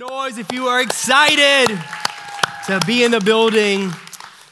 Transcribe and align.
noise 0.00 0.38
if 0.38 0.50
you 0.50 0.66
are 0.66 0.80
excited 0.80 1.78
to 2.66 2.80
be 2.86 3.04
in 3.04 3.10
the 3.10 3.20
building 3.20 3.90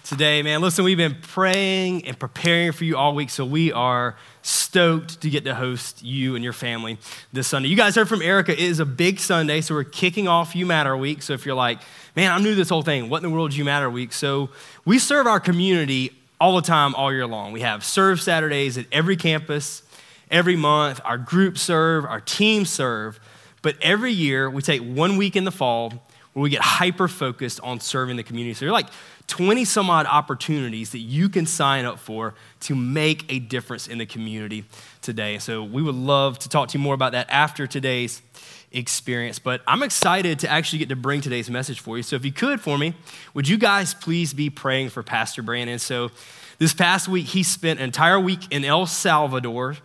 today, 0.04 0.42
man. 0.42 0.60
Listen, 0.60 0.84
we've 0.84 0.98
been 0.98 1.16
praying 1.22 2.04
and 2.04 2.18
preparing 2.18 2.70
for 2.72 2.84
you 2.84 2.98
all 2.98 3.14
week, 3.14 3.30
so 3.30 3.46
we 3.46 3.72
are 3.72 4.14
stoked 4.42 5.22
to 5.22 5.30
get 5.30 5.44
to 5.44 5.54
host 5.54 6.02
you 6.02 6.34
and 6.34 6.44
your 6.44 6.52
family 6.52 6.98
this 7.32 7.48
Sunday. 7.48 7.70
You 7.70 7.76
guys 7.76 7.94
heard 7.94 8.10
from 8.10 8.20
Erica. 8.20 8.52
It 8.52 8.58
is 8.58 8.78
a 8.78 8.84
big 8.84 9.18
Sunday, 9.18 9.62
so 9.62 9.74
we're 9.74 9.84
kicking 9.84 10.28
off 10.28 10.54
You 10.54 10.66
Matter 10.66 10.94
Week. 10.94 11.22
So 11.22 11.32
if 11.32 11.46
you're 11.46 11.54
like, 11.54 11.78
man, 12.14 12.30
I'm 12.30 12.42
new 12.42 12.50
to 12.50 12.56
this 12.56 12.68
whole 12.68 12.82
thing, 12.82 13.08
what 13.08 13.24
in 13.24 13.30
the 13.30 13.34
world 13.34 13.52
is 13.52 13.56
You 13.56 13.64
Matter 13.64 13.88
Week? 13.88 14.12
So 14.12 14.50
we 14.84 14.98
serve 14.98 15.26
our 15.26 15.40
community 15.40 16.12
all 16.38 16.56
the 16.56 16.66
time, 16.66 16.94
all 16.94 17.10
year 17.10 17.26
long. 17.26 17.52
We 17.52 17.62
have 17.62 17.82
serve 17.82 18.20
Saturdays 18.20 18.76
at 18.76 18.84
every 18.92 19.16
campus, 19.16 19.82
every 20.30 20.56
month. 20.56 21.00
Our 21.06 21.16
groups 21.16 21.62
serve, 21.62 22.04
our 22.04 22.20
teams 22.20 22.68
serve. 22.68 23.18
But 23.62 23.76
every 23.82 24.12
year, 24.12 24.48
we 24.48 24.62
take 24.62 24.82
one 24.82 25.16
week 25.16 25.36
in 25.36 25.44
the 25.44 25.50
fall 25.50 25.92
where 26.32 26.42
we 26.42 26.50
get 26.50 26.62
hyper 26.62 27.08
focused 27.08 27.60
on 27.62 27.80
serving 27.80 28.16
the 28.16 28.22
community. 28.22 28.54
So 28.54 28.60
there 28.60 28.68
are 28.68 28.72
like 28.72 28.90
20 29.26 29.64
some 29.64 29.90
odd 29.90 30.06
opportunities 30.06 30.90
that 30.90 31.00
you 31.00 31.28
can 31.28 31.46
sign 31.46 31.84
up 31.84 31.98
for 31.98 32.34
to 32.60 32.74
make 32.74 33.30
a 33.32 33.38
difference 33.38 33.88
in 33.88 33.98
the 33.98 34.06
community 34.06 34.64
today. 35.02 35.38
So 35.38 35.64
we 35.64 35.82
would 35.82 35.94
love 35.94 36.38
to 36.40 36.48
talk 36.48 36.68
to 36.68 36.78
you 36.78 36.82
more 36.82 36.94
about 36.94 37.12
that 37.12 37.28
after 37.30 37.66
today's 37.66 38.22
experience. 38.70 39.38
But 39.38 39.62
I'm 39.66 39.82
excited 39.82 40.38
to 40.40 40.48
actually 40.48 40.80
get 40.80 40.90
to 40.90 40.96
bring 40.96 41.20
today's 41.20 41.50
message 41.50 41.80
for 41.80 41.96
you. 41.96 42.02
So 42.02 42.16
if 42.16 42.24
you 42.24 42.32
could 42.32 42.60
for 42.60 42.78
me, 42.78 42.94
would 43.34 43.48
you 43.48 43.58
guys 43.58 43.94
please 43.94 44.32
be 44.32 44.50
praying 44.50 44.90
for 44.90 45.02
Pastor 45.02 45.42
Brandon? 45.42 45.78
So 45.78 46.10
this 46.58 46.74
past 46.74 47.08
week, 47.08 47.26
he 47.26 47.42
spent 47.42 47.78
an 47.80 47.84
entire 47.84 48.18
week 48.20 48.40
in 48.50 48.64
El 48.64 48.86
Salvador. 48.86 49.76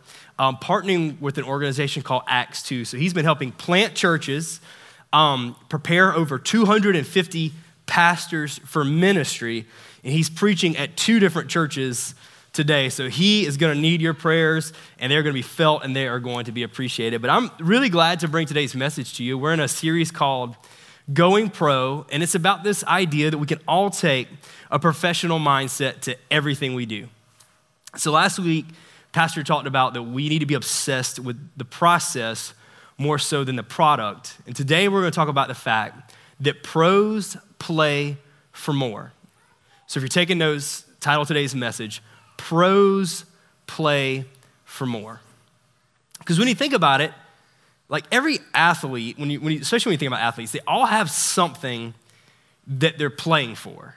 Um, 0.44 0.58
partnering 0.58 1.22
with 1.22 1.38
an 1.38 1.46
organization 1.46 2.04
called 2.04 2.24
Acts 2.28 2.64
2. 2.64 2.84
So 2.84 2.98
he's 2.98 3.14
been 3.14 3.24
helping 3.24 3.54
plant 3.54 3.96
churches, 3.96 4.60
um, 5.14 5.56
prepare 5.70 6.14
over 6.14 6.38
250 6.38 7.54
pastors 7.86 8.58
for 8.66 8.84
ministry, 8.84 9.66
and 10.04 10.12
he's 10.12 10.30
preaching 10.30 10.76
at 10.76 10.98
two 10.98 11.22
different 11.22 11.50
churches 11.50 12.14
today. 12.52 12.90
So 12.90 13.08
he 13.08 13.46
is 13.46 13.56
going 13.56 13.74
to 13.74 13.80
need 13.82 14.02
your 14.02 14.14
prayers, 14.14 14.74
and 15.00 15.10
they're 15.10 15.24
going 15.24 15.34
to 15.34 15.40
be 15.40 15.42
felt 15.42 15.86
and 15.86 15.96
they 15.96 16.10
are 16.10 16.20
going 16.20 16.44
to 16.44 16.52
be 16.52 16.64
appreciated. 16.64 17.22
But 17.22 17.30
I'm 17.30 17.50
really 17.62 17.88
glad 17.88 18.20
to 18.20 18.28
bring 18.28 18.46
today's 18.46 18.76
message 18.76 19.14
to 19.14 19.24
you. 19.24 19.38
We're 19.38 19.54
in 19.54 19.62
a 19.62 19.70
series 19.70 20.12
called 20.12 20.58
Going 21.14 21.52
Pro, 21.52 22.06
and 22.12 22.22
it's 22.22 22.36
about 22.36 22.66
this 22.66 22.84
idea 22.84 23.32
that 23.32 23.38
we 23.38 23.48
can 23.48 23.62
all 23.66 23.90
take 23.90 24.28
a 24.70 24.78
professional 24.78 25.40
mindset 25.40 26.02
to 26.02 26.18
everything 26.30 26.74
we 26.76 26.86
do. 26.86 27.08
So 27.96 28.12
last 28.12 28.40
week, 28.40 28.66
Pastor 29.14 29.44
talked 29.44 29.68
about 29.68 29.94
that 29.94 30.04
we 30.04 30.28
need 30.28 30.40
to 30.40 30.46
be 30.46 30.56
obsessed 30.56 31.20
with 31.20 31.38
the 31.56 31.66
process 31.66 32.54
more 32.98 33.20
so 33.20 33.44
than 33.44 33.56
the 33.56 33.64
product. 33.64 34.38
And 34.46 34.56
today 34.56 34.88
we're 34.88 35.02
going 35.02 35.12
to 35.12 35.16
talk 35.16 35.30
about 35.30 35.48
the 35.48 35.56
fact 35.56 36.14
that 36.40 36.64
pros 36.64 37.38
play 37.60 38.18
for 38.52 38.74
more. 38.74 39.14
So 39.88 40.00
if 40.00 40.02
you're 40.02 40.10
taking 40.10 40.40
notes, 40.40 40.84
title 41.00 41.26
today's 41.26 41.54
message 41.54 42.02
Pros 42.38 43.26
Play 43.68 44.26
for 44.66 44.86
More. 44.86 45.22
Because 46.20 46.40
when 46.40 46.48
you 46.48 46.56
think 46.56 46.74
about 46.74 47.00
it, 47.00 47.14
like 47.90 48.06
every 48.12 48.40
athlete, 48.54 49.20
when 49.20 49.30
you, 49.30 49.40
when 49.40 49.54
you, 49.54 49.60
especially 49.60 49.92
when 49.92 49.94
you 49.94 49.98
think 50.00 50.10
about 50.10 50.22
athletes, 50.22 50.52
they 50.52 50.62
all 50.66 50.86
have 50.86 51.12
something 51.12 51.94
that 52.66 52.98
they're 52.98 53.10
playing 53.10 53.56
for, 53.56 53.96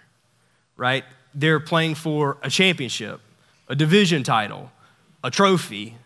right? 0.77 1.05
They're 1.35 1.61
playing 1.61 1.95
for 1.95 2.37
a 2.43 2.51
championship, 2.51 3.21
a 3.69 3.75
division 3.75 4.23
title, 4.23 4.71
a 5.27 5.31
trophy. 5.31 5.97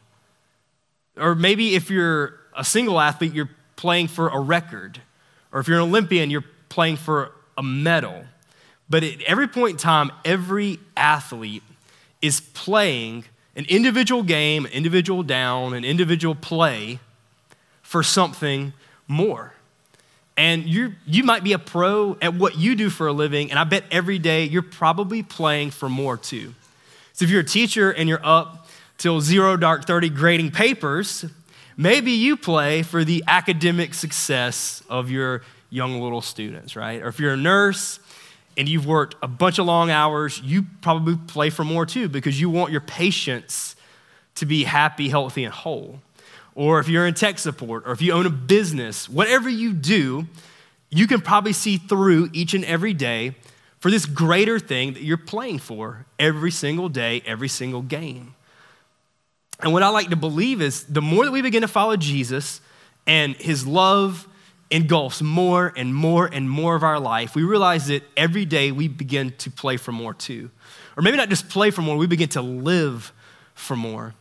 Or 1.16 1.34
maybe 1.34 1.74
if 1.74 1.90
you're 1.90 2.40
a 2.56 2.64
single 2.64 2.98
athlete, 2.98 3.34
you're 3.34 3.50
playing 3.76 4.08
for 4.08 4.28
a 4.28 4.40
record. 4.40 5.00
Or 5.52 5.60
if 5.60 5.68
you're 5.68 5.76
an 5.76 5.88
Olympian, 5.88 6.30
you're 6.30 6.44
playing 6.70 6.96
for 6.96 7.32
a 7.58 7.62
medal. 7.62 8.24
But 8.88 9.04
at 9.04 9.20
every 9.22 9.46
point 9.46 9.72
in 9.72 9.76
time, 9.76 10.10
every 10.24 10.78
athlete 10.96 11.62
is 12.22 12.40
playing 12.40 13.24
an 13.56 13.66
individual 13.68 14.22
game, 14.22 14.64
an 14.64 14.72
individual 14.72 15.22
down, 15.22 15.74
an 15.74 15.84
individual 15.84 16.34
play 16.34 16.98
for 17.82 18.02
something 18.02 18.72
more. 19.06 19.52
And 20.38 20.64
you 20.64 20.94
you 21.06 21.24
might 21.24 21.44
be 21.44 21.52
a 21.52 21.58
pro 21.58 22.16
at 22.22 22.32
what 22.32 22.56
you 22.56 22.74
do 22.74 22.88
for 22.88 23.06
a 23.06 23.12
living, 23.12 23.50
and 23.50 23.58
I 23.58 23.64
bet 23.64 23.84
every 23.90 24.18
day 24.18 24.44
you're 24.44 24.62
probably 24.62 25.22
playing 25.22 25.72
for 25.72 25.90
more 25.90 26.16
too. 26.16 26.54
So 27.12 27.24
if 27.24 27.30
you're 27.30 27.42
a 27.42 27.44
teacher 27.44 27.90
and 27.90 28.08
you're 28.08 28.24
up 28.24 28.66
till 29.00 29.20
zero 29.20 29.56
dark 29.56 29.86
30 29.86 30.10
grading 30.10 30.50
papers, 30.50 31.24
maybe 31.76 32.12
you 32.12 32.36
play 32.36 32.82
for 32.82 33.02
the 33.02 33.24
academic 33.26 33.94
success 33.94 34.82
of 34.90 35.10
your 35.10 35.42
young 35.70 36.00
little 36.00 36.20
students, 36.20 36.76
right? 36.76 37.00
Or 37.00 37.08
if 37.08 37.18
you're 37.18 37.32
a 37.32 37.36
nurse 37.36 37.98
and 38.58 38.68
you've 38.68 38.86
worked 38.86 39.16
a 39.22 39.26
bunch 39.26 39.58
of 39.58 39.64
long 39.64 39.90
hours, 39.90 40.40
you 40.44 40.66
probably 40.82 41.16
play 41.16 41.48
for 41.48 41.64
more 41.64 41.86
too 41.86 42.10
because 42.10 42.38
you 42.38 42.50
want 42.50 42.72
your 42.72 42.82
patients 42.82 43.74
to 44.34 44.44
be 44.44 44.64
happy, 44.64 45.08
healthy, 45.08 45.44
and 45.44 45.54
whole. 45.54 46.00
Or 46.54 46.78
if 46.78 46.88
you're 46.88 47.06
in 47.06 47.14
tech 47.14 47.38
support, 47.38 47.84
or 47.86 47.92
if 47.92 48.02
you 48.02 48.12
own 48.12 48.26
a 48.26 48.30
business, 48.30 49.08
whatever 49.08 49.48
you 49.48 49.72
do, 49.72 50.26
you 50.90 51.06
can 51.06 51.22
probably 51.22 51.54
see 51.54 51.78
through 51.78 52.28
each 52.34 52.52
and 52.52 52.66
every 52.66 52.92
day 52.92 53.34
for 53.78 53.90
this 53.90 54.04
greater 54.04 54.58
thing 54.58 54.92
that 54.92 55.02
you're 55.02 55.16
playing 55.16 55.58
for 55.58 56.04
every 56.18 56.50
single 56.50 56.90
day, 56.90 57.22
every 57.24 57.48
single 57.48 57.80
game. 57.80 58.34
And 59.62 59.72
what 59.72 59.82
I 59.82 59.88
like 59.88 60.10
to 60.10 60.16
believe 60.16 60.62
is 60.62 60.84
the 60.84 61.02
more 61.02 61.24
that 61.24 61.32
we 61.32 61.42
begin 61.42 61.62
to 61.62 61.68
follow 61.68 61.96
Jesus 61.96 62.60
and 63.06 63.36
his 63.36 63.66
love 63.66 64.26
engulfs 64.70 65.20
more 65.20 65.72
and 65.76 65.94
more 65.94 66.26
and 66.26 66.48
more 66.48 66.76
of 66.76 66.82
our 66.82 67.00
life, 67.00 67.34
we 67.34 67.42
realize 67.42 67.86
that 67.88 68.02
every 68.16 68.44
day 68.44 68.70
we 68.70 68.88
begin 68.88 69.32
to 69.38 69.50
play 69.50 69.76
for 69.76 69.92
more 69.92 70.14
too. 70.14 70.50
Or 70.96 71.02
maybe 71.02 71.16
not 71.16 71.28
just 71.28 71.48
play 71.48 71.70
for 71.70 71.82
more, 71.82 71.96
we 71.96 72.06
begin 72.06 72.28
to 72.30 72.42
live 72.42 73.12
for 73.54 73.76
more. 73.76 74.14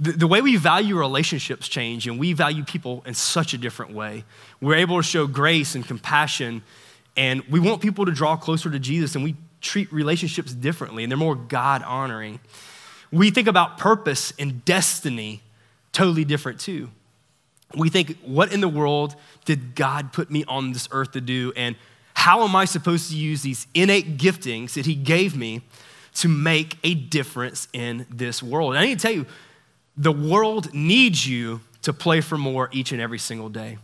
The, 0.00 0.12
the, 0.12 0.26
way 0.26 0.42
we 0.42 0.56
value 0.56 0.98
relationships 0.98 1.68
change, 1.68 2.08
and 2.08 2.18
we 2.18 2.32
value 2.32 2.64
people 2.64 3.04
in 3.06 3.14
such 3.14 3.54
a 3.54 3.58
different 3.58 3.94
way. 3.94 4.24
We're 4.60 4.74
able 4.74 4.96
to 4.96 5.04
show 5.04 5.28
grace 5.28 5.76
and 5.76 5.86
compassion, 5.86 6.62
and 7.16 7.42
we 7.48 7.60
want 7.60 7.80
people 7.80 8.04
to 8.06 8.12
draw 8.12 8.36
closer 8.36 8.70
to 8.70 8.80
Jesus, 8.80 9.14
and 9.14 9.22
we 9.22 9.36
treat 9.60 9.92
relationships 9.92 10.52
differently, 10.52 11.04
and 11.04 11.12
they're 11.12 11.16
more 11.16 11.36
God 11.36 11.84
honoring. 11.84 12.40
We 13.14 13.30
think 13.30 13.48
about 13.48 13.78
purpose 13.78 14.32
and 14.38 14.64
destiny 14.64 15.42
totally 15.92 16.24
different 16.24 16.60
too 16.60 16.90
we 17.76 17.88
think, 17.88 18.18
what 18.24 18.52
in 18.52 18.60
the 18.60 18.68
world 18.68 19.16
did 19.44 19.74
God 19.74 20.12
put 20.12 20.30
me 20.30 20.44
on 20.46 20.72
this 20.72 20.88
earth 20.90 21.12
to 21.12 21.20
do? 21.20 21.52
And 21.56 21.76
how 22.14 22.42
am 22.44 22.54
I 22.54 22.64
supposed 22.64 23.10
to 23.10 23.16
use 23.16 23.42
these 23.42 23.66
innate 23.74 24.16
giftings 24.16 24.74
that 24.74 24.86
He 24.86 24.94
gave 24.94 25.36
me 25.36 25.62
to 26.14 26.28
make 26.28 26.78
a 26.84 26.94
difference 26.94 27.68
in 27.72 28.06
this 28.10 28.42
world? 28.42 28.74
And 28.74 28.78
I 28.78 28.86
need 28.86 28.98
to 28.98 29.02
tell 29.02 29.14
you, 29.14 29.26
the 29.96 30.12
world 30.12 30.72
needs 30.74 31.26
you 31.26 31.60
to 31.82 31.92
play 31.92 32.20
for 32.20 32.38
more 32.38 32.68
each 32.72 32.92
and 32.92 33.00
every 33.00 33.18
single 33.18 33.48
day. 33.48 33.78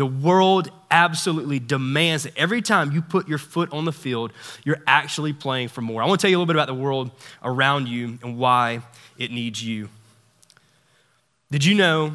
The 0.00 0.06
world 0.06 0.70
absolutely 0.90 1.58
demands 1.58 2.22
that 2.22 2.34
every 2.34 2.62
time 2.62 2.90
you 2.90 3.02
put 3.02 3.28
your 3.28 3.36
foot 3.36 3.70
on 3.70 3.84
the 3.84 3.92
field, 3.92 4.32
you're 4.64 4.80
actually 4.86 5.34
playing 5.34 5.68
for 5.68 5.82
more. 5.82 6.02
I 6.02 6.06
want 6.06 6.20
to 6.20 6.24
tell 6.24 6.30
you 6.30 6.38
a 6.38 6.40
little 6.40 6.46
bit 6.46 6.56
about 6.56 6.68
the 6.68 6.82
world 6.82 7.10
around 7.42 7.86
you 7.86 8.18
and 8.22 8.38
why 8.38 8.80
it 9.18 9.30
needs 9.30 9.62
you. 9.62 9.90
Did 11.50 11.66
you 11.66 11.74
know 11.74 12.14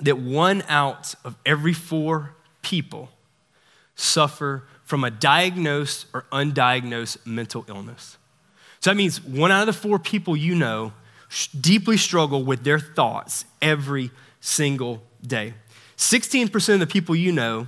that 0.00 0.16
one 0.16 0.62
out 0.66 1.14
of 1.22 1.36
every 1.44 1.74
four 1.74 2.34
people 2.62 3.10
suffer 3.96 4.62
from 4.84 5.04
a 5.04 5.10
diagnosed 5.10 6.06
or 6.14 6.24
undiagnosed 6.32 7.26
mental 7.26 7.66
illness. 7.68 8.16
So 8.80 8.88
that 8.88 8.96
means 8.96 9.22
one 9.22 9.52
out 9.52 9.68
of 9.68 9.74
the 9.74 9.78
four 9.78 9.98
people 9.98 10.34
you 10.34 10.54
know 10.54 10.94
deeply 11.60 11.98
struggle 11.98 12.42
with 12.42 12.64
their 12.64 12.78
thoughts 12.78 13.44
every 13.60 14.10
single 14.40 15.02
day. 15.20 15.52
16% 16.00 16.74
of 16.74 16.80
the 16.80 16.86
people 16.86 17.14
you 17.14 17.30
know 17.30 17.66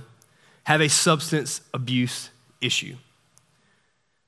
have 0.63 0.81
a 0.81 0.89
substance 0.89 1.61
abuse 1.71 2.31
issue. 2.61 2.95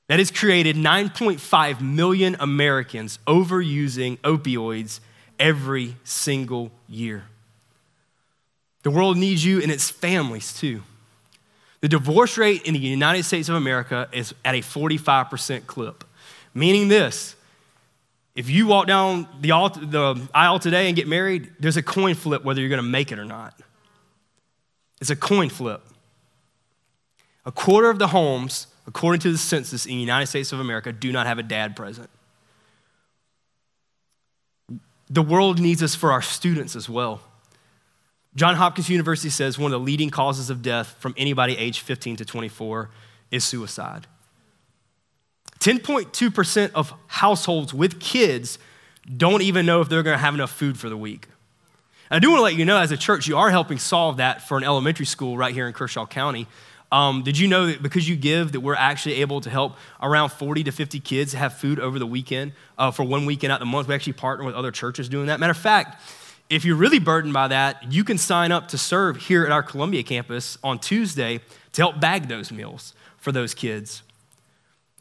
That 0.07 0.19
has 0.19 0.29
created 0.29 0.75
9.5 0.75 1.81
million 1.81 2.37
Americans 2.39 3.17
overusing 3.25 4.19
opioids 4.19 4.99
every 5.39 5.95
single 6.03 6.69
year. 6.87 7.23
The 8.83 8.91
world 8.91 9.17
needs 9.17 9.43
you 9.43 9.59
and 9.59 9.71
its 9.71 9.89
families 9.89 10.53
too. 10.53 10.83
The 11.81 11.87
divorce 11.87 12.37
rate 12.37 12.61
in 12.61 12.75
the 12.75 12.79
United 12.79 13.23
States 13.23 13.49
of 13.49 13.55
America 13.55 14.07
is 14.11 14.35
at 14.45 14.53
a 14.53 14.59
45% 14.59 15.65
clip, 15.65 16.03
meaning 16.53 16.89
this 16.89 17.35
if 18.35 18.51
you 18.51 18.67
walk 18.67 18.85
down 18.85 19.27
the 19.41 19.51
aisle 20.35 20.59
today 20.59 20.87
and 20.87 20.95
get 20.95 21.07
married, 21.07 21.51
there's 21.59 21.77
a 21.77 21.83
coin 21.83 22.13
flip 22.13 22.43
whether 22.43 22.61
you're 22.61 22.69
to 22.77 22.83
make 22.83 23.11
it 23.11 23.17
or 23.17 23.25
not. 23.25 23.59
It's 25.05 25.11
a 25.11 25.15
coin 25.15 25.49
flip. 25.49 25.83
A 27.45 27.51
quarter 27.51 27.91
of 27.91 27.99
the 27.99 28.07
homes, 28.07 28.65
according 28.87 29.19
to 29.19 29.31
the 29.31 29.37
census 29.37 29.85
in 29.85 29.91
the 29.91 29.99
United 29.99 30.25
States 30.25 30.51
of 30.51 30.59
America, 30.59 30.91
do 30.91 31.11
not 31.11 31.27
have 31.27 31.37
a 31.37 31.43
dad 31.43 31.75
present. 31.75 32.09
The 35.07 35.21
world 35.21 35.59
needs 35.59 35.83
us 35.83 35.93
for 35.93 36.11
our 36.11 36.23
students 36.23 36.75
as 36.75 36.89
well. 36.89 37.21
John 38.35 38.55
Hopkins 38.55 38.89
University 38.89 39.29
says 39.29 39.59
one 39.59 39.71
of 39.71 39.79
the 39.79 39.85
leading 39.85 40.09
causes 40.09 40.49
of 40.49 40.63
death 40.63 40.95
from 40.97 41.13
anybody 41.17 41.55
aged 41.55 41.81
15 41.81 42.15
to 42.15 42.25
24 42.25 42.89
is 43.29 43.43
suicide. 43.43 44.07
10.2% 45.59 46.71
of 46.73 46.95
households 47.05 47.75
with 47.75 47.99
kids 47.99 48.57
don't 49.15 49.43
even 49.43 49.67
know 49.67 49.81
if 49.81 49.87
they're 49.87 50.01
going 50.01 50.17
to 50.17 50.23
have 50.23 50.33
enough 50.33 50.49
food 50.49 50.79
for 50.79 50.89
the 50.89 50.97
week. 50.97 51.27
I 52.11 52.19
do 52.19 52.29
want 52.29 52.39
to 52.39 52.43
let 52.43 52.55
you 52.55 52.65
know, 52.65 52.77
as 52.77 52.91
a 52.91 52.97
church, 52.97 53.27
you 53.27 53.37
are 53.37 53.49
helping 53.49 53.79
solve 53.79 54.17
that 54.17 54.47
for 54.47 54.57
an 54.57 54.63
elementary 54.63 55.07
school 55.07 55.37
right 55.37 55.53
here 55.53 55.67
in 55.67 55.73
Kershaw 55.73 56.05
County. 56.05 56.47
Um, 56.91 57.23
did 57.23 57.37
you 57.37 57.47
know 57.47 57.65
that 57.65 57.81
because 57.81 58.07
you 58.07 58.15
give, 58.15 58.51
that 58.51 58.59
we're 58.59 58.75
actually 58.75 59.15
able 59.21 59.41
to 59.41 59.49
help 59.49 59.75
around 60.01 60.29
40 60.29 60.65
to 60.65 60.71
50 60.71 60.99
kids 60.99 61.33
have 61.33 61.57
food 61.57 61.79
over 61.79 61.97
the 61.97 62.05
weekend 62.05 62.53
uh, 62.77 62.91
for 62.91 63.03
one 63.03 63.25
weekend 63.25 63.51
out 63.51 63.59
the 63.59 63.65
month? 63.65 63.87
We 63.87 63.95
actually 63.95 64.13
partner 64.13 64.45
with 64.45 64.53
other 64.53 64.71
churches 64.71 65.09
doing 65.09 65.25
that. 65.27 65.39
Matter 65.39 65.51
of 65.51 65.57
fact, 65.57 65.99
if 66.47 66.63
you're 66.63 66.75
really 66.75 66.99
burdened 66.99 67.33
by 67.33 67.47
that, 67.47 67.91
you 67.91 68.03
can 68.03 68.19
sign 68.19 68.51
up 68.51 68.67
to 68.67 68.77
serve 68.77 69.17
here 69.17 69.43
at 69.43 69.51
our 69.51 69.63
Columbia 69.63 70.03
campus 70.03 70.59
on 70.63 70.77
Tuesday 70.77 71.39
to 71.71 71.81
help 71.81 71.99
bag 71.99 72.27
those 72.27 72.51
meals 72.51 72.93
for 73.17 73.31
those 73.31 73.55
kids. 73.55 74.03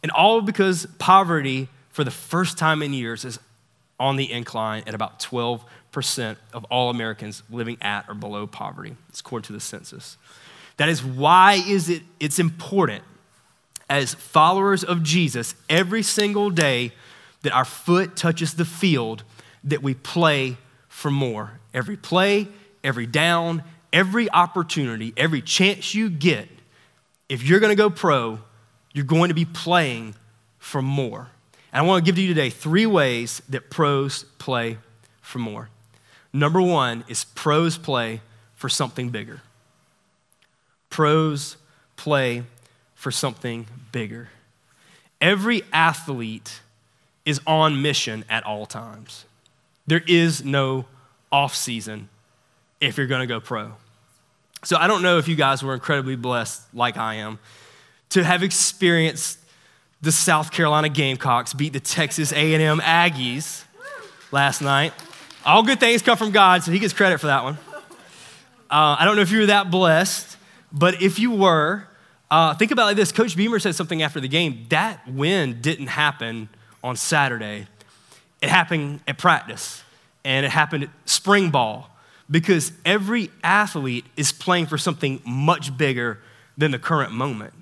And 0.03 0.11
all 0.11 0.41
because 0.41 0.87
poverty, 0.99 1.69
for 1.91 2.03
the 2.03 2.11
first 2.11 2.57
time 2.57 2.83
in 2.83 2.95
years, 2.95 3.27
is 3.27 3.39
on 4.01 4.17
the 4.17 4.33
incline 4.33 4.83
at 4.87 4.95
about 4.95 5.21
12% 5.21 5.65
of 6.53 6.65
all 6.65 6.91
Americans 6.91 7.43
living 7.51 7.77
at 7.81 8.09
or 8.09 8.15
below 8.15 8.47
poverty. 8.47 8.97
It's 9.09 9.21
according 9.21 9.47
to 9.47 9.53
the 9.53 9.61
census. 9.61 10.17
That 10.77 10.89
is 10.89 11.05
why 11.05 11.63
is 11.67 11.89
it 11.89 12.03
it's 12.19 12.39
important 12.39 13.05
as 13.89 14.15
followers 14.15 14.83
of 14.83 15.03
Jesus 15.03 15.55
every 15.69 16.03
single 16.03 16.51
day 16.51 16.93
that 17.43 17.53
our 17.53 17.65
foot 17.65 18.17
touches 18.17 18.55
the 18.55 18.65
field 18.65 19.23
that 19.65 19.83
we 19.83 19.95
play 19.95 20.57
for 20.89 21.11
more. 21.11 21.61
Every 21.73 21.97
play, 21.97 22.49
every 22.83 23.07
down, 23.07 23.63
every 23.93 24.31
opportunity, 24.31 25.13
every 25.17 25.43
chance 25.43 25.95
you 25.95 26.11
get, 26.11 26.49
if 27.29 27.43
you're 27.43 27.61
going 27.61 27.71
to 27.71 27.77
go 27.77 27.91
pro, 27.91 28.41
you're 28.93 29.05
going 29.05 29.29
to 29.29 29.35
be 29.35 29.45
playing 29.45 30.15
for 30.59 30.83
more. 30.83 31.29
And 31.73 31.81
I 31.81 31.83
want 31.83 32.05
to 32.05 32.09
give 32.09 32.17
to 32.17 32.23
you 32.23 32.29
today 32.29 32.51
three 32.51 32.87
ways 32.87 33.43
that 33.49 33.71
pros 33.71 34.25
play 34.39 34.79
for 35.21 35.39
more. 35.39 35.69
Number 36.35 36.61
one 36.61 37.05
is 37.07 37.23
pros 37.25 37.79
play 37.79 38.21
for 38.57 38.69
something 38.69 39.11
bigger. 39.11 39.41
Pros 40.91 41.57
play 41.97 42.43
for 42.97 43.13
something 43.13 43.69
bigger. 43.93 44.31
Every 45.21 45.63
athlete 45.73 46.61
is 47.25 47.41
on 47.47 47.81
mission 47.81 48.25
at 48.29 48.45
all 48.45 48.67
times. 48.67 49.25
There 49.87 50.03
is 50.09 50.45
no 50.45 50.87
off 51.31 51.55
season 51.55 52.09
if 52.81 52.99
you're 52.99 53.07
going 53.07 53.21
to 53.21 53.27
go 53.27 53.39
pro. 53.39 53.73
So 54.65 54.77
I 54.77 54.89
don't 54.89 55.03
know 55.03 55.19
if 55.19 55.29
you 55.29 55.37
guys 55.37 55.63
were 55.63 55.75
incredibly 55.75 56.17
blessed 56.17 56.63
like 56.75 56.97
I 56.97 57.15
am 57.15 57.39
to 58.11 58.25
have 58.25 58.43
experienced 58.43 59.39
the 60.03 60.11
South 60.11 60.51
Carolina 60.51 60.89
Gamecocks 60.89 61.55
beat 61.55 61.73
the 61.73 61.81
Texas 61.81 62.33
A&M 62.33 62.81
Aggies 62.81 63.63
last 64.33 64.63
night. 64.63 64.93
All 65.47 65.63
good 65.63 65.79
things 65.79 66.01
come 66.01 66.17
from 66.17 66.31
God, 66.31 66.63
so 66.63 66.73
he 66.73 66.79
gets 66.79 66.95
credit 66.95 67.19
for 67.19 67.27
that 67.27 67.45
one. 67.45 67.59
Uh, 68.71 68.97
I 68.99 69.05
don't 69.05 69.15
know 69.15 69.23
if 69.23 69.31
you 69.31 69.41
were 69.41 69.47
that 69.47 69.71
blessed, 69.71 70.39
but 70.73 71.03
if 71.03 71.19
you 71.19 71.33
were, 71.33 71.85
uh, 72.31 72.55
think 72.55 72.71
about 72.71 72.87
like 72.87 72.97
this. 72.97 73.13
Coach 73.13 73.37
Beamer 73.37 73.59
said 73.59 73.75
something 73.75 74.01
after 74.01 74.21
the 74.21 74.29
game. 74.29 74.65
That 74.71 75.07
win 75.07 75.61
didn't 75.61 75.89
happen 75.89 76.49
on 76.83 76.97
Saturday. 76.97 77.67
It 78.41 78.49
happened 78.49 79.01
at 79.07 79.19
practice, 79.19 79.85
and 80.25 80.47
it 80.47 80.49
happened 80.51 80.85
at 80.85 80.91
spring 81.05 81.51
ball 81.51 81.91
because 82.31 82.73
every 82.87 83.31
athlete 83.43 84.07
is 84.17 84.33
playing 84.33 84.65
for 84.65 84.79
something 84.79 85.21
much 85.27 85.77
bigger 85.77 86.21
than 86.57 86.71
the 86.71 86.79
current 86.79 87.13
moment. 87.13 87.53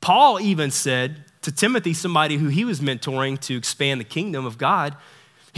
Paul 0.00 0.40
even 0.40 0.72
said 0.72 1.24
to 1.42 1.52
Timothy, 1.52 1.94
somebody 1.94 2.38
who 2.38 2.48
he 2.48 2.64
was 2.64 2.80
mentoring 2.80 3.38
to 3.42 3.56
expand 3.56 4.00
the 4.00 4.04
kingdom 4.04 4.44
of 4.44 4.58
God, 4.58 4.96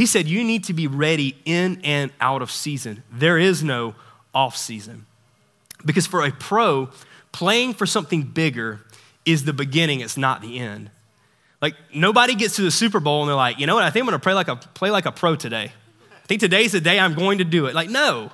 he 0.01 0.07
said, 0.07 0.27
You 0.27 0.43
need 0.45 0.65
to 0.65 0.73
be 0.73 0.87
ready 0.87 1.37
in 1.45 1.79
and 1.85 2.11
out 2.23 2.41
of 2.41 2.51
season. 2.51 3.03
There 3.13 3.37
is 3.37 3.63
no 3.63 3.95
off 4.35 4.57
season. 4.57 5.05
Because 5.85 6.07
for 6.07 6.25
a 6.25 6.31
pro, 6.31 6.89
playing 7.33 7.75
for 7.75 7.85
something 7.85 8.23
bigger 8.23 8.81
is 9.27 9.45
the 9.45 9.53
beginning, 9.53 10.01
it's 10.01 10.17
not 10.17 10.41
the 10.41 10.59
end. 10.59 10.91
Like 11.61 11.75
nobody 11.95 12.35
gets 12.35 12.57
to 12.57 12.63
the 12.63 12.71
Super 12.71 12.99
Bowl 12.99 13.21
and 13.21 13.29
they're 13.29 13.37
like, 13.37 13.59
you 13.59 13.67
know 13.67 13.75
what, 13.75 13.85
I 13.85 13.91
think 13.91 14.05
I'm 14.05 14.07
gonna 14.07 14.21
play 14.21 14.33
like 14.33 14.49
a 14.49 14.57
play 14.57 14.91
like 14.91 15.05
a 15.05 15.13
pro 15.13 15.37
today. 15.37 15.71
I 16.11 16.27
think 16.27 16.41
today's 16.41 16.73
the 16.73 16.81
day 16.81 16.99
I'm 16.99 17.13
going 17.13 17.37
to 17.37 17.45
do 17.45 17.67
it. 17.67 17.75
Like, 17.75 17.91
no. 17.91 18.33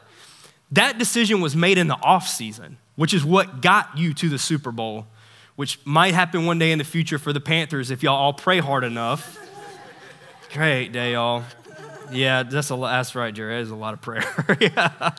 That 0.70 0.98
decision 0.98 1.40
was 1.40 1.56
made 1.56 1.78
in 1.78 1.88
the 1.88 1.96
off 1.96 2.28
season, 2.28 2.76
which 2.94 3.12
is 3.12 3.24
what 3.24 3.60
got 3.60 3.98
you 3.98 4.14
to 4.14 4.28
the 4.28 4.38
Super 4.38 4.70
Bowl 4.70 5.06
which 5.56 5.80
might 5.86 6.12
happen 6.12 6.44
one 6.44 6.58
day 6.58 6.70
in 6.70 6.76
the 6.76 6.84
future 6.84 7.18
for 7.18 7.32
the 7.32 7.40
Panthers 7.40 7.90
if 7.90 8.02
y'all 8.02 8.14
all 8.14 8.34
pray 8.34 8.58
hard 8.58 8.84
enough. 8.84 9.38
Great 10.56 10.90
day, 10.90 11.12
y'all. 11.12 11.44
Yeah, 12.10 12.42
that's, 12.42 12.70
a, 12.70 12.76
that's 12.76 13.14
right, 13.14 13.34
Jared. 13.34 13.58
That 13.58 13.62
is 13.64 13.70
a 13.70 13.76
lot 13.76 13.92
of 13.92 14.00
prayer. 14.00 14.24
yeah. 14.58 15.10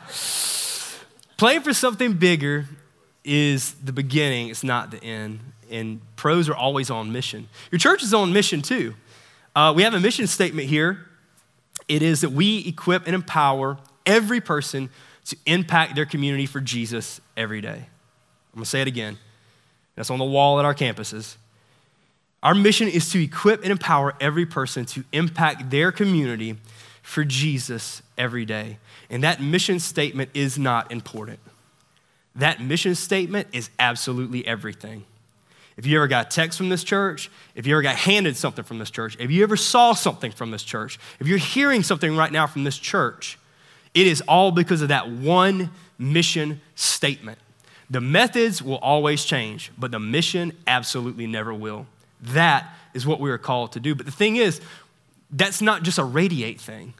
Playing 1.36 1.60
for 1.60 1.72
something 1.72 2.14
bigger 2.14 2.66
is 3.24 3.74
the 3.74 3.92
beginning, 3.92 4.48
it's 4.48 4.64
not 4.64 4.90
the 4.90 5.00
end. 5.00 5.38
And 5.70 6.00
pros 6.16 6.48
are 6.48 6.56
always 6.56 6.90
on 6.90 7.12
mission. 7.12 7.48
Your 7.70 7.78
church 7.78 8.02
is 8.02 8.12
on 8.12 8.32
mission 8.32 8.62
too. 8.62 8.96
Uh, 9.54 9.72
we 9.76 9.84
have 9.84 9.94
a 9.94 10.00
mission 10.00 10.26
statement 10.26 10.66
here. 10.66 11.06
It 11.86 12.02
is 12.02 12.22
that 12.22 12.32
we 12.32 12.66
equip 12.66 13.06
and 13.06 13.14
empower 13.14 13.78
every 14.06 14.40
person 14.40 14.90
to 15.26 15.36
impact 15.46 15.94
their 15.94 16.06
community 16.06 16.46
for 16.46 16.60
Jesus 16.60 17.20
every 17.36 17.60
day. 17.60 17.86
I'm 18.52 18.56
gonna 18.56 18.66
say 18.66 18.80
it 18.80 18.88
again. 18.88 19.18
That's 19.94 20.10
on 20.10 20.18
the 20.18 20.24
wall 20.24 20.58
at 20.58 20.64
our 20.64 20.74
campuses. 20.74 21.36
Our 22.42 22.54
mission 22.54 22.88
is 22.88 23.10
to 23.10 23.22
equip 23.22 23.62
and 23.62 23.72
empower 23.72 24.14
every 24.20 24.46
person 24.46 24.84
to 24.86 25.04
impact 25.12 25.70
their 25.70 25.90
community 25.90 26.56
for 27.02 27.24
Jesus 27.24 28.02
every 28.16 28.44
day. 28.44 28.78
And 29.10 29.24
that 29.24 29.40
mission 29.40 29.80
statement 29.80 30.30
is 30.34 30.58
not 30.58 30.92
important. 30.92 31.40
That 32.36 32.60
mission 32.60 32.94
statement 32.94 33.48
is 33.52 33.70
absolutely 33.78 34.46
everything. 34.46 35.04
If 35.76 35.86
you 35.86 35.96
ever 35.96 36.08
got 36.08 36.30
text 36.30 36.58
from 36.58 36.68
this 36.68 36.84
church, 36.84 37.30
if 37.54 37.66
you 37.66 37.74
ever 37.74 37.82
got 37.82 37.96
handed 37.96 38.36
something 38.36 38.64
from 38.64 38.78
this 38.78 38.90
church, 38.90 39.16
if 39.18 39.30
you 39.30 39.42
ever 39.42 39.56
saw 39.56 39.92
something 39.92 40.32
from 40.32 40.50
this 40.50 40.62
church, 40.62 40.98
if 41.20 41.26
you're 41.26 41.38
hearing 41.38 41.82
something 41.82 42.16
right 42.16 42.30
now 42.30 42.46
from 42.46 42.64
this 42.64 42.78
church, 42.78 43.38
it 43.94 44.06
is 44.06 44.20
all 44.22 44.50
because 44.50 44.82
of 44.82 44.88
that 44.88 45.08
one 45.08 45.70
mission 45.98 46.60
statement. 46.74 47.38
The 47.90 48.00
methods 48.00 48.62
will 48.62 48.78
always 48.78 49.24
change, 49.24 49.72
but 49.78 49.90
the 49.90 50.00
mission 50.00 50.52
absolutely 50.66 51.26
never 51.26 51.54
will. 51.54 51.86
That 52.20 52.74
is 52.94 53.06
what 53.06 53.20
we 53.20 53.30
are 53.30 53.38
called 53.38 53.72
to 53.72 53.80
do. 53.80 53.94
But 53.94 54.06
the 54.06 54.12
thing 54.12 54.36
is, 54.36 54.60
that's 55.30 55.60
not 55.60 55.82
just 55.82 55.98
a 55.98 56.04
Radiate 56.04 56.60
thing. 56.60 56.94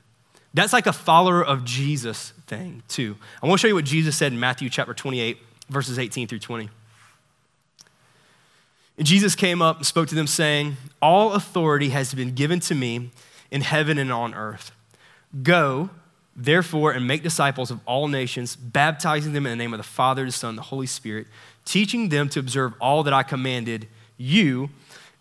That's 0.55 0.73
like 0.73 0.87
a 0.87 0.93
follower 0.93 1.45
of 1.45 1.65
Jesus 1.65 2.33
thing, 2.47 2.83
too. 2.89 3.17
I 3.43 3.47
want 3.47 3.61
to 3.61 3.63
show 3.63 3.69
you 3.69 3.75
what 3.75 3.85
Jesus 3.85 4.17
said 4.17 4.33
in 4.33 4.41
Matthew 4.41 4.71
chapter 4.71 4.95
28, 4.95 5.39
verses 5.69 5.99
18 5.99 6.27
through 6.27 6.39
20. 6.39 6.69
And 8.97 9.07
Jesus 9.07 9.37
came 9.37 9.63
up 9.63 9.77
and 9.77 9.87
spoke 9.87 10.09
to 10.09 10.15
them, 10.15 10.27
saying, 10.27 10.77
All 11.01 11.35
authority 11.35 11.91
has 11.91 12.15
been 12.15 12.35
given 12.35 12.61
to 12.61 12.75
me 12.75 13.11
in 13.51 13.61
heaven 13.61 13.99
and 13.99 14.11
on 14.11 14.35
earth. 14.35 14.73
Go, 15.43 15.91
Therefore, 16.41 16.93
and 16.93 17.07
make 17.07 17.25
disciples 17.25 17.73
of 17.73 17.81
all 17.85 18.07
nations, 18.07 18.55
baptizing 18.55 19.33
them 19.33 19.45
in 19.45 19.51
the 19.51 19.57
name 19.57 19.75
of 19.75 19.79
the 19.79 19.85
Father, 19.85 20.25
the 20.25 20.31
Son, 20.31 20.51
and 20.51 20.59
the 20.59 20.63
Holy 20.63 20.87
Spirit, 20.87 21.27
teaching 21.65 22.11
them 22.11 22.29
to 22.29 22.39
observe 22.39 22.75
all 22.81 23.03
that 23.03 23.13
I 23.13 23.25
commanded 23.25 23.89
you. 24.17 24.71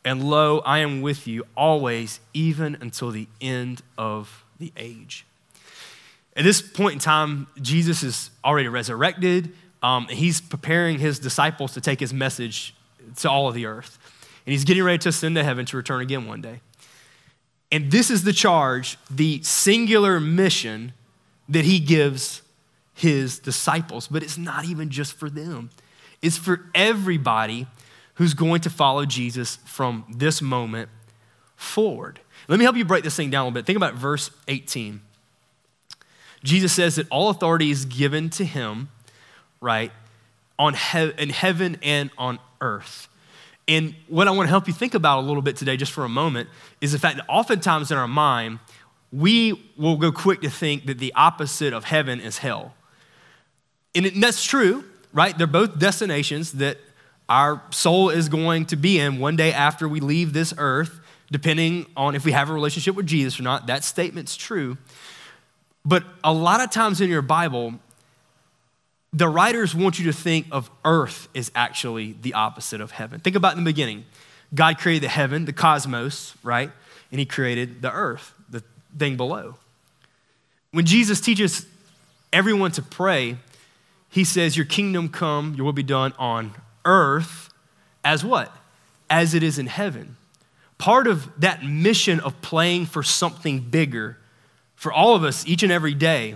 And 0.08 0.24
lo, 0.24 0.60
I 0.60 0.80
am 0.80 1.02
with 1.02 1.28
you 1.28 1.46
always, 1.54 2.22
even 2.34 2.78
until 2.80 3.12
the 3.12 3.28
end 3.42 3.82
of 3.98 4.46
the 4.58 4.72
age. 4.78 5.26
At 6.34 6.46
this 6.46 6.62
point 6.62 6.94
in 6.94 7.00
time, 7.00 7.48
Jesus 7.62 8.04
is 8.04 8.32
already 8.42 8.70
resurrected. 8.70 9.52
Um, 9.84 10.08
he's 10.08 10.40
preparing 10.40 11.00
his 11.00 11.20
disciples 11.20 11.74
to 11.74 11.82
take 11.82 12.00
his 12.00 12.14
message 12.14 12.74
to 13.18 13.30
all 13.30 13.50
of 13.50 13.54
the 13.54 13.66
earth. 13.66 14.00
And 14.46 14.54
he's 14.54 14.64
getting 14.64 14.84
ready 14.84 14.98
to 15.00 15.10
ascend 15.10 15.36
to 15.36 15.44
heaven 15.44 15.66
to 15.66 15.76
return 15.76 16.00
again 16.00 16.26
one 16.26 16.40
day. 16.40 16.62
And 17.70 17.92
this 17.92 18.10
is 18.10 18.24
the 18.24 18.32
charge, 18.32 18.98
the 19.12 19.42
singular 19.44 20.22
mission 20.22 20.94
that 21.50 21.66
he 21.66 21.82
gives 21.82 22.44
his 22.94 23.40
disciples. 23.40 24.08
But 24.08 24.24
it's 24.24 24.38
not 24.38 24.64
even 24.64 24.90
just 24.90 25.16
for 25.16 25.30
them, 25.30 25.70
it's 26.22 26.38
for 26.38 26.62
everybody 26.74 27.68
who's 28.18 28.34
going 28.34 28.62
to 28.62 28.70
follow 28.70 29.06
Jesus 29.06 29.58
from 29.66 30.06
this 30.10 30.42
moment 30.42 30.90
forward. 31.56 32.20
Let 32.48 32.60
me 32.60 32.64
help 32.64 32.76
you 32.76 32.86
break 32.86 33.04
this 33.04 33.16
thing 33.16 33.30
down 33.30 33.42
a 33.42 33.44
little 33.46 33.54
bit. 33.54 33.66
Think 33.66 33.78
about 33.78 33.94
verse 33.94 34.32
18. 34.48 35.02
Jesus 36.44 36.74
says 36.74 36.96
that 36.96 37.08
all 37.10 37.30
authority 37.30 37.72
is 37.72 37.86
given 37.86 38.30
to 38.32 38.46
him, 38.46 38.90
right, 39.62 39.92
on 40.58 40.74
he- 40.74 41.14
in 41.18 41.30
heaven 41.30 41.78
and 41.84 42.10
on 42.18 42.40
earth. 42.62 43.08
And 43.68 43.96
what 44.08 44.28
I 44.28 44.32
want 44.32 44.48
to 44.48 44.50
help 44.50 44.68
you 44.68 44.74
think 44.74 44.94
about 44.94 45.20
a 45.20 45.26
little 45.26 45.42
bit 45.42 45.58
today, 45.58 45.78
just 45.78 45.92
for 45.92 46.04
a 46.06 46.10
moment, 46.10 46.50
is 46.80 46.94
the 46.94 47.00
fact 47.00 47.18
that 47.18 47.26
oftentimes 47.28 47.92
in 47.92 47.98
our 47.98 48.08
mind, 48.08 48.60
we 49.12 49.72
will 49.78 49.98
go 49.98 50.12
quick 50.12 50.42
to 50.42 50.50
think 50.50 50.86
that 50.86 51.00
the 51.00 51.14
opposite 51.16 51.74
of 51.74 51.84
heaven 51.84 52.20
is 52.20 52.40
hell. 52.40 52.74
And 53.94 54.06
that's 54.24 54.44
true, 54.44 54.86
right? 55.12 55.38
They're 55.38 55.48
both 55.48 55.80
destinations 55.80 56.54
that 56.54 56.78
our 57.30 57.62
soul 57.72 58.10
is 58.10 58.30
going 58.30 58.66
to 58.68 58.76
be 58.76 59.00
in 59.00 59.20
one 59.20 59.36
day 59.36 59.52
after 59.52 59.88
we 59.88 60.00
leave 60.00 60.34
this 60.34 60.54
earth, 60.58 61.00
depending 61.32 61.86
on 61.98 62.16
if 62.16 62.24
we 62.24 62.32
have 62.32 62.50
a 62.50 62.54
relationship 62.54 62.96
with 62.96 63.06
Jesus 63.06 63.40
or 63.40 63.44
not. 63.44 63.68
That 63.68 63.84
statement's 63.84 64.36
true. 64.38 64.78
But 65.84 66.04
a 66.24 66.34
lot 66.34 66.62
of 66.62 66.72
times 66.72 67.02
in 67.02 67.10
your 67.10 67.22
Bible, 67.22 67.76
the 69.12 69.28
writers 69.28 69.76
want 69.76 70.00
you 70.00 70.06
to 70.06 70.14
think 70.14 70.48
of 70.52 70.70
earth 70.86 71.28
as 71.36 71.52
actually 71.56 72.16
the 72.22 72.34
opposite 72.34 72.82
of 72.82 72.92
heaven. 72.92 73.20
Think 73.20 73.36
about 73.36 73.58
in 73.58 73.64
the 73.64 73.70
beginning. 73.70 74.06
God 74.54 74.78
created 74.78 75.04
the 75.04 75.10
heaven, 75.10 75.46
the 75.46 75.54
cosmos, 75.54 76.34
right? 76.44 76.72
And 77.12 77.20
he 77.20 77.26
created 77.26 77.82
the 77.82 77.92
earth, 77.92 78.34
the 78.50 78.64
thing 78.98 79.18
below. 79.18 79.56
When 80.72 80.86
Jesus 80.86 81.20
teaches 81.20 81.66
everyone 82.32 82.72
to 82.74 82.82
pray, 82.82 83.38
he 84.10 84.24
says, 84.24 84.56
Your 84.56 84.66
kingdom 84.66 85.10
come, 85.10 85.56
your 85.56 85.66
will 85.66 85.74
be 85.74 85.84
done 85.84 86.14
on 86.18 86.54
earth 86.86 87.50
as 88.04 88.24
what? 88.24 88.56
As 89.10 89.34
it 89.34 89.44
is 89.44 89.60
in 89.60 89.68
heaven. 89.68 90.18
Part 90.78 91.08
of 91.08 91.30
that 91.40 91.64
mission 91.64 92.20
of 92.20 92.40
playing 92.42 92.86
for 92.86 93.04
something 93.04 93.60
bigger 93.60 94.18
for 94.76 94.94
all 94.94 95.16
of 95.16 95.24
us 95.24 95.46
each 95.48 95.64
and 95.64 95.72
every 95.72 95.94
day 95.94 96.36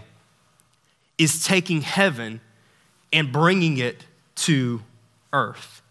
is 1.18 1.46
taking 1.46 1.82
heaven 1.82 2.42
and 3.14 3.32
bringing 3.32 3.78
it 3.78 4.06
to 4.36 4.82
earth. 5.32 5.82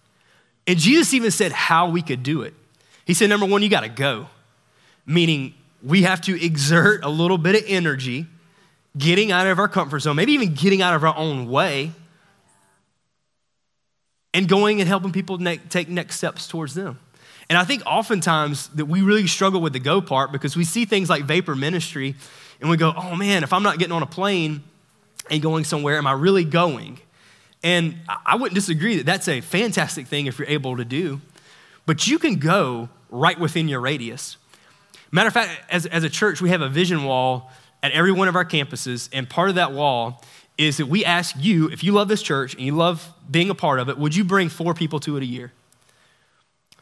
And 0.67 0.79
Jesus 0.79 1.15
even 1.15 1.31
said 1.31 1.53
how 1.53 1.89
we 1.91 2.03
could 2.03 2.23
do 2.23 2.43
it. 2.43 2.55
He 3.05 3.15
said, 3.15 3.29
number 3.29 3.47
one, 3.47 3.63
you 3.63 3.69
got 3.69 3.81
to 3.81 3.89
go, 3.89 4.27
meaning 5.07 5.55
we 5.83 6.03
have 6.03 6.21
to 6.23 6.45
exert 6.45 7.05
a 7.05 7.09
little 7.09 7.39
bit 7.39 7.55
of 7.55 7.63
energy, 7.67 8.27
getting 8.99 9.33
out 9.33 9.47
of 9.47 9.59
our 9.59 9.69
comfort 9.69 10.01
zone, 10.01 10.17
maybe 10.17 10.33
even 10.33 10.55
getting 10.55 10.83
out 10.83 10.95
of 10.95 11.05
our 11.05 11.17
own 11.17 11.49
way, 11.49 11.93
and 14.33 14.49
going 14.49 14.81
and 14.81 14.89
helping 14.89 15.13
people 15.13 15.39
ne- 15.39 15.59
take 15.59 15.89
next 15.89 16.17
steps 16.17 16.47
towards 16.47 16.75
them. 16.75 16.99
And 17.49 17.59
I 17.59 17.65
think 17.65 17.83
oftentimes 17.85 18.69
that 18.69 18.87
we 18.87 19.03
really 19.03 19.27
struggle 19.27 19.61
with 19.61 19.73
the 19.73 19.81
go 19.81 20.01
part 20.01 20.31
because 20.31 20.57
we 20.57 20.65
see 20.65 20.85
things 20.85 21.11
like 21.11 21.25
vapor 21.25 21.57
ministry 21.57 22.15
and 22.61 22.71
we 22.71 22.77
go, 22.77 22.93
oh 22.97 23.17
man, 23.17 23.43
if 23.43 23.53
I'm 23.53 23.65
not 23.65 23.79
getting 23.79 23.93
on 23.93 24.03
a 24.03 24.07
plane 24.07 24.63
and 25.29 25.43
going 25.43 25.65
somewhere, 25.65 25.99
am 25.99 26.07
I 26.07 26.13
really 26.13 26.45
going? 26.45 27.01
And 27.63 27.97
I 28.25 28.37
wouldn't 28.37 28.55
disagree 28.55 28.97
that 28.99 29.07
that's 29.07 29.29
a 29.29 29.41
fantastic 29.41 30.07
thing 30.07 30.27
if 30.27 30.39
you're 30.39 30.49
able 30.49 30.77
to 30.77 30.85
do, 30.85 31.21
but 31.87 32.07
you 32.07 32.19
can 32.19 32.37
go 32.37 32.89
right 33.11 33.39
within 33.39 33.69
your 33.69 33.81
radius. 33.81 34.37
Matter 35.11 35.29
of 35.29 35.35
fact, 35.35 35.51
as, 35.71 35.87
as 35.87 36.05
a 36.05 36.09
church, 36.09 36.41
we 36.41 36.51
have 36.51 36.61
a 36.61 36.69
vision 36.69 37.05
wall 37.05 37.51
at 37.83 37.93
every 37.93 38.13
one 38.13 38.29
of 38.29 38.37
our 38.37 38.45
campuses, 38.45 39.09
and 39.13 39.29
part 39.29 39.49
of 39.49 39.57
that 39.57 39.73
wall 39.73 40.23
is 40.59 40.77
that 40.77 40.87
we 40.87 41.05
ask 41.05 41.35
you, 41.39 41.69
if 41.69 41.83
you 41.83 41.93
love 41.93 42.09
this 42.09 42.23
church 42.23 42.55
and 42.55 42.63
you 42.63 42.73
love 42.73 43.13
being 43.31 43.51
a 43.51 43.55
part 43.55 43.81
of 43.81 43.89
it, 43.89 43.99
would 43.99 44.15
you 44.15 44.25
bring 44.25 44.49
four 44.49 44.75
people 44.75 45.01
to 45.01 45.17
it 45.17 45.23
a 45.23 45.27
year? 45.27 45.53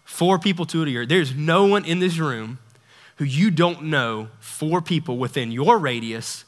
Four 0.05 0.39
people 0.39 0.67
to 0.67 0.83
it 0.83 0.89
a 0.89 0.91
year. 0.91 1.07
There's 1.07 1.35
no 1.35 1.67
one 1.67 1.85
in 1.85 2.01
this 2.01 2.19
room 2.19 2.59
who 3.17 3.25
you 3.25 3.51
don't 3.51 3.85
know, 3.85 4.29
four 4.41 4.81
people 4.81 5.19
within 5.19 5.53
your 5.53 5.79
radius 5.79 6.45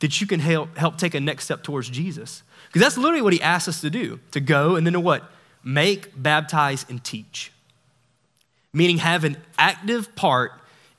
that 0.00 0.20
you 0.20 0.26
can 0.26 0.40
help, 0.40 0.76
help 0.76 0.98
take 0.98 1.14
a 1.14 1.20
next 1.20 1.44
step 1.44 1.62
towards 1.62 1.88
Jesus. 1.90 2.42
Because 2.66 2.82
that's 2.82 2.98
literally 2.98 3.22
what 3.22 3.32
he 3.32 3.40
asks 3.40 3.68
us 3.68 3.80
to 3.82 3.90
do 3.90 4.20
to 4.32 4.40
go 4.40 4.76
and 4.76 4.86
then 4.86 4.94
to 4.94 5.00
what? 5.00 5.30
Make, 5.62 6.10
baptize, 6.20 6.84
and 6.88 7.02
teach. 7.02 7.52
Meaning 8.72 8.98
have 8.98 9.24
an 9.24 9.36
active 9.58 10.14
part 10.16 10.52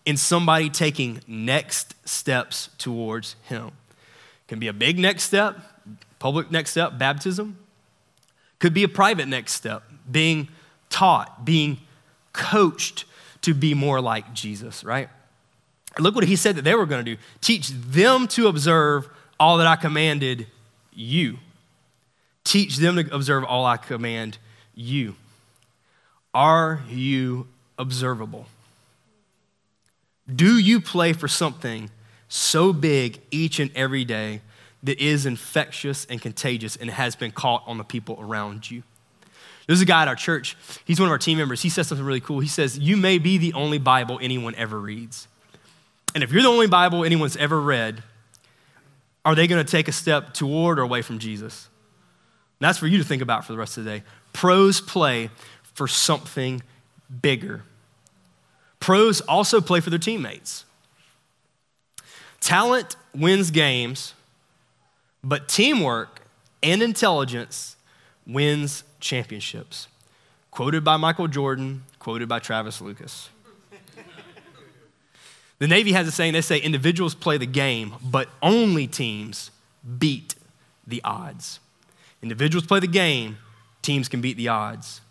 in 0.05 0.17
somebody 0.17 0.69
taking 0.69 1.21
next 1.27 1.95
steps 2.07 2.69
towards 2.77 3.35
him. 3.43 3.71
Can 4.47 4.59
be 4.59 4.67
a 4.67 4.73
big 4.73 4.99
next 4.99 5.23
step, 5.23 5.57
public 6.19 6.51
next 6.51 6.71
step, 6.71 6.97
baptism. 6.97 7.57
Could 8.59 8.73
be 8.73 8.83
a 8.83 8.87
private 8.87 9.27
next 9.27 9.53
step, 9.53 9.83
being 10.09 10.49
taught, 10.89 11.45
being 11.45 11.79
coached 12.33 13.05
to 13.41 13.53
be 13.53 13.73
more 13.73 14.01
like 14.01 14.33
Jesus, 14.33 14.83
right? 14.83 15.09
look 15.97 16.15
what 16.15 16.25
he 16.25 16.35
said 16.35 16.57
that 16.57 16.63
they 16.63 16.75
were 16.75 16.85
going 16.85 17.03
to 17.03 17.15
do 17.15 17.21
teach 17.39 17.69
them 17.69 18.27
to 18.27 18.47
observe 18.47 19.07
all 19.39 19.57
that 19.57 19.67
I 19.67 19.75
commanded 19.75 20.47
you. 20.93 21.37
Teach 22.43 22.77
them 22.77 22.95
to 22.95 23.13
observe 23.13 23.43
all 23.43 23.65
I 23.65 23.77
command 23.77 24.37
you. 24.73 25.15
Are 26.33 26.81
you 26.89 27.47
observable? 27.77 28.45
Do 30.33 30.57
you 30.57 30.81
play 30.81 31.13
for 31.13 31.27
something 31.27 31.89
so 32.35 32.73
big 32.73 33.19
each 33.31 33.59
and 33.59 33.71
every 33.75 34.05
day 34.05 34.41
that 34.83 34.99
is 34.99 35.25
infectious 35.25 36.05
and 36.05 36.21
contagious 36.21 36.75
and 36.75 36.89
has 36.89 37.15
been 37.15 37.31
caught 37.31 37.63
on 37.65 37.77
the 37.77 37.83
people 37.83 38.17
around 38.19 38.69
you? 38.69 38.83
There's 39.67 39.81
a 39.81 39.85
guy 39.85 40.03
at 40.03 40.07
our 40.07 40.15
church, 40.15 40.55
he's 40.85 40.99
one 40.99 41.07
of 41.07 41.11
our 41.11 41.17
team 41.17 41.37
members. 41.37 41.61
He 41.61 41.69
says 41.69 41.87
something 41.87 42.05
really 42.05 42.19
cool. 42.19 42.39
He 42.39 42.47
says, 42.47 42.77
You 42.77 42.97
may 42.97 43.17
be 43.17 43.37
the 43.37 43.53
only 43.53 43.79
Bible 43.79 44.19
anyone 44.21 44.53
ever 44.55 44.79
reads. 44.79 45.27
And 46.13 46.23
if 46.23 46.31
you're 46.31 46.43
the 46.43 46.49
only 46.49 46.67
Bible 46.67 47.03
anyone's 47.03 47.35
ever 47.35 47.59
read, 47.59 48.03
are 49.25 49.33
they 49.33 49.47
going 49.47 49.63
to 49.63 49.69
take 49.69 49.87
a 49.87 49.91
step 49.91 50.33
toward 50.33 50.77
or 50.77 50.83
away 50.83 51.01
from 51.01 51.19
Jesus? 51.19 51.69
that's 52.59 52.77
for 52.79 52.87
you 52.87 52.97
to 52.97 53.03
think 53.03 53.21
about 53.21 53.45
for 53.45 53.51
the 53.51 53.59
rest 53.59 53.77
of 53.77 53.83
the 53.83 53.91
day. 53.91 54.03
Pros 54.33 54.81
play 54.81 55.29
for 55.61 55.87
something 55.87 56.63
bigger. 57.21 57.63
Pros 58.79 59.21
also 59.21 59.61
play 59.61 59.81
for 59.81 59.89
their 59.89 59.99
teammates. 59.99 60.65
Talent 62.45 62.95
wins 63.15 63.49
games, 63.49 64.13
but 65.23 65.49
teamwork 65.49 66.21
and 66.61 66.83
intelligence 66.83 67.75
wins 68.27 68.83
championships. 68.99 69.87
Quoted 70.51 70.83
by 70.83 70.95
Michael 70.95 71.27
Jordan, 71.27 71.85
quoted 71.97 72.29
by 72.29 72.37
Travis 72.37 72.81
Lucas. 72.81 73.29
the 75.57 75.67
Navy 75.67 75.93
has 75.93 76.07
a 76.07 76.11
saying 76.11 76.33
they 76.33 76.41
say 76.41 76.59
individuals 76.59 77.15
play 77.15 77.39
the 77.39 77.47
game, 77.47 77.95
but 78.03 78.29
only 78.43 78.85
teams 78.85 79.49
beat 79.97 80.35
the 80.85 81.01
odds. 81.03 81.59
Individuals 82.21 82.67
play 82.67 82.79
the 82.79 82.85
game, 82.85 83.39
teams 83.81 84.07
can 84.07 84.21
beat 84.21 84.37
the 84.37 84.49
odds. 84.49 85.01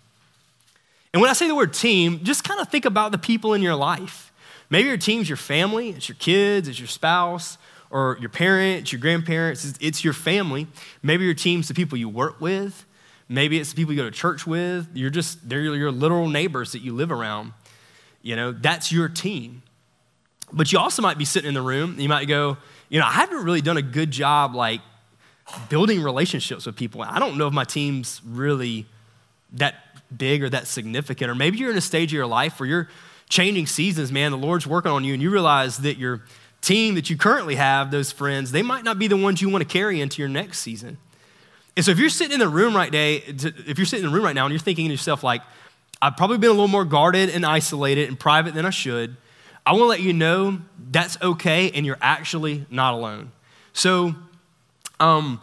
And 1.13 1.21
when 1.21 1.31
I 1.31 1.33
say 1.33 1.49
the 1.49 1.57
word 1.57 1.75
team, 1.75 2.21
just 2.23 2.45
kind 2.45 2.61
of 2.61 2.69
think 2.69 2.85
about 2.85 3.11
the 3.11 3.19
people 3.19 3.55
in 3.55 3.61
your 3.61 3.75
life. 3.75 4.31
Maybe 4.75 4.89
your 4.89 4.97
team's 4.97 5.29
your 5.29 5.37
family, 5.37 5.91
it's 5.91 6.09
your 6.09 6.17
kids, 6.17 6.67
it's 6.67 6.81
your 6.81 6.89
spouse, 6.89 7.59
or 7.91 8.19
your 8.21 8.29
parents, 8.29 8.91
your 8.91 9.01
grandparents, 9.01 9.79
it's 9.81 10.03
your 10.03 10.13
family. 10.13 10.67
Maybe 11.01 11.25
your 11.25 11.35
team's 11.35 11.69
the 11.69 11.75
people 11.75 11.97
you 11.97 12.09
work 12.09 12.41
with. 12.41 12.85
Maybe 13.29 13.61
it's 13.61 13.71
the 13.71 13.77
people 13.77 13.93
you 13.93 14.01
go 14.01 14.11
to 14.11 14.11
church 14.11 14.49
with. 14.49 14.89
You're 14.93 15.11
just, 15.11 15.49
they're 15.49 15.61
your 15.61 15.93
literal 15.93 16.27
neighbors 16.27 16.73
that 16.73 16.81
you 16.81 16.93
live 16.93 17.13
around. 17.13 17.53
You 18.21 18.35
know, 18.35 18.51
that's 18.51 18.91
your 18.91 19.09
team. 19.09 19.63
But 20.53 20.73
you 20.73 20.81
also 20.81 21.03
might 21.03 21.19
be 21.19 21.25
sitting 21.25 21.47
in 21.47 21.55
the 21.55 21.63
room, 21.63 22.01
you 22.01 22.09
might 22.09 22.27
go, 22.27 22.57
you 22.89 22.99
know, 22.99 23.07
I 23.07 23.13
haven't 23.13 23.45
really 23.45 23.61
done 23.61 23.77
a 23.77 23.83
good 23.83 24.11
job 24.11 24.57
like 24.57 24.81
building 25.69 26.03
relationships 26.03 26.67
with 26.67 26.75
people. 26.75 27.01
I 27.01 27.21
don't 27.21 27.39
know 27.39 27.47
if 27.47 27.55
my 27.55 27.63
team's 27.63 28.21
really 28.27 28.87
that 29.53 29.77
big 30.19 30.43
or 30.43 30.49
that 30.49 30.67
significant. 30.67 31.31
Or 31.31 31.37
maybe 31.37 31.59
you're 31.59 31.71
in 31.71 31.77
a 31.77 31.81
stage 31.81 32.09
of 32.09 32.17
your 32.17 32.27
life 32.27 32.59
where 32.59 32.69
you're 32.69 32.89
changing 33.29 33.67
seasons, 33.67 34.13
man. 34.13 34.31
The 34.31 34.39
Lord's 34.39 34.67
working 34.67 34.93
on 34.93 35.05
you, 35.05 35.13
and 35.13 35.23
you 35.23 35.31
realize 35.31 35.79
that 35.79 35.99
your 35.99 36.23
team 36.61 36.95
that 36.95 37.11
you 37.11 37.17
currently 37.17 37.57
have, 37.57 37.91
those 37.91 38.11
friends, 38.11 38.53
they 38.53 38.63
might 38.63 38.85
not 38.85 38.99
be 38.99 39.07
the 39.07 39.17
ones 39.17 39.43
you 39.43 39.49
want 39.51 39.63
to 39.63 39.69
carry 39.69 40.01
into 40.01 40.23
your 40.23 40.29
next 40.29 40.61
season. 40.61 40.97
And 41.77 41.85
so 41.85 41.91
if 41.91 41.99
you're 41.99 42.09
sitting 42.09 42.33
in 42.33 42.41
the 42.41 42.49
room 42.49 42.75
right 42.75 42.91
day, 42.91 43.17
if 43.17 43.79
you're 43.79 43.85
sitting 43.85 44.05
in 44.05 44.11
the 44.11 44.17
room 44.17 44.25
right 44.25 44.35
now 44.35 44.45
and 44.45 44.53
you're 44.53 44.61
thinking 44.61 44.87
to 44.87 44.93
yourself, 44.93 45.23
like, 45.23 45.43
I've 46.01 46.17
probably 46.17 46.39
been 46.39 46.51
a 46.51 46.55
little 46.55 46.69
more 46.69 46.85
guarded 46.85 47.31
and 47.31 47.45
isolated 47.45 48.09
and 48.09 48.19
private 48.19 48.55
than 48.55 48.65
I 48.65 48.71
should, 48.71 49.17
I 49.67 49.73
want 49.73 49.83
to 49.83 49.87
let 49.87 50.01
you 50.01 50.13
know 50.13 50.59
that's 50.91 51.21
okay 51.21 51.71
and 51.71 51.85
you're 51.87 51.99
actually 52.01 52.67
not 52.71 52.95
alone. 52.95 53.33
So 53.73 54.15
um, 55.01 55.41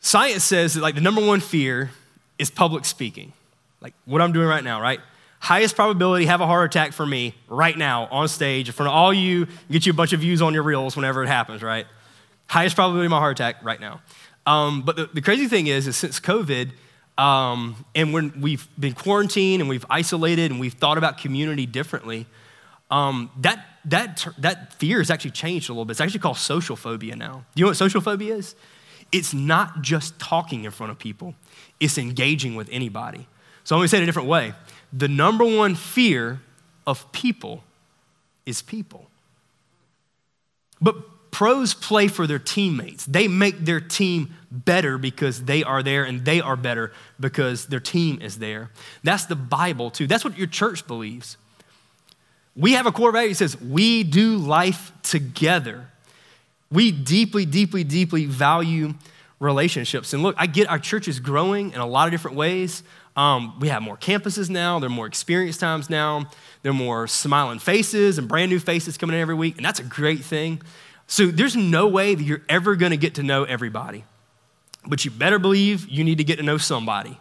science 0.00 0.42
says 0.42 0.74
that 0.74 0.80
like 0.80 0.94
the 0.94 1.00
number 1.00 1.24
one 1.24 1.40
fear 1.40 1.90
is 2.38 2.50
public 2.50 2.84
speaking, 2.84 3.32
like 3.80 3.94
what 4.06 4.20
I'm 4.20 4.32
doing 4.32 4.48
right 4.48 4.64
now, 4.64 4.80
right? 4.80 5.00
Highest 5.44 5.76
probability 5.76 6.24
have 6.24 6.40
a 6.40 6.46
heart 6.46 6.74
attack 6.74 6.94
for 6.94 7.04
me 7.04 7.34
right 7.50 7.76
now 7.76 8.08
on 8.10 8.28
stage 8.28 8.66
in 8.68 8.72
front 8.72 8.88
of 8.88 8.94
all 8.94 9.12
you, 9.12 9.46
get 9.70 9.84
you 9.84 9.92
a 9.92 9.94
bunch 9.94 10.14
of 10.14 10.20
views 10.20 10.40
on 10.40 10.54
your 10.54 10.62
reels 10.62 10.96
whenever 10.96 11.22
it 11.22 11.26
happens, 11.26 11.62
right? 11.62 11.86
Highest 12.46 12.76
probability 12.76 13.08
my 13.08 13.18
heart 13.18 13.38
attack 13.38 13.62
right 13.62 13.78
now. 13.78 14.00
Um, 14.46 14.80
but 14.80 14.96
the, 14.96 15.10
the, 15.12 15.20
crazy 15.20 15.46
thing 15.46 15.66
is, 15.66 15.86
is 15.86 15.98
since 15.98 16.18
COVID, 16.18 16.70
um, 17.18 17.84
and 17.94 18.14
when 18.14 18.40
we've 18.40 18.66
been 18.80 18.94
quarantined 18.94 19.60
and 19.60 19.68
we've 19.68 19.84
isolated 19.90 20.50
and 20.50 20.58
we've 20.58 20.72
thought 20.72 20.96
about 20.96 21.18
community 21.18 21.66
differently, 21.66 22.24
um, 22.90 23.30
that, 23.40 23.66
that, 23.84 24.26
that 24.38 24.72
fear 24.72 24.96
has 24.96 25.10
actually 25.10 25.32
changed 25.32 25.68
a 25.68 25.74
little 25.74 25.84
bit. 25.84 25.90
It's 25.90 26.00
actually 26.00 26.20
called 26.20 26.38
social 26.38 26.74
phobia 26.74 27.16
now. 27.16 27.44
Do 27.54 27.60
you 27.60 27.64
know 27.66 27.68
what 27.68 27.76
social 27.76 28.00
phobia 28.00 28.36
is? 28.36 28.54
It's 29.12 29.34
not 29.34 29.82
just 29.82 30.18
talking 30.18 30.64
in 30.64 30.70
front 30.70 30.90
of 30.90 30.98
people, 30.98 31.34
it's 31.80 31.98
engaging 31.98 32.54
with 32.54 32.70
anybody. 32.72 33.28
So 33.64 33.76
I'm 33.76 33.80
gonna 33.80 33.88
say 33.88 33.98
it 33.98 34.02
a 34.02 34.06
different 34.06 34.28
way. 34.28 34.52
The 34.96 35.08
number 35.08 35.44
one 35.44 35.74
fear 35.74 36.40
of 36.86 37.10
people 37.10 37.64
is 38.46 38.62
people. 38.62 39.10
But 40.80 41.30
pros 41.32 41.74
play 41.74 42.06
for 42.06 42.28
their 42.28 42.38
teammates. 42.38 43.04
They 43.04 43.26
make 43.26 43.64
their 43.64 43.80
team 43.80 44.36
better 44.52 44.96
because 44.96 45.46
they 45.46 45.64
are 45.64 45.82
there, 45.82 46.04
and 46.04 46.24
they 46.24 46.40
are 46.40 46.54
better 46.54 46.92
because 47.18 47.66
their 47.66 47.80
team 47.80 48.20
is 48.22 48.38
there. 48.38 48.70
That's 49.02 49.26
the 49.26 49.34
Bible, 49.34 49.90
too. 49.90 50.06
That's 50.06 50.24
what 50.24 50.38
your 50.38 50.46
church 50.46 50.86
believes. 50.86 51.36
We 52.54 52.72
have 52.72 52.86
a 52.86 52.92
core 52.92 53.10
value 53.10 53.30
that 53.30 53.34
says 53.34 53.60
we 53.60 54.04
do 54.04 54.36
life 54.36 54.92
together. 55.02 55.88
We 56.70 56.92
deeply, 56.92 57.46
deeply, 57.46 57.82
deeply 57.82 58.26
value 58.26 58.94
relationships. 59.40 60.12
And 60.12 60.22
look, 60.22 60.34
I 60.38 60.46
get 60.46 60.68
our 60.68 60.78
church 60.78 61.08
is 61.08 61.20
growing 61.20 61.72
in 61.72 61.80
a 61.80 61.86
lot 61.86 62.06
of 62.06 62.12
different 62.12 62.36
ways. 62.36 62.82
Um, 63.16 63.58
we 63.60 63.68
have 63.68 63.82
more 63.82 63.96
campuses 63.96 64.50
now, 64.50 64.80
there 64.80 64.88
are 64.88 64.92
more 64.92 65.06
experience 65.06 65.56
times 65.56 65.88
now, 65.88 66.28
there 66.62 66.70
are 66.70 66.74
more 66.74 67.06
smiling 67.06 67.60
faces 67.60 68.18
and 68.18 68.26
brand 68.26 68.50
new 68.50 68.58
faces 68.58 68.98
coming 68.98 69.14
in 69.14 69.22
every 69.22 69.36
week, 69.36 69.56
and 69.56 69.64
that's 69.64 69.78
a 69.78 69.84
great 69.84 70.20
thing. 70.24 70.60
So 71.06 71.26
there's 71.26 71.54
no 71.54 71.86
way 71.86 72.14
that 72.14 72.22
you're 72.24 72.42
ever 72.48 72.74
gonna 72.74 72.96
get 72.96 73.14
to 73.16 73.22
know 73.22 73.44
everybody. 73.44 74.04
But 74.86 75.04
you 75.04 75.10
better 75.10 75.38
believe 75.38 75.88
you 75.88 76.02
need 76.02 76.18
to 76.18 76.24
get 76.24 76.36
to 76.36 76.42
know 76.42 76.58
somebody 76.58 77.18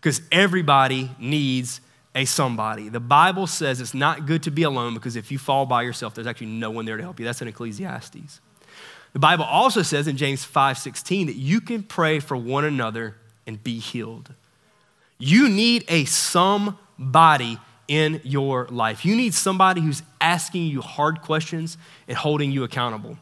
because 0.00 0.22
everybody 0.30 1.10
needs 1.18 1.80
a 2.14 2.24
somebody. 2.24 2.88
The 2.88 3.00
Bible 3.00 3.46
says 3.46 3.80
it's 3.80 3.92
not 3.92 4.26
good 4.26 4.44
to 4.44 4.50
be 4.50 4.62
alone 4.62 4.94
because 4.94 5.16
if 5.16 5.30
you 5.30 5.38
fall 5.38 5.66
by 5.66 5.82
yourself, 5.82 6.14
there's 6.14 6.26
actually 6.26 6.46
no 6.48 6.70
one 6.70 6.86
there 6.86 6.96
to 6.96 7.02
help 7.02 7.18
you. 7.18 7.26
That's 7.26 7.42
in 7.42 7.48
Ecclesiastes. 7.48 8.40
The 9.16 9.20
Bible 9.20 9.46
also 9.46 9.80
says 9.80 10.08
in 10.08 10.18
James 10.18 10.44
5:16 10.44 11.28
that 11.28 11.36
you 11.36 11.62
can 11.62 11.82
pray 11.82 12.20
for 12.20 12.36
one 12.36 12.66
another 12.66 13.16
and 13.46 13.64
be 13.64 13.78
healed. 13.78 14.34
You 15.16 15.48
need 15.48 15.86
a 15.88 16.04
somebody 16.04 17.58
in 17.88 18.20
your 18.24 18.66
life. 18.66 19.06
You 19.06 19.16
need 19.16 19.32
somebody 19.32 19.80
who's 19.80 20.02
asking 20.20 20.66
you 20.66 20.82
hard 20.82 21.22
questions 21.22 21.78
and 22.06 22.14
holding 22.14 22.52
you 22.52 22.62
accountable. 22.62 23.16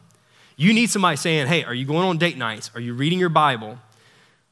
You 0.57 0.73
need 0.73 0.89
somebody 0.89 1.15
saying, 1.15 1.47
Hey, 1.47 1.63
are 1.63 1.73
you 1.73 1.85
going 1.85 2.03
on 2.05 2.17
date 2.17 2.37
nights? 2.37 2.71
Are 2.75 2.81
you 2.81 2.93
reading 2.93 3.17
your 3.17 3.29
Bible? 3.29 3.79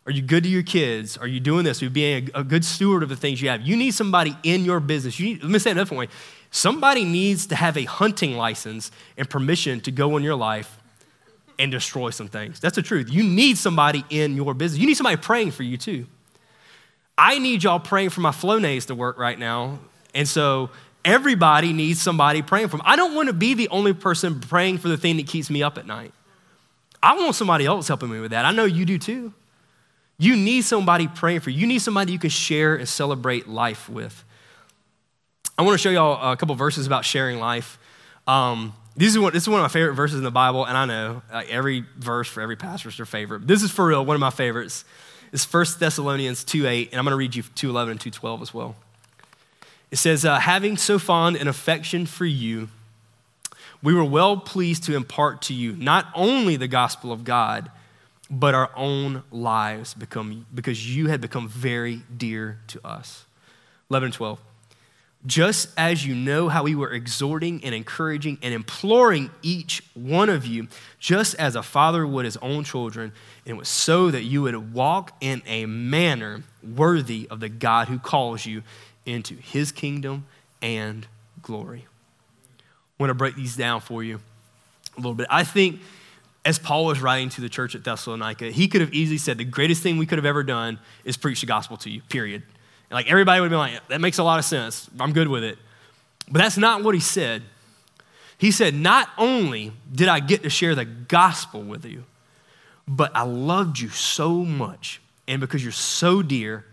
Are 0.05 0.13
you 0.13 0.21
good 0.21 0.43
to 0.43 0.49
your 0.49 0.63
kids? 0.63 1.17
Are 1.17 1.27
you 1.27 1.41
doing 1.41 1.65
this? 1.65 1.81
Are 1.81 1.85
you 1.85 1.91
being 1.91 2.29
a, 2.33 2.45
good 2.45 2.63
steward 2.63 3.03
of 3.03 3.09
the 3.09 3.17
things 3.17 3.41
you 3.41 3.49
have? 3.49 3.63
You 3.63 3.75
need 3.75 3.91
somebody 3.91 4.37
in 4.43 4.63
your 4.63 4.79
business. 4.79 5.19
You 5.19 5.33
need, 5.33 5.43
let 5.43 5.51
me 5.51 5.59
say 5.59 5.71
it 5.71 5.73
another 5.73 5.93
way. 5.93 6.07
Somebody 6.51 7.03
needs 7.03 7.45
to 7.47 7.55
have 7.55 7.75
a 7.75 7.83
hunting 7.83 8.37
license 8.37 8.91
and 9.17 9.29
permission 9.29 9.81
to 9.81 9.91
go 9.91 10.15
in 10.15 10.23
your 10.23 10.35
life 10.35 10.79
and 11.59 11.71
destroy 11.71 12.09
some 12.09 12.27
things. 12.27 12.59
That's 12.59 12.75
the 12.75 12.81
truth. 12.81 13.09
You 13.09 13.23
need 13.23 13.57
somebody 13.57 14.03
in 14.09 14.35
your 14.35 14.53
business. 14.53 14.79
You 14.79 14.87
need 14.87 14.95
somebody 14.95 15.17
praying 15.17 15.51
for 15.51 15.63
you 15.63 15.77
too. 15.77 16.07
I 17.17 17.39
need 17.39 17.63
y'all 17.63 17.79
praying 17.79 18.09
for 18.09 18.21
my 18.21 18.31
Flonase 18.31 18.87
to 18.87 18.95
work 18.95 19.17
right 19.17 19.37
now. 19.37 19.79
And 20.15 20.27
so 20.27 20.69
everybody 21.05 21.73
needs 21.73 22.01
somebody 22.01 22.41
praying 22.41 22.69
for 22.69 22.77
me. 22.77 22.83
I 22.85 22.95
don't 22.95 23.15
want 23.15 23.27
to 23.27 23.33
be 23.33 23.53
the 23.53 23.69
only 23.69 23.93
person 23.93 24.39
praying 24.39 24.79
for 24.79 24.87
the 24.87 24.97
thing 24.97 25.17
that 25.17 25.27
keeps 25.27 25.49
me 25.49 25.61
up 25.61 25.77
at 25.77 25.85
night. 25.85 26.13
I 27.01 27.15
want 27.15 27.35
somebody 27.35 27.65
else 27.65 27.87
helping 27.87 28.09
me 28.09 28.19
with 28.19 28.31
that. 28.31 28.45
I 28.45 28.51
know 28.51 28.65
you 28.65 28.85
do 28.85 28.97
too. 28.97 29.33
You 30.17 30.35
need 30.35 30.61
somebody 30.61 31.07
praying 31.07 31.41
for 31.41 31.49
you. 31.49 31.59
You 31.59 31.67
need 31.67 31.79
somebody 31.79 32.13
you 32.13 32.19
can 32.19 32.29
share 32.29 32.75
and 32.75 32.87
celebrate 32.87 33.47
life 33.47 33.89
with. 33.89 34.23
I 35.57 35.63
want 35.63 35.73
to 35.73 35.77
show 35.77 35.89
y'all 35.89 36.31
a 36.31 36.37
couple 36.37 36.55
verses 36.55 36.87
about 36.87 37.03
sharing 37.05 37.39
life. 37.39 37.77
Um, 38.25 38.73
this, 38.95 39.09
is 39.09 39.19
one, 39.19 39.33
this 39.33 39.43
is 39.43 39.49
one 39.49 39.59
of 39.59 39.63
my 39.63 39.69
favorite 39.69 39.95
verses 39.95 40.17
in 40.17 40.23
the 40.23 40.31
Bible, 40.31 40.65
and 40.65 40.77
I 40.77 40.85
know 40.85 41.21
like, 41.31 41.49
every 41.49 41.85
verse 41.97 42.27
for 42.27 42.41
every 42.41 42.55
pastor 42.55 42.89
is 42.89 42.97
their 42.97 43.05
favorite. 43.05 43.47
This 43.47 43.63
is 43.63 43.71
for 43.71 43.87
real, 43.87 44.05
one 44.05 44.15
of 44.15 44.21
my 44.21 44.29
favorites. 44.29 44.85
It's 45.31 45.51
1 45.51 45.65
Thessalonians 45.79 46.43
2 46.43 46.67
8, 46.67 46.89
and 46.91 46.99
I'm 46.99 47.05
going 47.05 47.11
to 47.11 47.17
read 47.17 47.35
you 47.35 47.43
2.11 47.43 47.91
and 47.91 47.99
2.12 47.99 48.41
as 48.41 48.53
well. 48.53 48.75
It 49.89 49.97
says, 49.97 50.25
uh, 50.25 50.39
Having 50.39 50.77
so 50.77 50.99
fond 50.99 51.37
an 51.37 51.47
affection 51.47 52.05
for 52.05 52.25
you, 52.25 52.69
we 53.81 53.93
were 53.93 54.03
well 54.03 54.37
pleased 54.37 54.83
to 54.85 54.95
impart 54.95 55.41
to 55.43 55.53
you 55.53 55.75
not 55.75 56.07
only 56.15 56.55
the 56.55 56.67
gospel 56.67 57.11
of 57.11 57.23
God, 57.23 57.71
but 58.29 58.55
our 58.55 58.71
own 58.75 59.23
lives 59.31 59.93
become, 59.93 60.45
because 60.53 60.95
you 60.95 61.07
had 61.07 61.19
become 61.19 61.47
very 61.47 62.01
dear 62.15 62.59
to 62.67 62.85
us. 62.85 63.25
11 63.89 64.07
and 64.07 64.13
12. 64.13 64.39
Just 65.25 65.69
as 65.77 66.05
you 66.05 66.15
know 66.15 66.49
how 66.49 66.63
we 66.63 66.75
were 66.75 66.91
exhorting 66.91 67.63
and 67.63 67.73
encouraging 67.73 68.37
and 68.41 68.53
imploring 68.53 69.31
each 69.41 69.81
one 69.93 70.29
of 70.29 70.45
you, 70.45 70.67
just 70.99 71.35
as 71.35 71.55
a 71.55 71.63
father 71.63 72.05
would 72.05 72.25
his 72.25 72.35
own 72.37 72.65
children, 72.65 73.13
and 73.45 73.55
it 73.55 73.57
was 73.57 73.69
so 73.69 74.11
that 74.11 74.23
you 74.23 74.41
would 74.41 74.73
walk 74.73 75.15
in 75.21 75.41
a 75.45 75.65
manner 75.65 76.43
worthy 76.61 77.27
of 77.31 77.39
the 77.39 77.47
God 77.47 77.87
who 77.87 77.99
calls 77.99 78.45
you 78.45 78.63
into 79.05 79.35
his 79.35 79.71
kingdom 79.71 80.25
and 80.61 81.07
glory. 81.41 81.85
I 82.59 83.03
want 83.03 83.09
to 83.09 83.15
break 83.15 83.35
these 83.35 83.55
down 83.55 83.81
for 83.81 84.03
you 84.03 84.19
a 84.97 84.99
little 84.99 85.13
bit. 85.13 85.27
I 85.29 85.43
think 85.43 85.79
as 86.45 86.59
Paul 86.59 86.85
was 86.85 87.01
writing 87.01 87.29
to 87.29 87.41
the 87.41 87.49
church 87.49 87.75
at 87.75 87.83
Thessalonica, 87.83 88.51
he 88.51 88.67
could 88.67 88.81
have 88.81 88.93
easily 88.93 89.17
said, 89.17 89.37
The 89.37 89.45
greatest 89.45 89.81
thing 89.81 89.97
we 89.97 90.05
could 90.05 90.17
have 90.17 90.25
ever 90.25 90.43
done 90.43 90.79
is 91.05 91.15
preach 91.15 91.41
the 91.41 91.47
gospel 91.47 91.77
to 91.77 91.89
you, 91.89 92.01
period. 92.09 92.43
And 92.89 92.95
like 92.95 93.09
everybody 93.09 93.41
would 93.41 93.49
be 93.49 93.55
like, 93.55 93.87
That 93.87 94.01
makes 94.01 94.17
a 94.17 94.23
lot 94.23 94.39
of 94.39 94.45
sense. 94.45 94.89
I'm 94.99 95.13
good 95.13 95.27
with 95.27 95.43
it. 95.43 95.57
But 96.29 96.39
that's 96.39 96.57
not 96.57 96.83
what 96.83 96.95
he 96.95 97.01
said. 97.01 97.43
He 98.37 98.51
said, 98.51 98.73
Not 98.73 99.09
only 99.17 99.73
did 99.91 100.07
I 100.07 100.19
get 100.19 100.43
to 100.43 100.49
share 100.49 100.75
the 100.75 100.85
gospel 100.85 101.61
with 101.61 101.85
you, 101.85 102.03
but 102.87 103.11
I 103.15 103.23
loved 103.23 103.79
you 103.79 103.89
so 103.89 104.33
much. 104.43 105.01
And 105.27 105.39
because 105.39 105.63
you're 105.63 105.71
so 105.71 106.21
dear, 106.21 106.65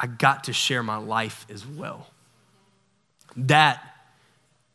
I 0.00 0.08
got 0.08 0.44
to 0.44 0.52
share 0.52 0.82
my 0.82 0.96
life 0.96 1.46
as 1.48 1.66
well. 1.66 2.08
That 3.36 3.80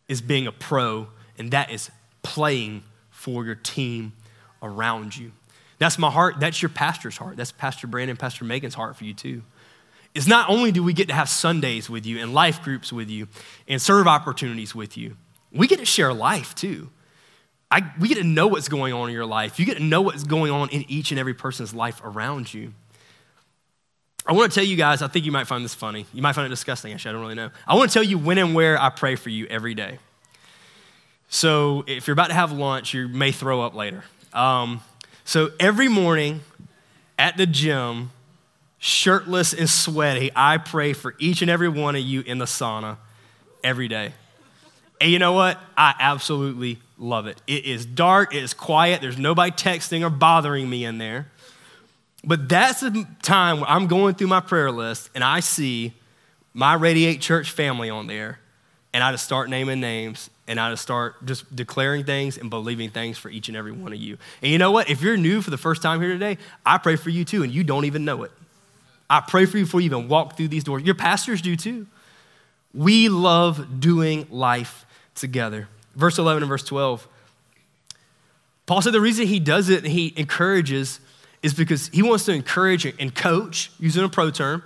is 0.08 0.22
being 0.22 0.48
a 0.48 0.52
pro, 0.52 1.08
and 1.38 1.52
that 1.52 1.70
is 1.70 1.92
playing 2.24 2.84
for 3.12 3.46
your 3.46 3.56
team 3.56 4.14
around 4.62 5.18
you. 5.18 5.32
That's 5.80 6.00
my 6.00 6.10
heart. 6.10 6.36
That's 6.40 6.62
your 6.62 6.70
pastor's 6.70 7.18
heart. 7.18 7.38
That's 7.38 7.52
Pastor 7.52 7.88
Brandon, 7.88 8.18
Pastor 8.18 8.46
Megan's 8.46 8.74
heart 8.74 8.96
for 8.96 9.04
you 9.04 9.14
too. 9.14 9.44
It's 10.18 10.26
not 10.26 10.50
only 10.50 10.72
do 10.72 10.82
we 10.82 10.94
get 10.94 11.10
to 11.10 11.14
have 11.14 11.30
Sundays 11.30 11.92
with 11.92 12.08
you 12.08 12.18
and 12.18 12.34
life 12.34 12.64
groups 12.64 12.92
with 12.92 13.08
you 13.08 13.28
and 13.68 13.80
serve 13.80 14.08
opportunities 14.08 14.74
with 14.74 14.98
you, 14.98 15.16
we 15.52 15.68
get 15.68 15.78
to 15.78 15.86
share 15.86 16.12
life 16.12 16.56
too. 16.56 16.90
I, 17.70 17.94
we 18.00 18.08
get 18.08 18.16
to 18.16 18.24
know 18.24 18.48
what's 18.48 18.68
going 18.68 18.94
on 18.94 19.10
in 19.10 19.14
your 19.14 19.28
life. 19.28 19.60
You 19.60 19.66
get 19.68 19.78
to 19.78 19.84
know 19.84 20.02
what's 20.02 20.24
going 20.24 20.52
on 20.52 20.70
in 20.70 20.86
each 20.88 21.12
and 21.12 21.20
every 21.20 21.36
person's 21.36 21.72
life 21.72 22.02
around 22.04 22.52
you. 22.52 22.74
I 24.26 24.34
want 24.34 24.52
to 24.52 24.56
tell 24.60 24.66
you 24.68 24.76
guys, 24.76 25.04
I 25.04 25.08
think 25.08 25.24
you 25.24 25.32
might 25.32 25.46
find 25.46 25.64
this 25.64 25.76
funny. 25.76 26.08
You 26.12 26.24
might 26.24 26.34
find 26.34 26.48
it 26.48 26.50
disgusting, 26.50 26.92
actually, 26.94 27.10
I 27.10 27.12
don't 27.12 27.22
really 27.22 27.36
know. 27.36 27.52
I 27.68 27.76
want 27.76 27.92
to 27.92 27.94
tell 27.94 28.02
you 28.04 28.18
when 28.18 28.40
and 28.40 28.56
where 28.56 28.82
I 28.82 28.90
pray 28.90 29.14
for 29.14 29.30
you 29.30 29.46
every 29.52 29.76
day. 29.76 30.00
So 31.30 31.84
if 31.86 32.08
you're 32.08 32.14
about 32.14 32.30
to 32.30 32.34
have 32.34 32.52
lunch, 32.52 32.92
you 32.92 33.08
may 33.08 33.32
throw 33.32 33.62
up 33.62 33.76
later. 33.76 34.04
Um, 34.34 34.82
so 35.26 35.52
every 35.60 35.90
morning 35.90 36.42
at 37.20 37.38
the 37.38 37.46
gym, 37.46 38.10
shirtless 38.88 39.54
and 39.54 39.70
sweaty, 39.70 40.32
I 40.34 40.58
pray 40.58 40.94
for 40.94 41.14
each 41.20 41.42
and 41.42 41.52
every 41.52 41.68
one 41.68 41.96
of 41.96 42.02
you 42.02 42.22
in 42.22 42.38
the 42.38 42.46
sauna 42.46 42.98
every 43.64 43.90
day. 43.90 44.14
And 45.02 45.12
you 45.12 45.20
know 45.20 45.34
what? 45.34 45.60
I 45.78 45.94
absolutely 46.00 46.80
love 46.98 47.28
it. 47.28 47.42
It 47.46 47.66
is 47.66 47.86
dark, 47.86 48.34
it 48.34 48.42
is 48.42 48.54
quiet, 48.54 49.02
there's 49.02 49.18
nobody 49.18 49.52
texting 49.52 50.06
or 50.06 50.10
bothering 50.10 50.70
me 50.70 50.86
in 50.86 50.98
there. 50.98 51.28
But 52.24 52.48
that's 52.50 52.80
the 52.80 53.06
time 53.22 53.60
where 53.60 53.70
I'm 53.70 53.88
going 53.88 54.16
through 54.16 54.28
my 54.28 54.40
prayer 54.40 54.72
list 54.72 55.10
and 55.14 55.24
I 55.24 55.42
see 55.42 55.94
my 56.54 56.74
Radiate 56.74 57.22
Church 57.22 57.52
family 57.52 57.90
on 57.90 58.08
there, 58.08 58.40
and 58.94 59.04
I 59.04 59.12
just 59.12 59.26
start 59.26 59.50
naming 59.50 59.80
names 59.80 60.32
and 60.48 60.60
I 60.60 60.72
just 60.72 60.82
start 60.82 61.24
just 61.26 61.54
declaring 61.54 62.06
things 62.06 62.38
and 62.38 62.50
believing 62.50 62.90
things 62.90 63.18
for 63.18 63.30
each 63.30 63.50
and 63.50 63.58
every 63.58 63.74
one 63.74 63.92
of 63.92 64.00
you. 64.00 64.18
And 64.42 64.50
you 64.50 64.58
know 64.58 64.72
what? 64.72 64.90
If 64.90 65.02
you're 65.02 65.18
new 65.18 65.42
for 65.42 65.52
the 65.52 65.58
first 65.58 65.82
time 65.82 66.00
here 66.00 66.14
today, 66.14 66.38
I 66.66 66.78
pray 66.78 66.96
for 66.96 67.10
you 67.10 67.26
too, 67.26 67.44
and 67.44 67.52
you 67.54 67.66
don't 67.66 67.84
even 67.84 68.06
know 68.06 68.24
it. 68.24 68.32
I 69.10 69.22
pray 69.22 69.46
for 69.46 69.58
you 69.58 69.66
before 69.66 69.82
you 69.82 69.86
even 69.86 70.08
walk 70.08 70.36
through 70.36 70.50
these 70.50 70.64
doors. 70.64 70.84
Your 70.84 70.96
pastors 70.96 71.42
do 71.42 71.56
too. 71.56 71.88
We 72.74 73.10
love 73.10 73.80
doing 73.80 74.28
life 74.30 74.86
together. 75.16 75.68
Verse 75.96 76.18
11 76.18 76.44
and 76.44 76.50
verse 76.50 76.64
12. 76.64 77.08
Paul 78.66 78.82
said 78.82 78.94
the 78.94 79.02
reason 79.02 79.28
he 79.28 79.40
does 79.40 79.70
it 79.70 79.84
and 79.84 79.92
he 79.92 80.14
encourages 80.18 81.00
is 81.42 81.54
because 81.54 81.88
he 81.90 82.04
wants 82.04 82.26
to 82.26 82.34
encourage 82.34 82.86
and 82.86 83.14
coach, 83.16 83.72
using 83.80 84.04
a 84.04 84.10
pro 84.10 84.30
term, 84.30 84.64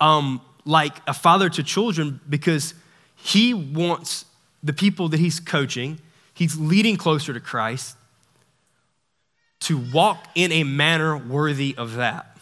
um, 0.00 0.40
like 0.64 0.96
a 1.06 1.14
father 1.14 1.48
to 1.50 1.62
children, 1.62 2.20
because 2.28 2.74
he 3.16 3.52
wants 3.52 4.24
the 4.62 4.72
people 4.72 5.08
that 5.08 5.18
he's 5.18 5.40
coaching, 5.40 5.98
he's 6.32 6.56
leading 6.56 6.96
closer 6.96 7.32
to 7.32 7.40
Christ, 7.40 7.96
to 9.60 9.78
walk 9.92 10.26
in 10.34 10.52
a 10.52 10.62
manner 10.62 11.16
worthy 11.16 11.74
of 11.76 11.94
that. 11.94 12.33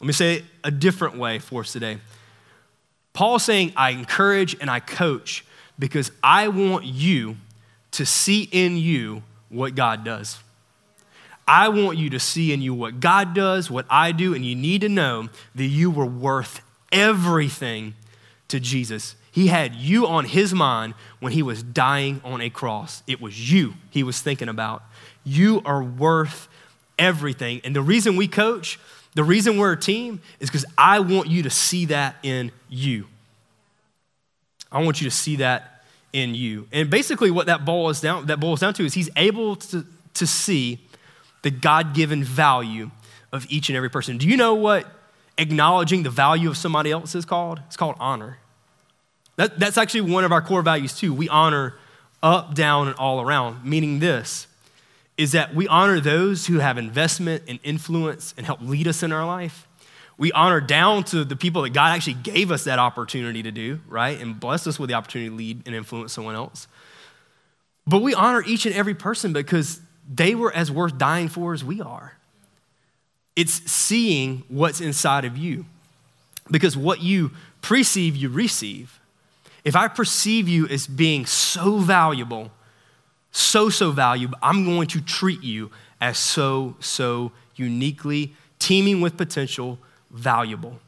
Let 0.00 0.06
me 0.06 0.12
say 0.12 0.36
it 0.36 0.44
a 0.64 0.70
different 0.70 1.18
way 1.18 1.38
for 1.38 1.60
us 1.60 1.72
today. 1.72 1.98
Paul's 3.12 3.44
saying, 3.44 3.72
I 3.76 3.90
encourage 3.90 4.56
and 4.60 4.70
I 4.70 4.80
coach 4.80 5.44
because 5.78 6.10
I 6.22 6.48
want 6.48 6.84
you 6.84 7.36
to 7.92 8.06
see 8.06 8.48
in 8.50 8.76
you 8.76 9.22
what 9.48 9.74
God 9.74 10.04
does. 10.04 10.38
I 11.46 11.68
want 11.68 11.98
you 11.98 12.10
to 12.10 12.20
see 12.20 12.52
in 12.52 12.62
you 12.62 12.72
what 12.72 13.00
God 13.00 13.34
does, 13.34 13.70
what 13.70 13.84
I 13.90 14.12
do, 14.12 14.34
and 14.34 14.46
you 14.46 14.54
need 14.54 14.82
to 14.82 14.88
know 14.88 15.28
that 15.54 15.66
you 15.66 15.90
were 15.90 16.06
worth 16.06 16.60
everything 16.92 17.94
to 18.48 18.60
Jesus. 18.60 19.16
He 19.32 19.48
had 19.48 19.74
you 19.74 20.06
on 20.06 20.26
his 20.26 20.54
mind 20.54 20.94
when 21.18 21.32
he 21.32 21.42
was 21.42 21.62
dying 21.62 22.20
on 22.24 22.40
a 22.40 22.50
cross. 22.50 23.02
It 23.06 23.20
was 23.20 23.52
you 23.52 23.74
he 23.90 24.02
was 24.02 24.20
thinking 24.20 24.48
about. 24.48 24.82
You 25.24 25.60
are 25.64 25.82
worth 25.82 26.48
everything. 26.98 27.60
And 27.64 27.74
the 27.74 27.82
reason 27.82 28.16
we 28.16 28.28
coach, 28.28 28.78
the 29.14 29.24
reason 29.24 29.58
we're 29.58 29.72
a 29.72 29.80
team, 29.80 30.20
is 30.38 30.48
because 30.48 30.64
I 30.78 31.00
want 31.00 31.28
you 31.28 31.42
to 31.42 31.50
see 31.50 31.86
that 31.86 32.16
in 32.22 32.52
you. 32.68 33.06
I 34.70 34.82
want 34.82 35.00
you 35.00 35.10
to 35.10 35.14
see 35.14 35.36
that 35.36 35.84
in 36.12 36.34
you. 36.34 36.68
And 36.72 36.90
basically, 36.90 37.30
what 37.30 37.46
that 37.46 37.64
boils 37.64 38.00
down, 38.00 38.26
that 38.26 38.38
boils 38.38 38.60
down 38.60 38.74
to 38.74 38.84
is 38.84 38.94
he's 38.94 39.10
able 39.16 39.56
to, 39.56 39.84
to 40.14 40.26
see 40.26 40.78
the 41.42 41.50
God 41.50 41.94
given 41.94 42.22
value 42.22 42.90
of 43.32 43.46
each 43.48 43.68
and 43.68 43.76
every 43.76 43.90
person. 43.90 44.18
Do 44.18 44.28
you 44.28 44.36
know 44.36 44.54
what 44.54 44.86
acknowledging 45.38 46.02
the 46.02 46.10
value 46.10 46.48
of 46.48 46.56
somebody 46.56 46.90
else 46.90 47.14
is 47.14 47.24
called? 47.24 47.60
It's 47.66 47.76
called 47.76 47.96
honor. 47.98 48.38
That, 49.36 49.58
that's 49.58 49.78
actually 49.78 50.02
one 50.02 50.24
of 50.24 50.32
our 50.32 50.42
core 50.42 50.62
values, 50.62 50.96
too. 50.96 51.14
We 51.14 51.28
honor 51.28 51.74
up, 52.22 52.54
down, 52.54 52.88
and 52.88 52.96
all 52.96 53.20
around, 53.20 53.64
meaning 53.64 53.98
this 53.98 54.46
is 55.20 55.32
that 55.32 55.54
we 55.54 55.68
honor 55.68 56.00
those 56.00 56.46
who 56.46 56.60
have 56.60 56.78
investment 56.78 57.42
and 57.46 57.60
influence 57.62 58.32
and 58.38 58.46
help 58.46 58.58
lead 58.62 58.88
us 58.88 59.02
in 59.02 59.12
our 59.12 59.26
life. 59.26 59.68
We 60.16 60.32
honor 60.32 60.62
down 60.62 61.04
to 61.04 61.24
the 61.24 61.36
people 61.36 61.60
that 61.60 61.74
God 61.74 61.94
actually 61.94 62.14
gave 62.14 62.50
us 62.50 62.64
that 62.64 62.78
opportunity 62.78 63.42
to 63.42 63.50
do, 63.50 63.80
right? 63.86 64.18
And 64.18 64.40
blessed 64.40 64.66
us 64.66 64.78
with 64.78 64.88
the 64.88 64.94
opportunity 64.94 65.28
to 65.28 65.36
lead 65.36 65.62
and 65.66 65.74
influence 65.74 66.14
someone 66.14 66.36
else. 66.36 66.68
But 67.86 68.00
we 68.00 68.14
honor 68.14 68.42
each 68.46 68.64
and 68.64 68.74
every 68.74 68.94
person 68.94 69.34
because 69.34 69.82
they 70.10 70.34
were 70.34 70.54
as 70.54 70.72
worth 70.72 70.96
dying 70.96 71.28
for 71.28 71.52
as 71.52 71.62
we 71.62 71.82
are. 71.82 72.16
It's 73.36 73.70
seeing 73.70 74.44
what's 74.48 74.80
inside 74.80 75.26
of 75.26 75.36
you. 75.36 75.66
Because 76.50 76.78
what 76.78 77.02
you 77.02 77.32
perceive, 77.60 78.16
you 78.16 78.30
receive. 78.30 78.98
If 79.64 79.76
I 79.76 79.86
perceive 79.88 80.48
you 80.48 80.66
as 80.66 80.86
being 80.86 81.26
so 81.26 81.76
valuable, 81.76 82.52
so, 83.32 83.68
so 83.68 83.90
valuable, 83.90 84.38
I'm 84.42 84.64
going 84.64 84.88
to 84.88 85.00
treat 85.00 85.42
you 85.42 85.70
as 86.00 86.18
so, 86.18 86.76
so 86.80 87.32
uniquely, 87.56 88.34
teeming 88.58 89.00
with 89.00 89.16
potential, 89.16 89.78
valuable. 90.10 90.80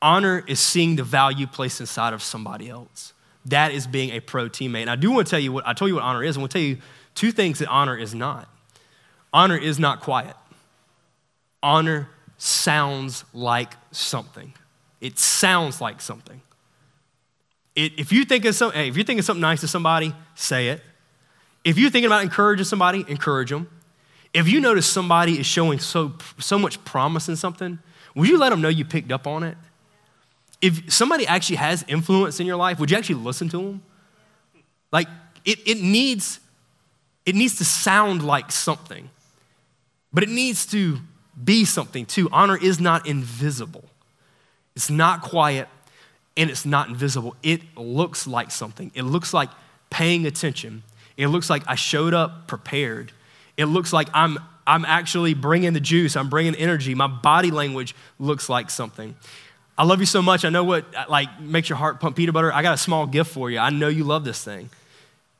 Honor 0.00 0.44
is 0.46 0.60
seeing 0.60 0.96
the 0.96 1.02
value 1.02 1.46
placed 1.46 1.80
inside 1.80 2.12
of 2.12 2.22
somebody 2.22 2.68
else. 2.68 3.12
That 3.46 3.72
is 3.72 3.86
being 3.86 4.10
a 4.10 4.20
pro 4.20 4.48
teammate. 4.48 4.82
And 4.82 4.90
I 4.90 4.96
do 4.96 5.10
want 5.10 5.26
to 5.26 5.30
tell 5.30 5.40
you 5.40 5.52
what 5.52 5.66
I 5.66 5.72
told 5.72 5.88
you 5.88 5.94
what 5.94 6.04
honor 6.04 6.22
is. 6.22 6.36
I 6.36 6.40
want 6.40 6.52
to 6.52 6.58
tell 6.58 6.66
you 6.66 6.78
two 7.14 7.32
things 7.32 7.60
that 7.60 7.68
honor 7.68 7.96
is 7.96 8.14
not. 8.14 8.48
Honor 9.32 9.56
is 9.56 9.78
not 9.78 10.00
quiet. 10.00 10.34
Honor 11.62 12.08
sounds 12.38 13.24
like 13.32 13.74
something. 13.90 14.52
It 15.00 15.18
sounds 15.18 15.80
like 15.80 16.00
something. 16.00 16.40
It, 17.74 17.98
if 17.98 18.12
you 18.12 18.24
think 18.24 18.44
of 18.44 18.54
some, 18.54 18.72
hey, 18.72 18.88
if 18.88 18.96
you're 18.96 19.04
thinking 19.04 19.22
something 19.22 19.40
nice 19.40 19.60
to 19.60 19.68
somebody, 19.68 20.14
say 20.34 20.68
it. 20.68 20.82
If 21.66 21.78
you're 21.78 21.90
thinking 21.90 22.06
about 22.06 22.22
encouraging 22.22 22.64
somebody, 22.64 23.04
encourage 23.08 23.50
them. 23.50 23.68
If 24.32 24.46
you 24.46 24.60
notice 24.60 24.86
somebody 24.86 25.40
is 25.40 25.46
showing 25.46 25.80
so, 25.80 26.12
so 26.38 26.60
much 26.60 26.82
promise 26.84 27.28
in 27.28 27.34
something, 27.34 27.80
would 28.14 28.28
you 28.28 28.38
let 28.38 28.50
them 28.50 28.60
know 28.60 28.68
you 28.68 28.84
picked 28.84 29.10
up 29.10 29.26
on 29.26 29.42
it? 29.42 29.58
If 30.62 30.92
somebody 30.92 31.26
actually 31.26 31.56
has 31.56 31.84
influence 31.88 32.38
in 32.38 32.46
your 32.46 32.54
life, 32.54 32.78
would 32.78 32.92
you 32.92 32.96
actually 32.96 33.16
listen 33.16 33.48
to 33.48 33.56
them? 33.56 33.82
Like, 34.92 35.08
it, 35.44 35.58
it, 35.66 35.80
needs, 35.80 36.38
it 37.26 37.34
needs 37.34 37.56
to 37.56 37.64
sound 37.64 38.24
like 38.24 38.52
something, 38.52 39.10
but 40.12 40.22
it 40.22 40.28
needs 40.28 40.66
to 40.66 40.98
be 41.42 41.64
something 41.64 42.06
too. 42.06 42.28
Honor 42.30 42.56
is 42.56 42.78
not 42.78 43.08
invisible, 43.08 43.90
it's 44.76 44.88
not 44.88 45.20
quiet, 45.20 45.66
and 46.36 46.48
it's 46.48 46.64
not 46.64 46.88
invisible. 46.88 47.34
It 47.42 47.76
looks 47.76 48.24
like 48.24 48.52
something. 48.52 48.92
It 48.94 49.02
looks 49.02 49.34
like 49.34 49.50
paying 49.90 50.26
attention 50.26 50.84
it 51.16 51.28
looks 51.28 51.48
like 51.48 51.62
I 51.66 51.74
showed 51.74 52.14
up 52.14 52.46
prepared. 52.46 53.12
It 53.56 53.66
looks 53.66 53.92
like 53.92 54.08
I'm, 54.12 54.38
I'm 54.66 54.84
actually 54.84 55.34
bringing 55.34 55.72
the 55.72 55.80
juice, 55.80 56.16
I'm 56.16 56.28
bringing 56.28 56.54
energy. 56.54 56.94
My 56.94 57.06
body 57.06 57.50
language 57.50 57.94
looks 58.18 58.48
like 58.48 58.70
something. 58.70 59.14
I 59.78 59.84
love 59.84 60.00
you 60.00 60.06
so 60.06 60.22
much. 60.22 60.44
I 60.44 60.48
know 60.48 60.64
what 60.64 60.86
like 61.08 61.40
makes 61.40 61.68
your 61.68 61.76
heart 61.76 62.00
pump 62.00 62.16
peanut 62.16 62.34
butter. 62.34 62.52
I 62.52 62.62
got 62.62 62.74
a 62.74 62.78
small 62.78 63.06
gift 63.06 63.30
for 63.30 63.50
you. 63.50 63.58
I 63.58 63.70
know 63.70 63.88
you 63.88 64.04
love 64.04 64.24
this 64.24 64.42
thing. 64.42 64.70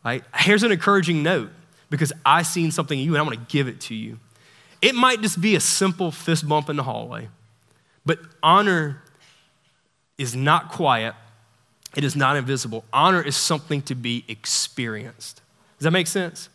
Right? 0.05 0.23
Here's 0.35 0.63
an 0.63 0.73
encouraging 0.73 1.23
note 1.23 1.51
because 1.91 2.13
I 2.25 2.43
seen 2.43 2.71
something 2.71 2.99
in 2.99 3.05
you 3.05 3.13
and 3.13 3.19
I 3.19 3.23
want 3.23 3.35
to 3.35 3.47
give 3.53 3.67
it 3.67 3.81
to 3.83 3.95
you. 3.95 4.19
It 4.83 4.95
might 4.95 5.23
just 5.23 5.41
be 5.41 5.57
a 5.57 5.61
simple 5.61 6.11
fist 6.11 6.47
bump 6.47 6.69
in 6.69 6.77
the 6.77 6.83
hallway, 6.83 7.29
but 8.05 8.19
honor 8.43 9.03
is 10.19 10.37
not 10.37 10.71
quiet. 10.71 11.15
It 11.97 12.05
is 12.05 12.15
not 12.15 12.37
invisible. 12.37 12.85
Honor 12.93 13.23
is 13.23 13.37
something 13.37 13.81
to 13.83 13.95
be 13.95 14.25
experienced. 14.29 15.41
Does 15.79 15.85
that 15.85 15.91
make 15.91 16.07
sense? 16.07 16.49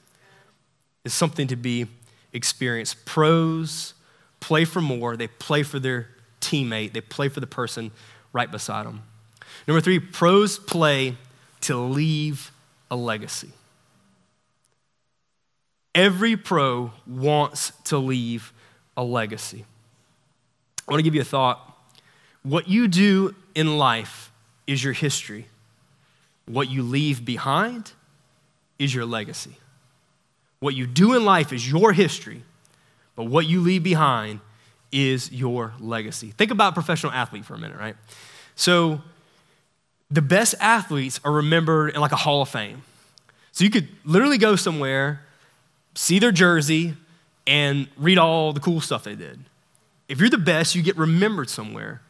It's 1.04 1.14
something 1.14 1.48
to 1.48 1.56
be 1.56 1.88
experienced. 2.34 3.06
Pros 3.06 3.94
play 4.40 4.66
for 4.66 4.82
more, 4.82 5.16
they 5.16 5.28
play 5.28 5.64
for 5.64 5.80
their 5.80 6.10
teammate, 6.40 6.94
they 6.94 7.02
play 7.02 7.30
for 7.30 7.40
the 7.40 7.48
person 7.48 7.92
right 8.34 8.52
beside 8.52 8.86
them. 8.86 9.04
Number 9.68 9.82
three, 9.82 10.00
pros 10.00 10.58
play 10.58 11.18
to 11.62 11.78
leave 11.78 12.52
a 12.90 12.96
legacy. 12.96 13.52
Every 15.94 16.38
pro 16.38 16.94
wants 17.06 17.74
to 17.86 17.98
leave 17.98 18.54
a 18.96 19.04
legacy. 19.04 19.66
I 20.88 20.92
want 20.92 21.00
to 21.00 21.04
give 21.04 21.16
you 21.16 21.22
a 21.22 21.26
thought. 21.26 21.78
What 22.44 22.68
you 22.68 22.88
do 22.88 23.36
in 23.54 23.78
life 23.78 24.32
is 24.66 24.84
your 24.84 24.94
history. 24.94 25.48
What 26.46 26.70
you 26.70 26.82
leave 26.82 27.24
behind 27.24 27.92
is 28.82 28.96
your 28.96 29.06
legacy. 29.06 29.56
What 30.60 30.74
you 30.74 30.88
do 30.88 31.14
in 31.14 31.24
life 31.24 31.54
is 31.54 31.70
your 31.70 31.94
history, 31.94 32.42
but 33.16 33.26
what 33.26 33.46
you 33.46 33.62
leave 33.62 33.84
behind 33.84 34.40
is 34.92 35.32
your 35.32 35.74
legacy. 35.80 36.32
Think 36.32 36.50
about 36.50 36.74
professional 36.74 37.12
athlete 37.12 37.46
for 37.46 37.54
a 37.54 37.60
minute, 37.60 37.78
right? 37.78 37.96
So, 38.56 39.02
the 40.10 40.22
best 40.22 40.56
athletes 40.60 41.20
are 41.24 41.32
remembered 41.32 41.94
in 41.94 42.02
like 42.02 42.12
a 42.12 42.18
hall 42.18 42.42
of 42.42 42.50
fame. 42.50 42.82
So, 43.52 43.64
you 43.64 43.70
could 43.70 43.88
literally 44.04 44.40
go 44.40 44.56
somewhere, 44.56 45.22
see 45.94 46.18
their 46.18 46.32
jersey, 46.32 46.96
and 47.46 47.88
read 47.98 48.18
all 48.18 48.52
the 48.52 48.60
cool 48.60 48.82
stuff 48.82 49.04
they 49.04 49.16
did. 49.16 49.40
If 50.10 50.20
you're 50.20 50.30
the 50.30 50.40
best, 50.40 50.74
you 50.74 50.82
get 50.82 50.98
remembered 50.98 51.50
somewhere. 51.50 52.02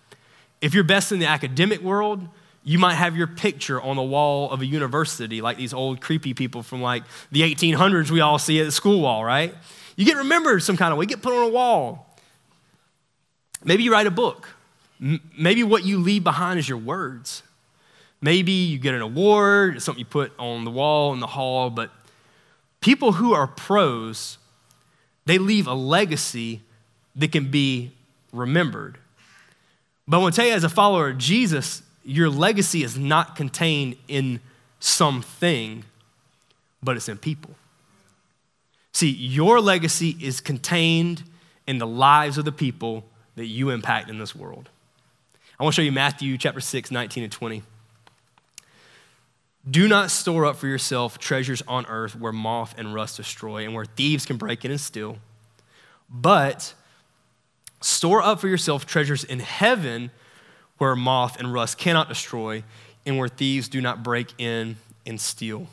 If 0.61 0.73
you're 0.73 0.85
best 0.85 1.11
in 1.11 1.19
the 1.19 1.25
academic 1.25 1.81
world, 1.81 2.27
you 2.63 2.77
might 2.77 2.93
have 2.93 3.17
your 3.17 3.27
picture 3.27 3.81
on 3.81 3.95
the 3.95 4.03
wall 4.03 4.51
of 4.51 4.61
a 4.61 4.65
university, 4.65 5.41
like 5.41 5.57
these 5.57 5.73
old 5.73 5.99
creepy 5.99 6.33
people 6.33 6.61
from 6.63 6.81
like 6.81 7.03
the 7.31 7.41
1800s 7.41 8.11
we 8.11 8.21
all 8.21 8.37
see 8.37 8.59
at 8.59 8.65
the 8.65 8.71
school 8.71 9.01
wall, 9.01 9.25
right? 9.25 9.55
You 9.95 10.05
get 10.05 10.17
remembered 10.17 10.61
some 10.63 10.77
kind 10.77 10.91
of 10.91 10.97
way, 10.97 11.03
you 11.03 11.09
get 11.09 11.21
put 11.21 11.33
on 11.33 11.43
a 11.43 11.49
wall. 11.49 12.17
Maybe 13.63 13.83
you 13.83 13.91
write 13.91 14.07
a 14.07 14.11
book. 14.11 14.49
Maybe 15.37 15.63
what 15.63 15.83
you 15.83 15.99
leave 15.99 16.23
behind 16.23 16.59
is 16.59 16.69
your 16.69 16.77
words. 16.77 17.43
Maybe 18.21 18.51
you 18.51 18.77
get 18.77 18.93
an 18.93 19.01
award, 19.01 19.77
it's 19.77 19.85
something 19.85 19.99
you 19.99 20.05
put 20.05 20.31
on 20.37 20.63
the 20.63 20.71
wall 20.71 21.13
in 21.13 21.19
the 21.19 21.27
hall, 21.27 21.71
but 21.71 21.89
people 22.79 23.13
who 23.13 23.33
are 23.33 23.47
pros, 23.47 24.37
they 25.25 25.39
leave 25.39 25.65
a 25.65 25.73
legacy 25.73 26.61
that 27.15 27.31
can 27.31 27.49
be 27.49 27.91
remembered. 28.31 28.99
But 30.07 30.17
I 30.17 30.19
want 30.19 30.35
to 30.35 30.41
tell 30.41 30.47
you, 30.47 30.53
as 30.53 30.63
a 30.63 30.69
follower 30.69 31.09
of 31.09 31.17
Jesus, 31.17 31.81
your 32.03 32.29
legacy 32.29 32.83
is 32.83 32.97
not 32.97 33.35
contained 33.35 33.95
in 34.07 34.39
something, 34.79 35.83
but 36.81 36.95
it's 36.95 37.09
in 37.09 37.17
people. 37.17 37.55
See, 38.93 39.09
your 39.09 39.61
legacy 39.61 40.17
is 40.19 40.41
contained 40.41 41.23
in 41.67 41.77
the 41.77 41.87
lives 41.87 42.37
of 42.37 42.45
the 42.45 42.51
people 42.51 43.05
that 43.35 43.45
you 43.45 43.69
impact 43.69 44.09
in 44.09 44.19
this 44.19 44.35
world. 44.35 44.69
I 45.59 45.63
want 45.63 45.75
to 45.75 45.81
show 45.81 45.85
you 45.85 45.91
Matthew 45.91 46.37
chapter 46.37 46.59
6, 46.59 46.91
19 46.91 47.23
and 47.23 47.31
20. 47.31 47.63
Do 49.69 49.87
not 49.87 50.09
store 50.09 50.45
up 50.45 50.55
for 50.55 50.67
yourself 50.67 51.19
treasures 51.19 51.61
on 51.67 51.85
earth 51.85 52.15
where 52.15 52.31
moth 52.31 52.73
and 52.77 52.93
rust 52.93 53.17
destroy 53.17 53.63
and 53.63 53.75
where 53.75 53.85
thieves 53.85 54.25
can 54.25 54.37
break 54.37 54.65
in 54.65 54.71
and 54.71 54.81
steal. 54.81 55.17
But 56.09 56.73
store 57.79 58.23
up 58.23 58.39
for 58.39 58.47
yourself 58.47 58.87
treasures 58.87 59.23
in 59.23 59.39
heaven 59.39 60.09
where 60.81 60.95
moth 60.95 61.39
and 61.39 61.53
rust 61.53 61.77
cannot 61.77 62.09
destroy, 62.09 62.63
and 63.05 63.15
where 63.15 63.27
thieves 63.27 63.69
do 63.69 63.79
not 63.79 64.01
break 64.01 64.33
in 64.39 64.75
and 65.05 65.21
steal. 65.21 65.67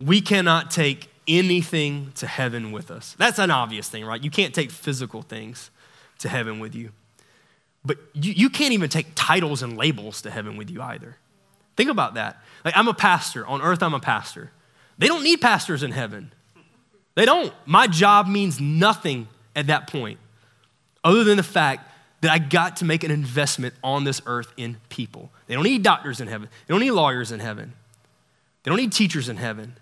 We 0.00 0.20
cannot 0.20 0.70
take 0.70 1.08
anything 1.26 2.12
to 2.14 2.28
heaven 2.28 2.70
with 2.70 2.88
us. 2.88 3.16
That's 3.18 3.40
an 3.40 3.50
obvious 3.50 3.88
thing, 3.88 4.04
right? 4.04 4.22
You 4.22 4.30
can't 4.30 4.54
take 4.54 4.70
physical 4.70 5.22
things 5.22 5.72
to 6.20 6.28
heaven 6.28 6.60
with 6.60 6.76
you. 6.76 6.90
But 7.84 7.98
you, 8.14 8.32
you 8.32 8.48
can't 8.48 8.72
even 8.72 8.90
take 8.90 9.08
titles 9.16 9.60
and 9.64 9.76
labels 9.76 10.22
to 10.22 10.30
heaven 10.30 10.56
with 10.56 10.70
you 10.70 10.80
either. 10.80 11.16
Think 11.76 11.90
about 11.90 12.14
that. 12.14 12.40
Like, 12.64 12.76
I'm 12.76 12.86
a 12.86 12.94
pastor. 12.94 13.44
On 13.44 13.60
earth, 13.60 13.82
I'm 13.82 13.94
a 13.94 13.98
pastor. 13.98 14.52
They 14.98 15.08
don't 15.08 15.24
need 15.24 15.40
pastors 15.40 15.82
in 15.82 15.90
heaven. 15.90 16.32
They 17.16 17.24
don't. 17.24 17.52
My 17.64 17.88
job 17.88 18.28
means 18.28 18.60
nothing 18.60 19.26
at 19.56 19.66
that 19.66 19.90
point, 19.90 20.20
other 21.02 21.24
than 21.24 21.38
the 21.38 21.42
fact 21.42 21.90
that 22.26 22.32
I 22.32 22.38
got 22.38 22.78
to 22.78 22.84
make 22.84 23.04
an 23.04 23.12
investment 23.12 23.72
on 23.84 24.02
this 24.02 24.20
earth 24.26 24.52
in 24.56 24.78
people. 24.88 25.30
They 25.46 25.54
don't 25.54 25.62
need 25.62 25.84
doctors 25.84 26.20
in 26.20 26.26
heaven, 26.26 26.48
they 26.66 26.74
don't 26.74 26.80
need 26.80 26.90
lawyers 26.90 27.30
in 27.30 27.38
heaven, 27.38 27.72
they 28.64 28.70
don't 28.70 28.78
need 28.78 28.92
teachers 28.92 29.28
in 29.28 29.36
heaven. 29.36 29.76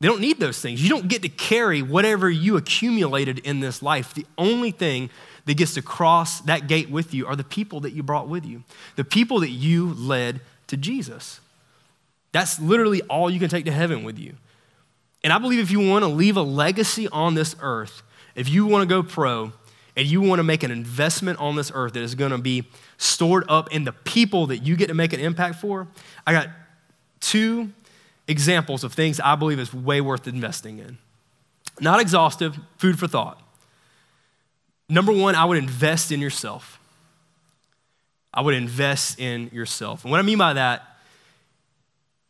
They 0.00 0.08
don't 0.08 0.20
need 0.20 0.38
those 0.38 0.60
things. 0.60 0.82
You 0.82 0.90
don't 0.90 1.08
get 1.08 1.22
to 1.22 1.30
carry 1.30 1.80
whatever 1.80 2.28
you 2.28 2.58
accumulated 2.58 3.38
in 3.38 3.60
this 3.60 3.80
life. 3.80 4.12
The 4.12 4.26
only 4.36 4.70
thing 4.70 5.08
that 5.46 5.56
gets 5.56 5.74
to 5.74 5.82
cross 5.82 6.40
that 6.42 6.66
gate 6.66 6.90
with 6.90 7.14
you 7.14 7.26
are 7.26 7.36
the 7.36 7.44
people 7.44 7.80
that 7.80 7.92
you 7.92 8.02
brought 8.02 8.28
with 8.28 8.44
you, 8.44 8.64
the 8.96 9.04
people 9.04 9.40
that 9.40 9.50
you 9.50 9.94
led 9.94 10.40
to 10.66 10.76
Jesus. 10.76 11.40
That's 12.32 12.60
literally 12.60 13.00
all 13.02 13.30
you 13.30 13.40
can 13.40 13.48
take 13.48 13.64
to 13.64 13.72
heaven 13.72 14.04
with 14.04 14.18
you. 14.18 14.34
And 15.22 15.32
I 15.32 15.38
believe 15.38 15.60
if 15.60 15.70
you 15.70 15.88
want 15.88 16.02
to 16.02 16.08
leave 16.08 16.36
a 16.36 16.42
legacy 16.42 17.08
on 17.08 17.34
this 17.34 17.56
earth, 17.60 18.02
if 18.34 18.48
you 18.48 18.66
want 18.66 18.82
to 18.82 18.86
go 18.86 19.02
pro, 19.02 19.52
and 19.96 20.06
you 20.06 20.20
want 20.20 20.40
to 20.40 20.42
make 20.42 20.62
an 20.62 20.70
investment 20.70 21.38
on 21.38 21.56
this 21.56 21.70
earth 21.74 21.92
that 21.92 22.02
is 22.02 22.14
going 22.14 22.32
to 22.32 22.38
be 22.38 22.64
stored 22.98 23.44
up 23.48 23.72
in 23.72 23.84
the 23.84 23.92
people 23.92 24.46
that 24.48 24.58
you 24.58 24.76
get 24.76 24.88
to 24.88 24.94
make 24.94 25.12
an 25.12 25.20
impact 25.20 25.56
for, 25.56 25.86
I 26.26 26.32
got 26.32 26.48
two 27.20 27.70
examples 28.26 28.84
of 28.84 28.92
things 28.92 29.20
I 29.20 29.36
believe 29.36 29.58
is 29.58 29.72
way 29.72 30.00
worth 30.00 30.26
investing 30.26 30.78
in. 30.78 30.98
Not 31.80 32.00
exhaustive, 32.00 32.58
food 32.78 32.98
for 32.98 33.06
thought. 33.06 33.40
Number 34.88 35.12
one, 35.12 35.34
I 35.34 35.44
would 35.44 35.58
invest 35.58 36.12
in 36.12 36.20
yourself. 36.20 36.78
I 38.32 38.40
would 38.40 38.54
invest 38.54 39.20
in 39.20 39.48
yourself. 39.52 40.04
And 40.04 40.10
what 40.10 40.18
I 40.18 40.22
mean 40.22 40.38
by 40.38 40.54
that 40.54 40.82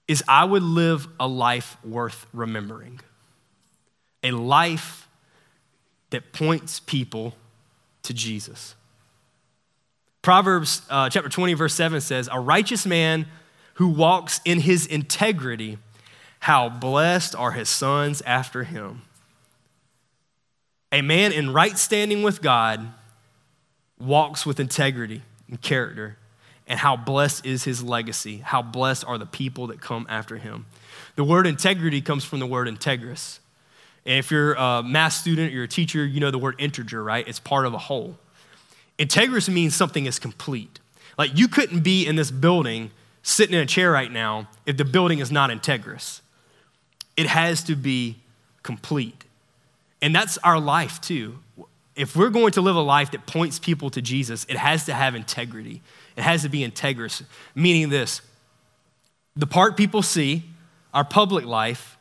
is 0.06 0.22
I 0.28 0.44
would 0.44 0.62
live 0.62 1.08
a 1.18 1.26
life 1.26 1.78
worth 1.82 2.26
remembering, 2.32 3.00
a 4.22 4.32
life 4.32 5.08
that 6.10 6.32
points 6.32 6.80
people 6.80 7.34
to 8.04 8.14
Jesus. 8.14 8.74
Proverbs 10.22 10.80
uh, 10.88 11.10
chapter 11.10 11.28
20, 11.28 11.52
verse 11.54 11.74
7 11.74 12.00
says, 12.00 12.28
A 12.32 12.40
righteous 12.40 12.86
man 12.86 13.26
who 13.74 13.88
walks 13.88 14.40
in 14.44 14.60
his 14.60 14.86
integrity, 14.86 15.78
how 16.40 16.68
blessed 16.68 17.34
are 17.34 17.52
his 17.52 17.68
sons 17.68 18.22
after 18.22 18.64
him. 18.64 19.02
A 20.92 21.02
man 21.02 21.32
in 21.32 21.52
right 21.52 21.76
standing 21.76 22.22
with 22.22 22.40
God 22.40 22.88
walks 23.98 24.46
with 24.46 24.60
integrity 24.60 25.22
and 25.48 25.60
character, 25.60 26.16
and 26.66 26.78
how 26.78 26.96
blessed 26.96 27.44
is 27.44 27.64
his 27.64 27.82
legacy. 27.82 28.38
How 28.38 28.62
blessed 28.62 29.04
are 29.04 29.18
the 29.18 29.26
people 29.26 29.66
that 29.66 29.80
come 29.80 30.06
after 30.08 30.38
him. 30.38 30.66
The 31.16 31.24
word 31.24 31.46
integrity 31.46 32.00
comes 32.00 32.24
from 32.24 32.38
the 32.38 32.46
word 32.46 32.68
integris. 32.68 33.40
If 34.04 34.30
you're 34.30 34.54
a 34.54 34.82
math 34.82 35.14
student, 35.14 35.52
you're 35.52 35.64
a 35.64 35.68
teacher, 35.68 36.04
you 36.04 36.20
know 36.20 36.30
the 36.30 36.38
word 36.38 36.56
integer, 36.58 37.02
right? 37.02 37.26
It's 37.26 37.40
part 37.40 37.66
of 37.66 37.72
a 37.72 37.78
whole. 37.78 38.18
Integris 38.98 39.48
means 39.48 39.74
something 39.74 40.06
is 40.06 40.18
complete. 40.18 40.78
Like 41.16 41.36
you 41.36 41.48
couldn't 41.48 41.80
be 41.80 42.06
in 42.06 42.16
this 42.16 42.30
building 42.30 42.90
sitting 43.22 43.54
in 43.54 43.60
a 43.60 43.66
chair 43.66 43.90
right 43.90 44.12
now 44.12 44.48
if 44.66 44.76
the 44.76 44.84
building 44.84 45.20
is 45.20 45.32
not 45.32 45.50
integrous. 45.50 46.20
It 47.16 47.26
has 47.26 47.62
to 47.64 47.76
be 47.76 48.16
complete. 48.62 49.24
And 50.02 50.14
that's 50.14 50.36
our 50.38 50.60
life 50.60 51.00
too. 51.00 51.38
If 51.96 52.14
we're 52.16 52.30
going 52.30 52.52
to 52.52 52.60
live 52.60 52.76
a 52.76 52.80
life 52.80 53.12
that 53.12 53.26
points 53.26 53.58
people 53.58 53.88
to 53.90 54.02
Jesus, 54.02 54.44
it 54.48 54.56
has 54.56 54.84
to 54.86 54.94
have 54.94 55.14
integrity. 55.14 55.80
It 56.16 56.22
has 56.22 56.42
to 56.42 56.48
be 56.48 56.60
integrous, 56.60 57.22
meaning 57.54 57.88
this 57.88 58.20
the 59.36 59.46
part 59.46 59.76
people 59.76 60.02
see, 60.02 60.44
our 60.92 61.04
public 61.04 61.44
life, 61.44 61.96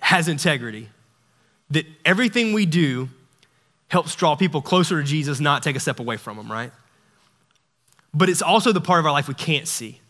has 0.00 0.28
integrity 0.28 0.90
that 1.70 1.86
everything 2.04 2.52
we 2.52 2.66
do 2.66 3.08
helps 3.88 4.14
draw 4.14 4.34
people 4.34 4.60
closer 4.60 5.00
to 5.00 5.06
Jesus, 5.06 5.40
not 5.40 5.62
take 5.62 5.76
a 5.76 5.80
step 5.80 6.00
away 6.00 6.16
from 6.16 6.38
him, 6.38 6.50
right? 6.50 6.72
But 8.12 8.28
it's 8.28 8.42
also 8.42 8.72
the 8.72 8.80
part 8.80 9.00
of 9.00 9.06
our 9.06 9.12
life 9.12 9.28
we 9.28 9.34
can't 9.34 9.66
see. 9.66 10.00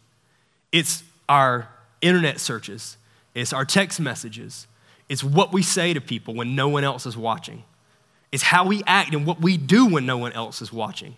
It's 0.73 1.03
our 1.29 1.69
internet 2.01 2.41
searches, 2.41 2.97
it's 3.35 3.53
our 3.53 3.65
text 3.65 4.01
messages, 4.01 4.67
it's 5.09 5.25
what 5.25 5.53
we 5.53 5.63
say 5.63 5.95
to 5.95 6.01
people 6.01 6.35
when 6.35 6.55
no 6.55 6.69
one 6.69 6.85
else 6.85 7.07
is 7.07 7.17
watching, 7.17 7.65
it's 8.33 8.43
how 8.43 8.67
we 8.67 8.83
act 8.87 9.15
and 9.15 9.27
what 9.27 9.41
we 9.41 9.57
do 9.57 9.87
when 9.87 10.05
no 10.05 10.19
one 10.19 10.33
else 10.33 10.61
is 10.61 10.73
watching. 10.73 11.17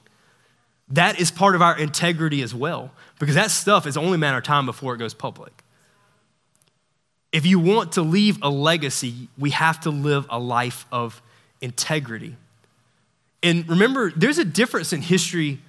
That 0.89 1.19
is 1.19 1.33
part 1.33 1.57
of 1.57 1.63
our 1.63 1.77
integrity 1.77 2.43
as 2.43 2.55
well, 2.55 2.93
because 3.19 3.35
that 3.35 3.51
stuff 3.51 3.87
is 3.87 3.97
only 3.97 4.15
a 4.15 4.19
matter 4.19 4.39
of 4.39 4.45
time 4.45 4.67
before 4.67 4.95
it 4.95 4.99
goes 4.99 5.15
public. 5.15 5.53
If 7.33 7.45
you 7.47 7.59
want 7.59 7.93
to 7.93 8.03
leave 8.03 8.39
a 8.43 8.49
legacy, 8.49 9.29
we 9.37 9.51
have 9.51 9.81
to 9.81 9.91
live 9.91 10.27
a 10.31 10.39
life 10.39 10.87
of 10.91 11.21
integrity. 11.61 12.37
And 13.43 13.69
remember, 13.69 14.11
there's 14.11 14.39
a 14.39 14.45
difference 14.45 14.93
in 14.93 15.03
history 15.03 15.61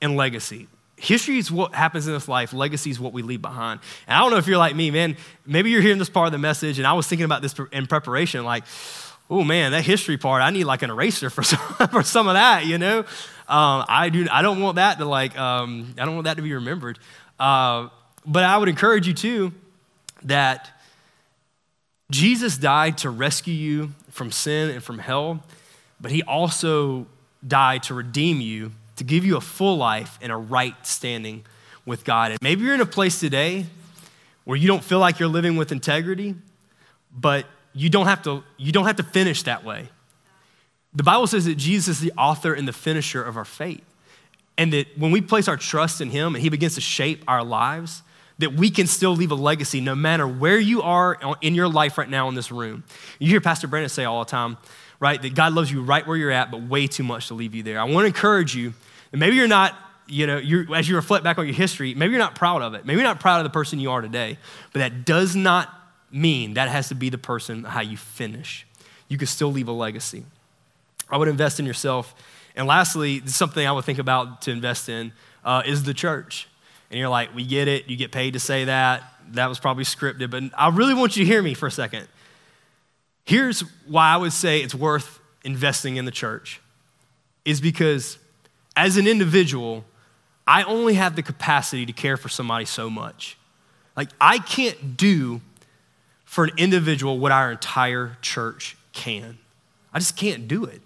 and 0.00 0.16
legacy. 0.16 0.68
History 0.96 1.38
is 1.38 1.50
what 1.50 1.74
happens 1.74 2.06
in 2.06 2.14
this 2.14 2.28
life, 2.28 2.52
legacy 2.52 2.90
is 2.90 3.00
what 3.00 3.12
we 3.12 3.22
leave 3.22 3.42
behind. 3.42 3.80
And 4.06 4.16
I 4.16 4.20
don't 4.20 4.30
know 4.30 4.36
if 4.36 4.46
you're 4.46 4.58
like 4.58 4.76
me, 4.76 4.90
man, 4.90 5.16
maybe 5.44 5.70
you're 5.70 5.82
hearing 5.82 5.98
this 5.98 6.08
part 6.08 6.26
of 6.26 6.32
the 6.32 6.38
message, 6.38 6.78
and 6.78 6.86
I 6.86 6.92
was 6.92 7.06
thinking 7.06 7.24
about 7.24 7.42
this 7.42 7.54
in 7.72 7.86
preparation, 7.86 8.44
like, 8.44 8.64
oh 9.28 9.42
man, 9.42 9.72
that 9.72 9.84
history 9.84 10.16
part, 10.16 10.42
I 10.42 10.50
need 10.50 10.64
like 10.64 10.82
an 10.82 10.90
eraser 10.90 11.30
for 11.30 11.42
some, 11.42 11.58
for 11.88 12.02
some 12.02 12.28
of 12.28 12.34
that, 12.34 12.66
you 12.66 12.78
know? 12.78 13.00
Um, 13.46 13.84
I, 13.88 14.08
do, 14.10 14.26
I 14.30 14.42
don't 14.42 14.60
want 14.60 14.76
that 14.76 14.98
to 14.98 15.04
like, 15.04 15.38
um, 15.38 15.94
I 15.98 16.04
don't 16.04 16.14
want 16.14 16.24
that 16.24 16.36
to 16.36 16.42
be 16.42 16.54
remembered. 16.54 16.98
Uh, 17.38 17.88
but 18.24 18.44
I 18.44 18.56
would 18.56 18.68
encourage 18.68 19.06
you 19.06 19.14
too 19.14 19.52
that 20.22 20.70
Jesus 22.10 22.58
died 22.58 22.98
to 22.98 23.10
rescue 23.10 23.54
you 23.54 23.92
from 24.10 24.30
sin 24.30 24.70
and 24.70 24.82
from 24.82 24.98
hell, 24.98 25.42
but 26.00 26.10
he 26.10 26.22
also 26.22 27.06
died 27.46 27.82
to 27.84 27.94
redeem 27.94 28.40
you, 28.40 28.72
to 28.96 29.04
give 29.04 29.24
you 29.24 29.36
a 29.36 29.40
full 29.40 29.76
life 29.76 30.18
and 30.22 30.30
a 30.30 30.36
right 30.36 30.74
standing 30.86 31.44
with 31.86 32.04
God. 32.04 32.32
And 32.32 32.38
maybe 32.42 32.62
you're 32.64 32.74
in 32.74 32.80
a 32.80 32.86
place 32.86 33.20
today 33.20 33.66
where 34.44 34.56
you 34.56 34.68
don't 34.68 34.84
feel 34.84 34.98
like 34.98 35.18
you're 35.18 35.28
living 35.28 35.56
with 35.56 35.72
integrity, 35.72 36.34
but 37.14 37.46
you 37.72 37.88
don't 37.88 38.06
have 38.06 38.22
to, 38.22 38.44
you 38.56 38.72
don't 38.72 38.86
have 38.86 38.96
to 38.96 39.02
finish 39.02 39.42
that 39.44 39.64
way. 39.64 39.88
The 40.94 41.02
Bible 41.02 41.26
says 41.26 41.46
that 41.46 41.56
Jesus 41.56 41.96
is 41.96 42.00
the 42.00 42.12
author 42.16 42.54
and 42.54 42.68
the 42.68 42.72
finisher 42.72 43.22
of 43.22 43.36
our 43.36 43.44
faith. 43.44 43.82
And 44.56 44.72
that 44.72 44.86
when 44.96 45.10
we 45.10 45.20
place 45.20 45.48
our 45.48 45.56
trust 45.56 46.00
in 46.00 46.10
him 46.10 46.36
and 46.36 46.42
he 46.42 46.48
begins 46.48 46.76
to 46.76 46.80
shape 46.80 47.24
our 47.26 47.42
lives, 47.42 48.02
that 48.38 48.54
we 48.54 48.70
can 48.70 48.86
still 48.86 49.14
leave 49.14 49.30
a 49.30 49.36
legacy 49.36 49.80
no 49.80 49.94
matter 49.94 50.26
where 50.26 50.58
you 50.58 50.82
are 50.82 51.18
in 51.40 51.54
your 51.54 51.68
life 51.68 51.98
right 51.98 52.08
now 52.08 52.28
in 52.28 52.34
this 52.34 52.50
room. 52.50 52.84
You 53.18 53.28
hear 53.28 53.40
Pastor 53.40 53.66
Brandon 53.66 53.88
say 53.88 54.04
all 54.04 54.24
the 54.24 54.30
time, 54.30 54.56
right, 54.98 55.20
that 55.22 55.34
God 55.34 55.52
loves 55.52 55.70
you 55.70 55.82
right 55.82 56.06
where 56.06 56.16
you're 56.16 56.30
at, 56.30 56.50
but 56.50 56.62
way 56.62 56.86
too 56.86 57.04
much 57.04 57.28
to 57.28 57.34
leave 57.34 57.54
you 57.54 57.62
there. 57.62 57.78
I 57.78 57.84
want 57.84 58.04
to 58.04 58.06
encourage 58.06 58.54
you, 58.54 58.74
maybe 59.12 59.36
you're 59.36 59.46
not, 59.46 59.76
you 60.08 60.26
know, 60.26 60.38
you're, 60.38 60.74
as 60.74 60.88
you 60.88 60.96
reflect 60.96 61.22
back 61.22 61.38
on 61.38 61.46
your 61.46 61.54
history, 61.54 61.94
maybe 61.94 62.10
you're 62.10 62.18
not 62.18 62.34
proud 62.34 62.62
of 62.62 62.74
it. 62.74 62.84
Maybe 62.84 63.00
you're 63.00 63.08
not 63.08 63.20
proud 63.20 63.38
of 63.38 63.44
the 63.44 63.50
person 63.50 63.78
you 63.78 63.90
are 63.90 64.00
today, 64.00 64.38
but 64.72 64.80
that 64.80 65.04
does 65.04 65.36
not 65.36 65.72
mean 66.10 66.54
that 66.54 66.68
has 66.68 66.88
to 66.88 66.94
be 66.94 67.08
the 67.08 67.18
person 67.18 67.64
how 67.64 67.80
you 67.80 67.96
finish. 67.96 68.66
You 69.08 69.18
can 69.18 69.26
still 69.26 69.52
leave 69.52 69.68
a 69.68 69.72
legacy. 69.72 70.24
I 71.10 71.16
would 71.18 71.28
invest 71.28 71.60
in 71.60 71.66
yourself. 71.66 72.14
And 72.56 72.66
lastly, 72.66 73.26
something 73.26 73.66
I 73.66 73.72
would 73.72 73.84
think 73.84 73.98
about 73.98 74.42
to 74.42 74.50
invest 74.50 74.88
in 74.88 75.12
uh, 75.44 75.62
is 75.66 75.82
the 75.82 75.94
church 75.94 76.48
and 76.94 77.00
you're 77.00 77.08
like, 77.08 77.34
we 77.34 77.44
get 77.44 77.66
it, 77.66 77.88
you 77.88 77.96
get 77.96 78.12
paid 78.12 78.34
to 78.34 78.38
say 78.38 78.66
that. 78.66 79.02
That 79.32 79.48
was 79.48 79.58
probably 79.58 79.82
scripted, 79.82 80.30
but 80.30 80.44
I 80.56 80.68
really 80.68 80.94
want 80.94 81.16
you 81.16 81.24
to 81.24 81.26
hear 81.26 81.42
me 81.42 81.52
for 81.52 81.66
a 81.66 81.70
second. 81.70 82.06
Here's 83.24 83.62
why 83.88 84.10
I 84.14 84.16
would 84.16 84.32
say 84.32 84.60
it's 84.60 84.76
worth 84.76 85.18
investing 85.42 85.96
in 85.96 86.04
the 86.04 86.12
church 86.12 86.60
is 87.44 87.60
because 87.60 88.16
as 88.76 88.96
an 88.96 89.08
individual, 89.08 89.84
I 90.46 90.62
only 90.62 90.94
have 90.94 91.16
the 91.16 91.24
capacity 91.24 91.84
to 91.84 91.92
care 91.92 92.16
for 92.16 92.28
somebody 92.28 92.64
so 92.64 92.88
much. 92.88 93.36
Like, 93.96 94.10
I 94.20 94.38
can't 94.38 94.96
do 94.96 95.40
for 96.24 96.44
an 96.44 96.52
individual 96.56 97.18
what 97.18 97.32
our 97.32 97.50
entire 97.50 98.18
church 98.22 98.76
can. 98.92 99.38
I 99.92 99.98
just 99.98 100.16
can't 100.16 100.46
do 100.46 100.64
it. 100.64 100.80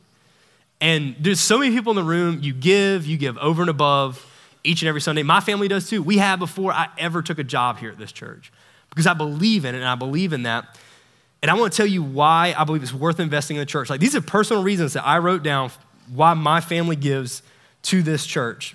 And 0.81 1.17
there's 1.21 1.41
so 1.41 1.59
many 1.59 1.75
people 1.75 1.91
in 1.91 1.97
the 1.97 2.03
room, 2.03 2.39
you 2.41 2.55
give, 2.55 3.05
you 3.05 3.19
give 3.19 3.37
over 3.37 3.61
and 3.61 3.69
above 3.69 4.25
each 4.65 4.83
and 4.83 4.89
every 4.89 5.01
Sunday. 5.01 5.23
My 5.23 5.41
family 5.41 5.69
does 5.69 5.89
too. 5.89 6.03
We 6.03 6.19
have 6.19 6.39
before 6.39 6.73
I 6.73 6.89
ever 6.99 7.23
took 7.23 7.39
a 7.39 7.45
job 7.45 7.79
here 7.79 7.91
at 7.91 7.99
this 7.99 8.13
church 8.13 8.53
because 8.91 9.07
I 9.07 9.15
believe 9.15 9.65
in 9.65 9.75
it 9.75 9.79
and 9.79 9.89
I 9.89 9.95
believe 9.95 10.33
in 10.33 10.43
that. 10.45 10.79
And 11.43 11.51
I 11.51 11.55
want 11.55 11.73
to 11.73 11.77
tell 11.77 11.87
you 11.87 12.03
why 12.03 12.55
I 12.57 12.65
believe 12.65 12.83
it's 12.83 12.93
worth 12.93 13.21
investing 13.21 13.57
in 13.57 13.61
the 13.61 13.67
church. 13.67 13.91
Like 13.91 14.01
these 14.01 14.17
are 14.17 14.21
personal 14.21 14.63
reasons 14.63 14.95
that 14.95 15.07
I 15.07 15.19
wrote 15.19 15.43
down 15.43 15.71
why 16.13 16.35
my 16.35 16.61
family 16.61 16.97
gives 16.97 17.43
to 17.83 18.03
this 18.03 18.27
church. 18.27 18.75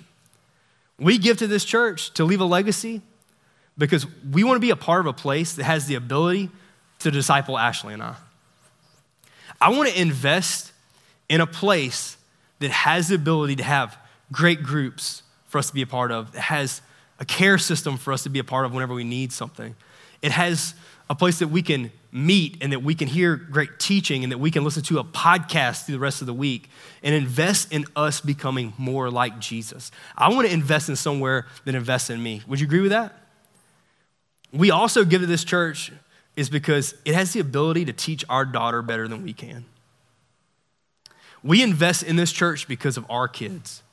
We 0.98 1.18
give 1.18 1.38
to 1.38 1.46
this 1.46 1.64
church 1.64 2.14
to 2.14 2.24
leave 2.24 2.40
a 2.40 2.44
legacy 2.44 3.02
because 3.76 4.06
we 4.30 4.44
want 4.44 4.56
to 4.56 4.60
be 4.60 4.70
a 4.70 4.76
part 4.76 5.00
of 5.00 5.06
a 5.06 5.12
place 5.12 5.54
that 5.54 5.64
has 5.64 5.86
the 5.86 5.96
ability 5.96 6.50
to 7.00 7.10
disciple 7.10 7.58
Ashley 7.58 7.94
and 7.94 8.02
I. 8.02 8.14
I 9.60 9.70
want 9.70 9.88
to 9.90 10.00
invest 10.00 10.72
in 11.28 11.40
a 11.40 11.46
place 11.46 12.16
that 12.60 12.70
has 12.70 13.08
the 13.08 13.16
ability 13.16 13.56
to 13.56 13.64
have 13.64 13.98
great 14.32 14.62
groups 14.62 15.22
for 15.54 15.58
us 15.60 15.68
to 15.68 15.74
be 15.74 15.82
a 15.82 15.86
part 15.86 16.10
of. 16.10 16.34
It 16.34 16.40
has 16.40 16.82
a 17.20 17.24
care 17.24 17.58
system 17.58 17.96
for 17.96 18.12
us 18.12 18.24
to 18.24 18.28
be 18.28 18.40
a 18.40 18.44
part 18.44 18.66
of 18.66 18.74
whenever 18.74 18.92
we 18.92 19.04
need 19.04 19.30
something. 19.30 19.76
It 20.20 20.32
has 20.32 20.74
a 21.08 21.14
place 21.14 21.38
that 21.38 21.46
we 21.46 21.62
can 21.62 21.92
meet 22.10 22.58
and 22.60 22.72
that 22.72 22.82
we 22.82 22.92
can 22.96 23.06
hear 23.06 23.36
great 23.36 23.78
teaching 23.78 24.24
and 24.24 24.32
that 24.32 24.38
we 24.38 24.50
can 24.50 24.64
listen 24.64 24.82
to 24.82 24.98
a 24.98 25.04
podcast 25.04 25.86
through 25.86 25.94
the 25.94 26.00
rest 26.00 26.22
of 26.22 26.26
the 26.26 26.34
week 26.34 26.68
and 27.04 27.14
invest 27.14 27.70
in 27.70 27.84
us 27.94 28.20
becoming 28.20 28.72
more 28.78 29.12
like 29.12 29.38
Jesus. 29.38 29.92
I 30.18 30.28
want 30.30 30.48
to 30.48 30.52
invest 30.52 30.88
in 30.88 30.96
somewhere 30.96 31.46
that 31.66 31.76
invests 31.76 32.10
in 32.10 32.20
me. 32.20 32.42
Would 32.48 32.58
you 32.58 32.66
agree 32.66 32.80
with 32.80 32.90
that? 32.90 33.14
We 34.52 34.72
also 34.72 35.04
give 35.04 35.20
to 35.20 35.28
this 35.28 35.44
church 35.44 35.92
is 36.34 36.50
because 36.50 36.96
it 37.04 37.14
has 37.14 37.32
the 37.32 37.38
ability 37.38 37.84
to 37.84 37.92
teach 37.92 38.24
our 38.28 38.44
daughter 38.44 38.82
better 38.82 39.06
than 39.06 39.22
we 39.22 39.32
can. 39.32 39.66
We 41.44 41.62
invest 41.62 42.02
in 42.02 42.16
this 42.16 42.32
church 42.32 42.66
because 42.66 42.96
of 42.96 43.08
our 43.08 43.28
kids. 43.28 43.83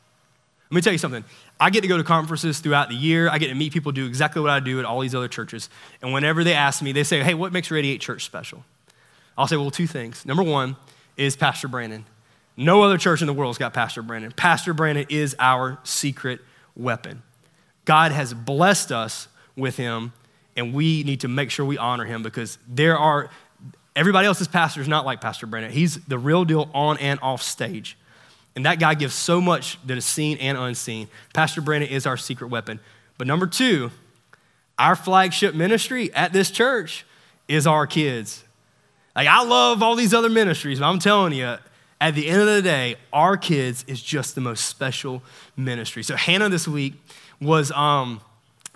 Let 0.72 0.76
me 0.76 0.82
tell 0.82 0.94
you 0.94 1.00
something. 1.00 1.26
I 1.60 1.70
get 1.70 1.82
to 1.82 1.88
go 1.90 1.98
to 1.98 2.04
conferences 2.04 2.60
throughout 2.62 2.88
the 2.88 2.96
year. 2.96 3.30
I 3.30 3.40
get 3.40 3.50
to 3.50 3.56
meet 3.56 3.74
people 3.74 3.92
do 3.92 4.06
exactly 4.06 4.42
what 4.42 4.52
I 4.52 4.62
do 4.62 4.80
at 4.80 4.86
all 4.86 5.02
these 5.02 5.14
other 5.14 5.28
churches. 5.28 5.70
And 6.02 6.14
whenever 6.14 6.46
they 6.46 6.54
ask 6.54 6.82
me, 6.82 6.94
they 6.94 7.04
say, 7.04 7.22
hey, 7.22 7.34
what 7.34 7.52
makes 7.52 7.70
Radiate 7.70 8.00
Church 8.00 8.24
special? 8.24 8.64
I'll 9.38 9.48
say, 9.48 9.58
well, 9.58 9.70
two 9.70 9.86
things. 9.86 10.26
Number 10.26 10.44
one 10.44 10.78
is 11.18 11.36
Pastor 11.36 11.68
Brandon. 11.68 12.06
No 12.56 12.84
other 12.84 12.98
church 12.98 13.20
in 13.20 13.28
the 13.28 13.34
world's 13.34 13.58
got 13.58 13.74
Pastor 13.74 14.02
Brandon. 14.02 14.32
Pastor 14.32 14.74
Brandon 14.74 15.06
is 15.10 15.36
our 15.40 15.78
secret 15.84 16.40
weapon. 16.74 17.22
God 17.84 18.14
has 18.14 18.34
blessed 18.34 18.94
us 18.94 19.28
with 19.58 19.76
him, 19.76 20.14
and 20.56 20.74
we 20.74 21.04
need 21.04 21.20
to 21.22 21.28
make 21.28 21.52
sure 21.52 21.66
we 21.66 21.78
honor 21.78 22.06
him 22.06 22.24
because 22.24 22.58
there 22.66 22.98
are, 22.98 23.30
everybody 23.94 24.26
else's 24.26 24.48
pastor 24.48 24.80
is 24.80 24.88
not 24.88 25.06
like 25.06 25.20
Pastor 25.20 25.48
Brandon. 25.48 25.74
He's 25.74 25.98
the 26.06 26.18
real 26.18 26.46
deal 26.46 26.70
on 26.74 26.98
and 27.00 27.20
off 27.22 27.42
stage. 27.42 27.98
And 28.56 28.66
that 28.66 28.80
guy 28.80 28.94
gives 28.96 29.14
so 29.14 29.40
much 29.40 29.78
that 29.86 29.98
is 29.98 30.06
seen 30.06 30.38
and 30.40 30.58
unseen. 30.58 31.08
Pastor 31.34 31.62
Brandon 31.62 31.90
is 31.90 32.06
our 32.06 32.18
secret 32.18 32.48
weapon. 32.48 32.80
But 33.18 33.28
number 33.28 33.48
two, 33.48 33.92
our 34.78 34.96
flagship 34.96 35.56
ministry 35.56 36.14
at 36.14 36.34
this 36.34 36.52
church 36.52 37.06
is 37.48 37.66
our 37.68 37.88
kids. 37.88 38.44
Like, 39.16 39.28
I 39.28 39.44
love 39.44 39.84
all 39.84 39.96
these 39.96 40.14
other 40.14 40.30
ministries, 40.30 40.80
but 40.80 40.86
I'm 40.86 41.00
telling 41.00 41.34
you, 41.34 41.58
at 42.00 42.16
the 42.16 42.28
end 42.28 42.42
of 42.42 42.48
the 42.48 42.62
day, 42.62 42.96
our 43.14 43.38
kids 43.38 43.86
is 43.88 44.02
just 44.02 44.36
the 44.36 44.42
most 44.42 44.66
special 44.66 45.22
ministry. 45.56 46.02
So, 46.04 46.16
Hannah 46.16 46.50
this 46.50 46.68
week 46.68 46.96
was 47.40 47.72
um, 47.72 48.22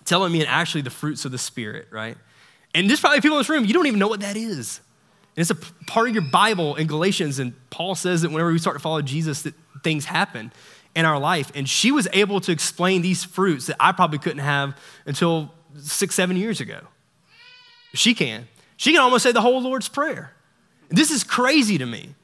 telling 0.03 0.31
me, 0.31 0.41
and 0.41 0.49
actually, 0.49 0.81
the 0.81 0.89
fruits 0.89 1.25
of 1.25 1.31
the 1.31 1.37
Spirit, 1.37 1.87
right? 1.89 2.17
And 2.73 2.89
there's 2.89 2.99
probably 2.99 3.21
people 3.21 3.37
in 3.37 3.39
this 3.39 3.49
room, 3.49 3.65
you 3.65 3.73
don't 3.73 3.87
even 3.87 3.99
know 3.99 4.09
what 4.09 4.19
that 4.19 4.37
is. 4.37 4.81
And 5.35 5.41
it's 5.41 5.49
a 5.49 5.55
part 5.85 6.07
of 6.07 6.13
your 6.13 6.23
Bible 6.23 6.75
in 6.75 6.87
Galatians, 6.87 7.39
and 7.39 7.53
Paul 7.69 7.95
says 7.95 8.21
that 8.21 8.29
whenever 8.29 8.51
we 8.51 8.59
start 8.59 8.75
to 8.75 8.81
follow 8.81 9.01
Jesus, 9.01 9.41
that 9.41 9.53
things 9.83 10.05
happen 10.05 10.51
in 10.95 11.05
our 11.05 11.19
life. 11.19 11.51
And 11.55 11.67
she 11.67 11.91
was 11.91 12.07
able 12.13 12.39
to 12.41 12.51
explain 12.51 13.01
these 13.01 13.23
fruits 13.23 13.67
that 13.67 13.75
I 13.79 13.91
probably 13.91 14.17
couldn't 14.17 14.39
have 14.39 14.77
until 15.05 15.51
six, 15.77 16.15
seven 16.15 16.37
years 16.37 16.61
ago. 16.61 16.79
She 17.93 18.13
can. 18.13 18.47
She 18.77 18.91
can 18.91 19.01
almost 19.01 19.23
say 19.23 19.31
the 19.31 19.41
whole 19.41 19.61
Lord's 19.61 19.89
Prayer. 19.89 20.31
This 20.89 21.11
is 21.11 21.23
crazy 21.23 21.77
to 21.77 21.85
me. 21.85 22.15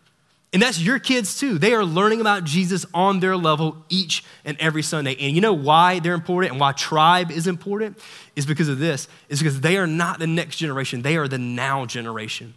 And 0.53 0.61
that's 0.61 0.81
your 0.81 0.99
kids 0.99 1.39
too. 1.39 1.57
They 1.57 1.73
are 1.73 1.85
learning 1.85 2.19
about 2.19 2.43
Jesus 2.43 2.85
on 2.93 3.21
their 3.21 3.37
level 3.37 3.85
each 3.87 4.23
and 4.43 4.57
every 4.59 4.83
Sunday. 4.83 5.15
And 5.17 5.33
you 5.33 5.39
know 5.39 5.53
why 5.53 5.99
they're 5.99 6.13
important 6.13 6.51
and 6.51 6.59
why 6.59 6.73
tribe 6.73 7.31
is 7.31 7.47
important? 7.47 7.97
Is 8.35 8.45
because 8.45 8.67
of 8.67 8.77
this. 8.77 9.07
Is 9.29 9.39
because 9.39 9.61
they 9.61 9.77
are 9.77 9.87
not 9.87 10.19
the 10.19 10.27
next 10.27 10.57
generation, 10.57 11.03
they 11.03 11.15
are 11.15 11.27
the 11.27 11.37
now 11.37 11.85
generation. 11.85 12.53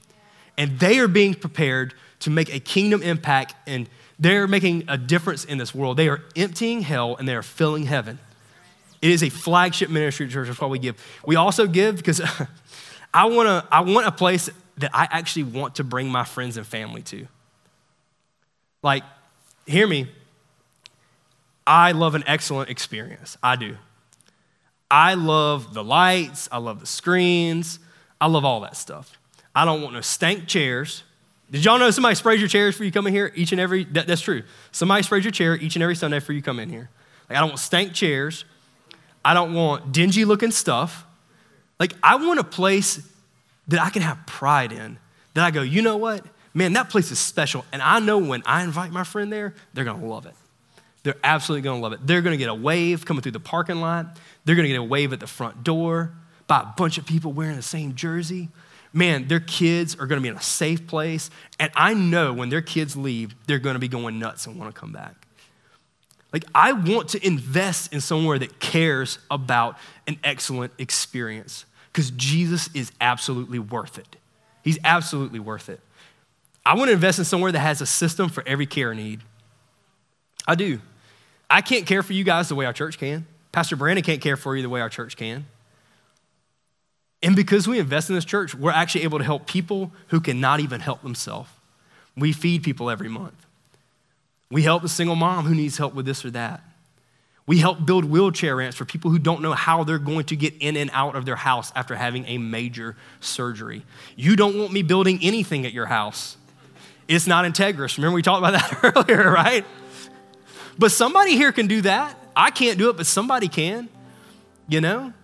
And 0.56 0.78
they 0.78 0.98
are 0.98 1.08
being 1.08 1.34
prepared 1.34 1.94
to 2.20 2.30
make 2.30 2.54
a 2.54 2.60
kingdom 2.60 3.02
impact 3.02 3.54
and 3.66 3.88
they're 4.18 4.46
making 4.46 4.84
a 4.88 4.96
difference 4.96 5.44
in 5.44 5.58
this 5.58 5.74
world. 5.74 5.96
They 5.96 6.08
are 6.08 6.22
emptying 6.36 6.82
hell 6.82 7.16
and 7.16 7.26
they 7.26 7.34
are 7.34 7.42
filling 7.42 7.84
heaven. 7.84 8.18
It 9.02 9.10
is 9.10 9.22
a 9.22 9.28
flagship 9.28 9.90
ministry 9.90 10.28
church. 10.28 10.46
That's 10.46 10.60
why 10.60 10.68
we 10.68 10.78
give. 10.78 10.96
We 11.26 11.36
also 11.36 11.66
give 11.66 11.96
because 11.96 12.22
I, 13.14 13.26
wanna, 13.26 13.66
I 13.70 13.80
want 13.80 14.06
a 14.06 14.12
place 14.12 14.48
that 14.78 14.90
I 14.94 15.08
actually 15.10 15.44
want 15.44 15.76
to 15.76 15.84
bring 15.84 16.08
my 16.08 16.24
friends 16.24 16.56
and 16.56 16.66
family 16.66 17.02
to. 17.02 17.26
Like, 18.82 19.02
hear 19.66 19.86
me. 19.86 20.08
I 21.66 21.92
love 21.92 22.14
an 22.14 22.24
excellent 22.26 22.70
experience. 22.70 23.36
I 23.42 23.56
do. 23.56 23.76
I 24.90 25.14
love 25.14 25.74
the 25.74 25.82
lights. 25.82 26.48
I 26.52 26.58
love 26.58 26.80
the 26.80 26.86
screens. 26.86 27.78
I 28.20 28.26
love 28.26 28.44
all 28.44 28.60
that 28.60 28.76
stuff. 28.76 29.18
I 29.54 29.64
don't 29.64 29.82
want 29.82 29.94
no 29.94 30.00
stank 30.00 30.46
chairs. 30.46 31.02
Did 31.50 31.64
y'all 31.64 31.78
know 31.78 31.90
somebody 31.90 32.14
sprays 32.16 32.40
your 32.40 32.48
chairs 32.48 32.76
for 32.76 32.84
you 32.84 32.90
come 32.90 33.06
in 33.06 33.12
here 33.12 33.30
each 33.34 33.52
and 33.52 33.60
every? 33.60 33.84
That, 33.84 34.06
that's 34.06 34.22
true. 34.22 34.42
Somebody 34.72 35.02
sprays 35.02 35.24
your 35.24 35.30
chair 35.30 35.56
each 35.56 35.76
and 35.76 35.82
every 35.82 35.94
Sunday 35.94 36.20
for 36.20 36.32
you 36.32 36.42
come 36.42 36.58
in 36.58 36.68
here. 36.68 36.90
Like 37.28 37.38
I 37.38 37.40
don't 37.40 37.50
want 37.50 37.60
stank 37.60 37.92
chairs. 37.92 38.44
I 39.24 39.34
don't 39.34 39.54
want 39.54 39.92
dingy 39.92 40.24
looking 40.24 40.50
stuff. 40.50 41.04
Like 41.78 41.92
I 42.02 42.16
want 42.16 42.40
a 42.40 42.44
place 42.44 43.06
that 43.68 43.80
I 43.80 43.90
can 43.90 44.02
have 44.02 44.26
pride 44.26 44.72
in. 44.72 44.98
That 45.34 45.44
I 45.44 45.50
go, 45.50 45.62
you 45.62 45.82
know 45.82 45.96
what, 45.96 46.24
man, 46.52 46.74
that 46.74 46.90
place 46.90 47.10
is 47.10 47.18
special, 47.18 47.64
and 47.72 47.82
I 47.82 47.98
know 47.98 48.18
when 48.18 48.42
I 48.46 48.62
invite 48.62 48.92
my 48.92 49.02
friend 49.02 49.32
there, 49.32 49.54
they're 49.72 49.84
gonna 49.84 50.06
love 50.06 50.26
it. 50.26 50.34
They're 51.02 51.16
absolutely 51.24 51.62
gonna 51.62 51.80
love 51.80 51.92
it. 51.92 52.06
They're 52.06 52.22
gonna 52.22 52.36
get 52.36 52.48
a 52.48 52.54
wave 52.54 53.04
coming 53.04 53.22
through 53.22 53.32
the 53.32 53.40
parking 53.40 53.80
lot. 53.80 54.16
They're 54.44 54.54
gonna 54.54 54.68
get 54.68 54.78
a 54.78 54.82
wave 54.82 55.12
at 55.12 55.20
the 55.20 55.26
front 55.26 55.64
door 55.64 56.12
by 56.46 56.60
a 56.60 56.66
bunch 56.76 56.98
of 56.98 57.06
people 57.06 57.32
wearing 57.32 57.56
the 57.56 57.62
same 57.62 57.94
jersey 57.94 58.48
man, 58.94 59.28
their 59.28 59.40
kids 59.40 59.94
are 59.96 60.06
going 60.06 60.18
to 60.18 60.22
be 60.22 60.28
in 60.28 60.36
a 60.36 60.42
safe 60.42 60.86
place. 60.86 61.28
And 61.58 61.70
I 61.74 61.92
know 61.92 62.32
when 62.32 62.48
their 62.48 62.62
kids 62.62 62.96
leave, 62.96 63.34
they're 63.46 63.58
going 63.58 63.74
to 63.74 63.80
be 63.80 63.88
going 63.88 64.18
nuts 64.18 64.46
and 64.46 64.58
want 64.58 64.74
to 64.74 64.80
come 64.80 64.92
back. 64.92 65.14
Like, 66.32 66.44
I 66.54 66.72
want 66.72 67.10
to 67.10 67.24
invest 67.24 67.92
in 67.92 68.00
somewhere 68.00 68.38
that 68.38 68.58
cares 68.58 69.18
about 69.30 69.78
an 70.08 70.18
excellent 70.24 70.72
experience 70.78 71.64
because 71.92 72.10
Jesus 72.12 72.68
is 72.74 72.90
absolutely 73.00 73.58
worth 73.58 73.98
it. 73.98 74.16
He's 74.62 74.78
absolutely 74.84 75.38
worth 75.38 75.68
it. 75.68 75.80
I 76.66 76.74
want 76.74 76.88
to 76.88 76.92
invest 76.92 77.18
in 77.18 77.24
somewhere 77.24 77.52
that 77.52 77.60
has 77.60 77.80
a 77.80 77.86
system 77.86 78.28
for 78.28 78.42
every 78.46 78.66
care 78.66 78.94
need. 78.94 79.20
I 80.46 80.54
do. 80.54 80.80
I 81.48 81.60
can't 81.60 81.86
care 81.86 82.02
for 82.02 82.14
you 82.14 82.24
guys 82.24 82.48
the 82.48 82.54
way 82.54 82.64
our 82.64 82.72
church 82.72 82.98
can. 82.98 83.26
Pastor 83.52 83.76
Brandon 83.76 84.02
can't 84.02 84.20
care 84.20 84.36
for 84.36 84.56
you 84.56 84.62
the 84.62 84.68
way 84.68 84.80
our 84.80 84.88
church 84.88 85.16
can. 85.16 85.46
And 87.24 87.34
because 87.34 87.66
we 87.66 87.78
invest 87.78 88.10
in 88.10 88.14
this 88.14 88.26
church, 88.26 88.54
we're 88.54 88.70
actually 88.70 89.04
able 89.04 89.16
to 89.16 89.24
help 89.24 89.46
people 89.46 89.90
who 90.08 90.20
cannot 90.20 90.60
even 90.60 90.80
help 90.80 91.02
themselves. 91.02 91.48
We 92.14 92.34
feed 92.34 92.62
people 92.62 92.90
every 92.90 93.08
month. 93.08 93.46
We 94.50 94.62
help 94.62 94.84
a 94.84 94.90
single 94.90 95.16
mom 95.16 95.46
who 95.46 95.54
needs 95.54 95.78
help 95.78 95.94
with 95.94 96.04
this 96.04 96.22
or 96.22 96.30
that. 96.32 96.62
We 97.46 97.58
help 97.58 97.84
build 97.84 98.04
wheelchair 98.04 98.56
ramps 98.56 98.76
for 98.76 98.84
people 98.84 99.10
who 99.10 99.18
don't 99.18 99.40
know 99.40 99.52
how 99.52 99.84
they're 99.84 99.98
going 99.98 100.26
to 100.26 100.36
get 100.36 100.52
in 100.60 100.76
and 100.76 100.90
out 100.92 101.16
of 101.16 101.24
their 101.24 101.36
house 101.36 101.72
after 101.74 101.96
having 101.96 102.26
a 102.26 102.36
major 102.36 102.94
surgery. 103.20 103.84
You 104.16 104.36
don't 104.36 104.58
want 104.58 104.72
me 104.72 104.82
building 104.82 105.18
anything 105.22 105.64
at 105.64 105.72
your 105.72 105.86
house. 105.86 106.36
It's 107.08 107.26
not 107.26 107.46
integrous. 107.46 107.96
Remember, 107.96 108.16
we 108.16 108.22
talked 108.22 108.46
about 108.46 108.52
that 108.52 108.96
earlier, 108.96 109.30
right? 109.30 109.64
But 110.78 110.92
somebody 110.92 111.36
here 111.36 111.52
can 111.52 111.68
do 111.68 111.80
that. 111.82 112.18
I 112.36 112.50
can't 112.50 112.78
do 112.78 112.90
it, 112.90 112.98
but 112.98 113.06
somebody 113.06 113.48
can, 113.48 113.88
you 114.68 114.82
know? 114.82 115.14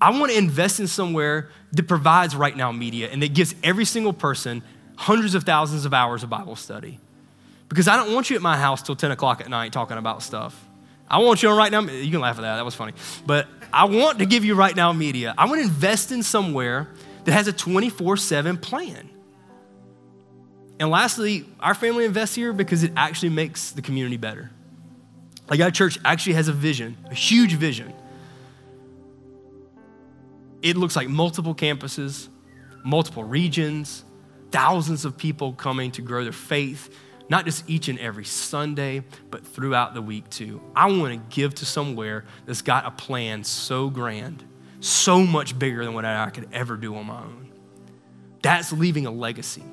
I 0.00 0.10
want 0.10 0.30
to 0.30 0.38
invest 0.38 0.80
in 0.80 0.86
somewhere 0.86 1.50
that 1.72 1.88
provides 1.88 2.34
RightNow 2.34 2.76
Media 2.76 3.08
and 3.10 3.22
that 3.22 3.34
gives 3.34 3.54
every 3.64 3.84
single 3.84 4.12
person 4.12 4.62
hundreds 4.96 5.34
of 5.34 5.44
thousands 5.44 5.84
of 5.84 5.92
hours 5.92 6.22
of 6.22 6.30
Bible 6.30 6.56
study. 6.56 7.00
Because 7.68 7.88
I 7.88 7.96
don't 7.96 8.14
want 8.14 8.30
you 8.30 8.36
at 8.36 8.42
my 8.42 8.56
house 8.56 8.82
till 8.82 8.96
10 8.96 9.10
o'clock 9.10 9.40
at 9.40 9.48
night 9.48 9.72
talking 9.72 9.98
about 9.98 10.22
stuff. 10.22 10.58
I 11.10 11.18
want 11.18 11.42
you 11.42 11.48
on 11.48 11.56
right 11.56 11.72
now. 11.72 11.80
You 11.80 12.10
can 12.10 12.20
laugh 12.20 12.36
at 12.36 12.42
that. 12.42 12.56
That 12.56 12.64
was 12.64 12.74
funny. 12.74 12.92
But 13.26 13.48
I 13.72 13.84
want 13.84 14.18
to 14.20 14.26
give 14.26 14.44
you 14.44 14.54
RightNow 14.54 14.96
Media. 14.96 15.34
I 15.36 15.46
want 15.46 15.58
to 15.60 15.64
invest 15.64 16.12
in 16.12 16.22
somewhere 16.22 16.88
that 17.24 17.32
has 17.32 17.48
a 17.48 17.52
24 17.52 18.16
7 18.16 18.56
plan. 18.58 19.10
And 20.80 20.90
lastly, 20.90 21.44
our 21.58 21.74
family 21.74 22.04
invests 22.04 22.36
here 22.36 22.52
because 22.52 22.84
it 22.84 22.92
actually 22.96 23.30
makes 23.30 23.72
the 23.72 23.82
community 23.82 24.16
better. 24.16 24.50
Like 25.50 25.60
our 25.60 25.70
church 25.70 25.98
actually 26.04 26.34
has 26.34 26.48
a 26.48 26.52
vision, 26.52 26.96
a 27.10 27.14
huge 27.14 27.54
vision 27.54 27.92
it 30.62 30.76
looks 30.76 30.96
like 30.96 31.08
multiple 31.08 31.54
campuses, 31.54 32.28
multiple 32.84 33.24
regions, 33.24 34.04
thousands 34.50 35.04
of 35.04 35.16
people 35.16 35.52
coming 35.52 35.90
to 35.92 36.02
grow 36.02 36.22
their 36.22 36.32
faith, 36.32 36.94
not 37.28 37.44
just 37.44 37.68
each 37.68 37.88
and 37.88 37.98
every 37.98 38.24
Sunday, 38.24 39.02
but 39.30 39.46
throughout 39.46 39.94
the 39.94 40.02
week 40.02 40.28
too. 40.30 40.60
I 40.74 40.90
want 40.90 41.12
to 41.12 41.34
give 41.34 41.54
to 41.56 41.66
somewhere 41.66 42.24
that's 42.46 42.62
got 42.62 42.86
a 42.86 42.90
plan 42.90 43.44
so 43.44 43.90
grand, 43.90 44.44
so 44.80 45.24
much 45.24 45.58
bigger 45.58 45.84
than 45.84 45.94
what 45.94 46.04
I 46.04 46.30
could 46.30 46.48
ever 46.52 46.76
do 46.76 46.96
on 46.96 47.06
my 47.06 47.18
own. 47.18 47.52
That's 48.42 48.72
leaving 48.72 49.06
a 49.06 49.10
legacy. 49.10 49.64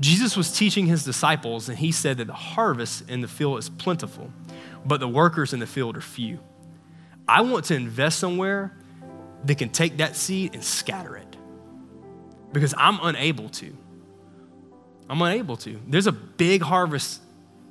Jesus 0.00 0.36
was 0.36 0.50
teaching 0.50 0.86
his 0.86 1.04
disciples, 1.04 1.68
and 1.68 1.78
he 1.78 1.92
said 1.92 2.16
that 2.16 2.26
the 2.26 2.32
harvest 2.32 3.08
in 3.08 3.20
the 3.20 3.28
field 3.28 3.58
is 3.58 3.68
plentiful, 3.68 4.32
but 4.84 4.98
the 4.98 5.06
workers 5.06 5.52
in 5.52 5.60
the 5.60 5.66
field 5.66 5.96
are 5.96 6.00
few. 6.00 6.40
I 7.28 7.42
want 7.42 7.66
to 7.66 7.76
invest 7.76 8.18
somewhere 8.18 8.76
that 9.44 9.58
can 9.58 9.70
take 9.70 9.98
that 9.98 10.16
seed 10.16 10.54
and 10.54 10.62
scatter 10.62 11.16
it. 11.16 11.36
Because 12.52 12.74
I'm 12.76 12.98
unable 13.02 13.48
to. 13.50 13.76
I'm 15.08 15.20
unable 15.20 15.56
to. 15.58 15.80
There's 15.86 16.06
a 16.06 16.12
big 16.12 16.62
harvest 16.62 17.20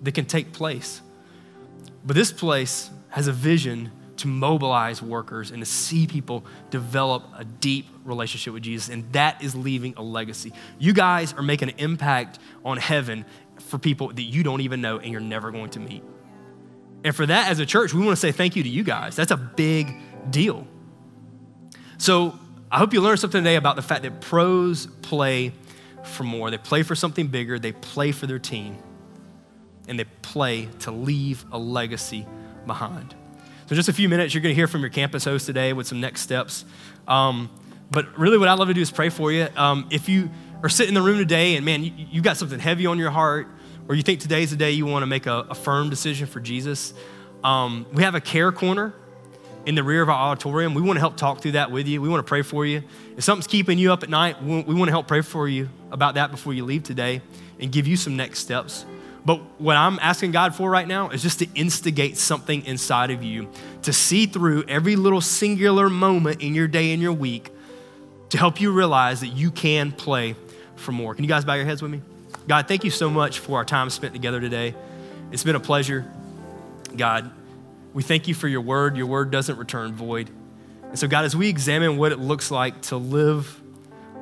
that 0.01 0.13
can 0.13 0.25
take 0.25 0.53
place. 0.53 1.01
But 2.05 2.15
this 2.15 2.31
place 2.31 2.89
has 3.09 3.27
a 3.27 3.31
vision 3.31 3.91
to 4.17 4.27
mobilize 4.27 5.01
workers 5.01 5.51
and 5.51 5.61
to 5.61 5.65
see 5.65 6.05
people 6.05 6.45
develop 6.69 7.23
a 7.35 7.43
deep 7.43 7.87
relationship 8.03 8.53
with 8.53 8.63
Jesus. 8.63 8.89
And 8.89 9.11
that 9.13 9.41
is 9.43 9.55
leaving 9.55 9.95
a 9.97 10.03
legacy. 10.03 10.53
You 10.77 10.93
guys 10.93 11.33
are 11.33 11.41
making 11.41 11.69
an 11.69 11.75
impact 11.77 12.39
on 12.63 12.77
heaven 12.77 13.25
for 13.59 13.77
people 13.77 14.09
that 14.09 14.21
you 14.21 14.43
don't 14.43 14.61
even 14.61 14.81
know 14.81 14.99
and 14.99 15.11
you're 15.11 15.21
never 15.21 15.51
going 15.51 15.71
to 15.71 15.79
meet. 15.79 16.03
And 17.03 17.15
for 17.15 17.25
that, 17.25 17.49
as 17.49 17.59
a 17.59 17.65
church, 17.65 17.93
we 17.93 18.05
want 18.05 18.11
to 18.11 18.21
say 18.21 18.31
thank 18.31 18.55
you 18.55 18.61
to 18.61 18.69
you 18.69 18.83
guys. 18.83 19.15
That's 19.15 19.31
a 19.31 19.37
big 19.37 19.95
deal. 20.29 20.67
So 22.01 22.33
I 22.71 22.79
hope 22.79 22.93
you 22.93 23.01
learned 23.01 23.19
something 23.19 23.43
today 23.43 23.57
about 23.57 23.75
the 23.75 23.83
fact 23.83 24.01
that 24.01 24.21
pros 24.21 24.87
play 25.03 25.53
for 26.03 26.23
more. 26.23 26.49
They 26.49 26.57
play 26.57 26.81
for 26.81 26.95
something 26.95 27.27
bigger, 27.27 27.59
they 27.59 27.73
play 27.73 28.11
for 28.11 28.25
their 28.25 28.39
team, 28.39 28.79
and 29.87 29.99
they 29.99 30.05
play 30.23 30.67
to 30.79 30.89
leave 30.89 31.45
a 31.51 31.59
legacy 31.59 32.25
behind. 32.65 33.13
So, 33.69 33.75
just 33.75 33.87
a 33.87 33.93
few 33.93 34.09
minutes, 34.09 34.33
you're 34.33 34.41
going 34.41 34.49
to 34.49 34.55
hear 34.55 34.67
from 34.67 34.81
your 34.81 34.89
campus 34.89 35.25
host 35.25 35.45
today 35.45 35.73
with 35.73 35.85
some 35.85 36.01
next 36.01 36.21
steps. 36.21 36.65
Um, 37.07 37.51
but 37.91 38.17
really, 38.17 38.39
what 38.39 38.47
I'd 38.47 38.57
love 38.57 38.69
to 38.69 38.73
do 38.73 38.81
is 38.81 38.89
pray 38.89 39.09
for 39.09 39.31
you. 39.31 39.47
Um, 39.55 39.87
if 39.91 40.09
you 40.09 40.31
are 40.63 40.69
sitting 40.69 40.95
in 40.95 40.99
the 40.99 41.07
room 41.07 41.19
today 41.19 41.55
and 41.55 41.63
man, 41.63 41.83
you, 41.83 41.91
you 41.95 42.21
got 42.23 42.35
something 42.35 42.59
heavy 42.59 42.87
on 42.87 42.97
your 42.97 43.11
heart, 43.11 43.47
or 43.87 43.93
you 43.93 44.01
think 44.01 44.21
today's 44.21 44.49
the 44.49 44.57
day 44.57 44.71
you 44.71 44.87
want 44.87 45.03
to 45.03 45.07
make 45.07 45.27
a, 45.27 45.45
a 45.51 45.55
firm 45.55 45.91
decision 45.91 46.25
for 46.25 46.39
Jesus, 46.39 46.95
um, 47.43 47.85
we 47.93 48.01
have 48.01 48.15
a 48.15 48.21
care 48.21 48.51
corner 48.51 48.91
in 49.65 49.75
the 49.75 49.83
rear 49.83 50.01
of 50.01 50.09
our 50.09 50.31
auditorium. 50.31 50.73
We 50.73 50.81
want 50.81 50.97
to 50.97 51.01
help 51.01 51.17
talk 51.17 51.41
through 51.41 51.53
that 51.53 51.71
with 51.71 51.87
you. 51.87 52.01
We 52.01 52.09
want 52.09 52.25
to 52.25 52.27
pray 52.27 52.41
for 52.41 52.65
you. 52.65 52.83
If 53.15 53.23
something's 53.23 53.47
keeping 53.47 53.77
you 53.77 53.93
up 53.93 54.03
at 54.03 54.09
night, 54.09 54.41
we 54.41 54.73
want 54.73 54.87
to 54.87 54.91
help 54.91 55.07
pray 55.07 55.21
for 55.21 55.47
you 55.47 55.69
about 55.91 56.15
that 56.15 56.31
before 56.31 56.53
you 56.53 56.65
leave 56.65 56.83
today 56.83 57.21
and 57.59 57.71
give 57.71 57.87
you 57.87 57.95
some 57.95 58.15
next 58.15 58.39
steps. 58.39 58.85
But 59.23 59.39
what 59.59 59.77
I'm 59.77 59.99
asking 59.99 60.31
God 60.31 60.55
for 60.55 60.69
right 60.69 60.87
now 60.87 61.09
is 61.09 61.21
just 61.21 61.39
to 61.39 61.47
instigate 61.53 62.17
something 62.17 62.65
inside 62.65 63.11
of 63.11 63.23
you 63.23 63.49
to 63.83 63.93
see 63.93 64.25
through 64.25 64.63
every 64.67 64.95
little 64.95 65.21
singular 65.21 65.89
moment 65.89 66.41
in 66.41 66.55
your 66.55 66.67
day 66.67 66.91
and 66.91 67.01
your 67.01 67.13
week 67.13 67.51
to 68.29 68.37
help 68.37 68.59
you 68.59 68.71
realize 68.71 69.19
that 69.19 69.27
you 69.27 69.51
can 69.51 69.91
play 69.91 70.35
for 70.75 70.91
more. 70.91 71.13
Can 71.13 71.23
you 71.23 71.27
guys 71.27 71.45
bow 71.45 71.53
your 71.53 71.65
heads 71.65 71.83
with 71.83 71.91
me? 71.91 72.01
God, 72.47 72.67
thank 72.67 72.83
you 72.83 72.89
so 72.89 73.11
much 73.11 73.37
for 73.37 73.57
our 73.57 73.65
time 73.65 73.91
spent 73.91 74.13
together 74.13 74.41
today. 74.41 74.73
It's 75.31 75.43
been 75.43 75.55
a 75.55 75.59
pleasure. 75.59 76.09
God, 76.97 77.29
we 77.93 78.03
thank 78.03 78.27
you 78.27 78.33
for 78.33 78.47
your 78.47 78.61
word. 78.61 78.97
Your 78.97 79.05
word 79.05 79.31
doesn't 79.31 79.57
return 79.57 79.93
void. 79.93 80.29
And 80.83 80.97
so, 80.97 81.07
God, 81.07 81.25
as 81.25 81.35
we 81.35 81.49
examine 81.49 81.97
what 81.97 82.11
it 82.11 82.19
looks 82.19 82.51
like 82.51 82.81
to 82.83 82.97
live 82.97 83.61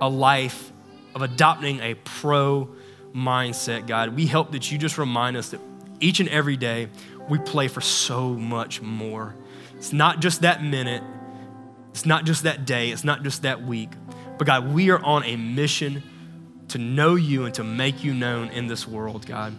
a 0.01 0.09
life 0.09 0.71
of 1.15 1.21
adopting 1.21 1.79
a 1.79 1.95
pro 1.95 2.69
mindset, 3.13 3.87
God, 3.87 4.15
we 4.15 4.27
hope 4.27 4.51
that 4.51 4.71
you 4.71 4.77
just 4.77 4.97
remind 4.97 5.37
us 5.37 5.49
that 5.49 5.59
each 5.99 6.19
and 6.19 6.29
every 6.29 6.57
day 6.57 6.87
we 7.27 7.37
play 7.39 7.67
for 7.67 7.81
so 7.81 8.29
much 8.29 8.81
more. 8.81 9.35
It's 9.77 9.93
not 9.93 10.19
just 10.19 10.41
that 10.41 10.63
minute, 10.63 11.03
it's 11.91 12.05
not 12.05 12.25
just 12.25 12.43
that 12.43 12.65
day, 12.65 12.91
it's 12.91 13.03
not 13.03 13.23
just 13.23 13.43
that 13.43 13.63
week, 13.63 13.89
but 14.37 14.45
God, 14.47 14.73
we 14.73 14.89
are 14.89 15.03
on 15.03 15.23
a 15.23 15.35
mission 15.35 16.03
to 16.69 16.77
know 16.77 17.15
you 17.15 17.45
and 17.45 17.53
to 17.55 17.63
make 17.63 18.03
you 18.03 18.13
known 18.13 18.49
in 18.49 18.67
this 18.67 18.87
world, 18.87 19.25
God. 19.25 19.55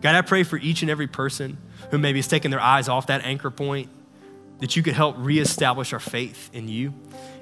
God, 0.00 0.14
I 0.14 0.22
pray 0.22 0.42
for 0.42 0.56
each 0.56 0.82
and 0.82 0.90
every 0.90 1.06
person 1.06 1.58
who 1.90 1.98
maybe 1.98 2.18
is 2.18 2.28
taking 2.28 2.50
their 2.50 2.60
eyes 2.60 2.88
off 2.88 3.06
that 3.08 3.24
anchor 3.24 3.50
point, 3.50 3.88
that 4.60 4.76
you 4.76 4.82
could 4.82 4.94
help 4.94 5.16
reestablish 5.18 5.92
our 5.92 6.00
faith 6.00 6.50
in 6.52 6.68
you 6.68 6.94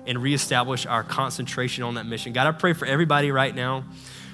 and 0.06 0.22
reestablish 0.22 0.86
our 0.86 1.02
concentration 1.02 1.84
on 1.84 1.94
that 1.94 2.06
mission. 2.06 2.32
God, 2.32 2.46
I 2.46 2.52
pray 2.52 2.72
for 2.72 2.86
everybody 2.86 3.30
right 3.30 3.54
now 3.54 3.84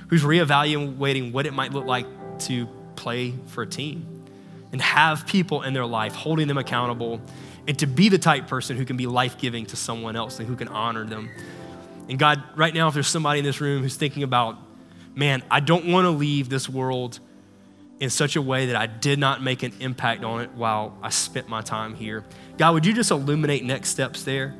who's 0.09 0.23
reevaluating 0.23 1.33
what 1.33 1.47
it 1.47 1.53
might 1.53 1.73
look 1.73 1.85
like 1.85 2.07
to 2.41 2.67
play 2.97 3.35
for 3.47 3.63
a 3.63 3.67
team 3.67 4.25
and 4.73 4.81
have 4.81 5.27
people 5.27 5.63
in 5.63 5.73
their 5.73 5.87
life 5.87 6.15
holding 6.15 6.49
them 6.49 6.59
accountable 6.59 7.21
and 7.69 7.79
to 7.79 7.87
be 7.87 8.09
the 8.09 8.19
type 8.19 8.49
person 8.49 8.77
who 8.77 8.85
can 8.85 8.97
be 8.97 9.07
life 9.07 9.39
giving 9.39 9.67
to 9.67 9.77
someone 9.77 10.17
else 10.17 10.39
and 10.39 10.49
who 10.49 10.57
can 10.57 10.69
honor 10.69 11.05
them. 11.05 11.31
And 12.09 12.19
God, 12.19 12.43
right 12.57 12.75
now, 12.75 12.89
if 12.89 12.95
there's 12.95 13.07
somebody 13.07 13.39
in 13.39 13.45
this 13.45 13.61
room 13.61 13.83
who's 13.83 13.97
thinking 13.97 14.23
about, 14.23 14.57
man, 15.15 15.43
I 15.51 15.61
don't 15.61 15.87
want 15.87 16.07
to 16.07 16.11
leave 16.11 16.49
this 16.49 16.69
world 16.69 17.21
in 18.01 18.09
such 18.09 18.35
a 18.35 18.43
way 18.43 18.67
that 18.67 18.77
I 18.77 18.87
did 18.87 19.19
not 19.19 19.43
make 19.43 19.63
an 19.63 19.75
impact 19.79 20.25
on 20.25 20.41
it 20.41 20.51
while 20.55 20.99
I 21.03 21.11
spent 21.11 21.49
my 21.49 21.61
time 21.61 21.95
here. 21.95 22.25
God, 22.57 22.73
would 22.73 22.87
you 22.87 22.95
just 22.95 23.11
illuminate 23.11 23.63
next 23.63 23.91
steps 23.91 24.25
there? 24.25 24.55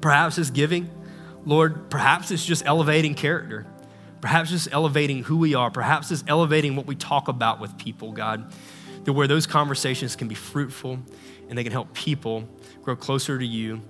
Perhaps 0.00 0.38
it's 0.38 0.50
giving. 0.50 0.90
Lord, 1.44 1.90
perhaps 1.90 2.30
it's 2.30 2.44
just 2.44 2.64
elevating 2.66 3.14
character. 3.14 3.66
Perhaps 4.22 4.52
it's 4.52 4.68
elevating 4.72 5.22
who 5.22 5.36
we 5.36 5.54
are. 5.54 5.70
Perhaps 5.70 6.10
it's 6.10 6.24
elevating 6.26 6.76
what 6.76 6.86
we 6.86 6.96
talk 6.96 7.28
about 7.28 7.60
with 7.60 7.76
people, 7.76 8.12
God, 8.12 8.50
that 9.04 9.12
where 9.12 9.28
those 9.28 9.46
conversations 9.46 10.16
can 10.16 10.26
be 10.26 10.34
fruitful 10.34 10.98
and 11.48 11.58
they 11.58 11.62
can 11.62 11.72
help 11.72 11.92
people 11.92 12.48
grow 12.82 12.96
closer 12.96 13.38
to 13.38 13.46
you 13.46 13.82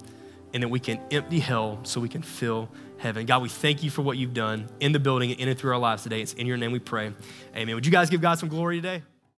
and 0.52 0.62
that 0.62 0.68
we 0.68 0.80
can 0.80 1.00
empty 1.10 1.38
hell 1.38 1.78
so 1.84 2.00
we 2.00 2.08
can 2.08 2.22
fill 2.22 2.68
heaven. 3.06 3.24
God, 3.24 3.40
we 3.40 3.48
thank 3.48 3.82
you 3.82 3.90
for 3.90 4.02
what 4.02 4.18
you've 4.18 4.34
done 4.34 4.68
in 4.80 4.92
the 4.92 4.98
building 4.98 5.30
and 5.30 5.40
in 5.40 5.48
and 5.48 5.58
through 5.58 5.72
our 5.72 5.78
lives 5.78 6.02
today. 6.02 6.20
It's 6.20 6.34
in 6.34 6.46
your 6.46 6.56
name 6.56 6.72
we 6.72 6.80
pray. 6.80 7.12
Amen. 7.56 7.74
Would 7.74 7.86
you 7.86 7.92
guys 7.92 8.10
give 8.10 8.20
God 8.20 8.38
some 8.38 8.48
glory 8.48 8.76
today? 8.76 9.02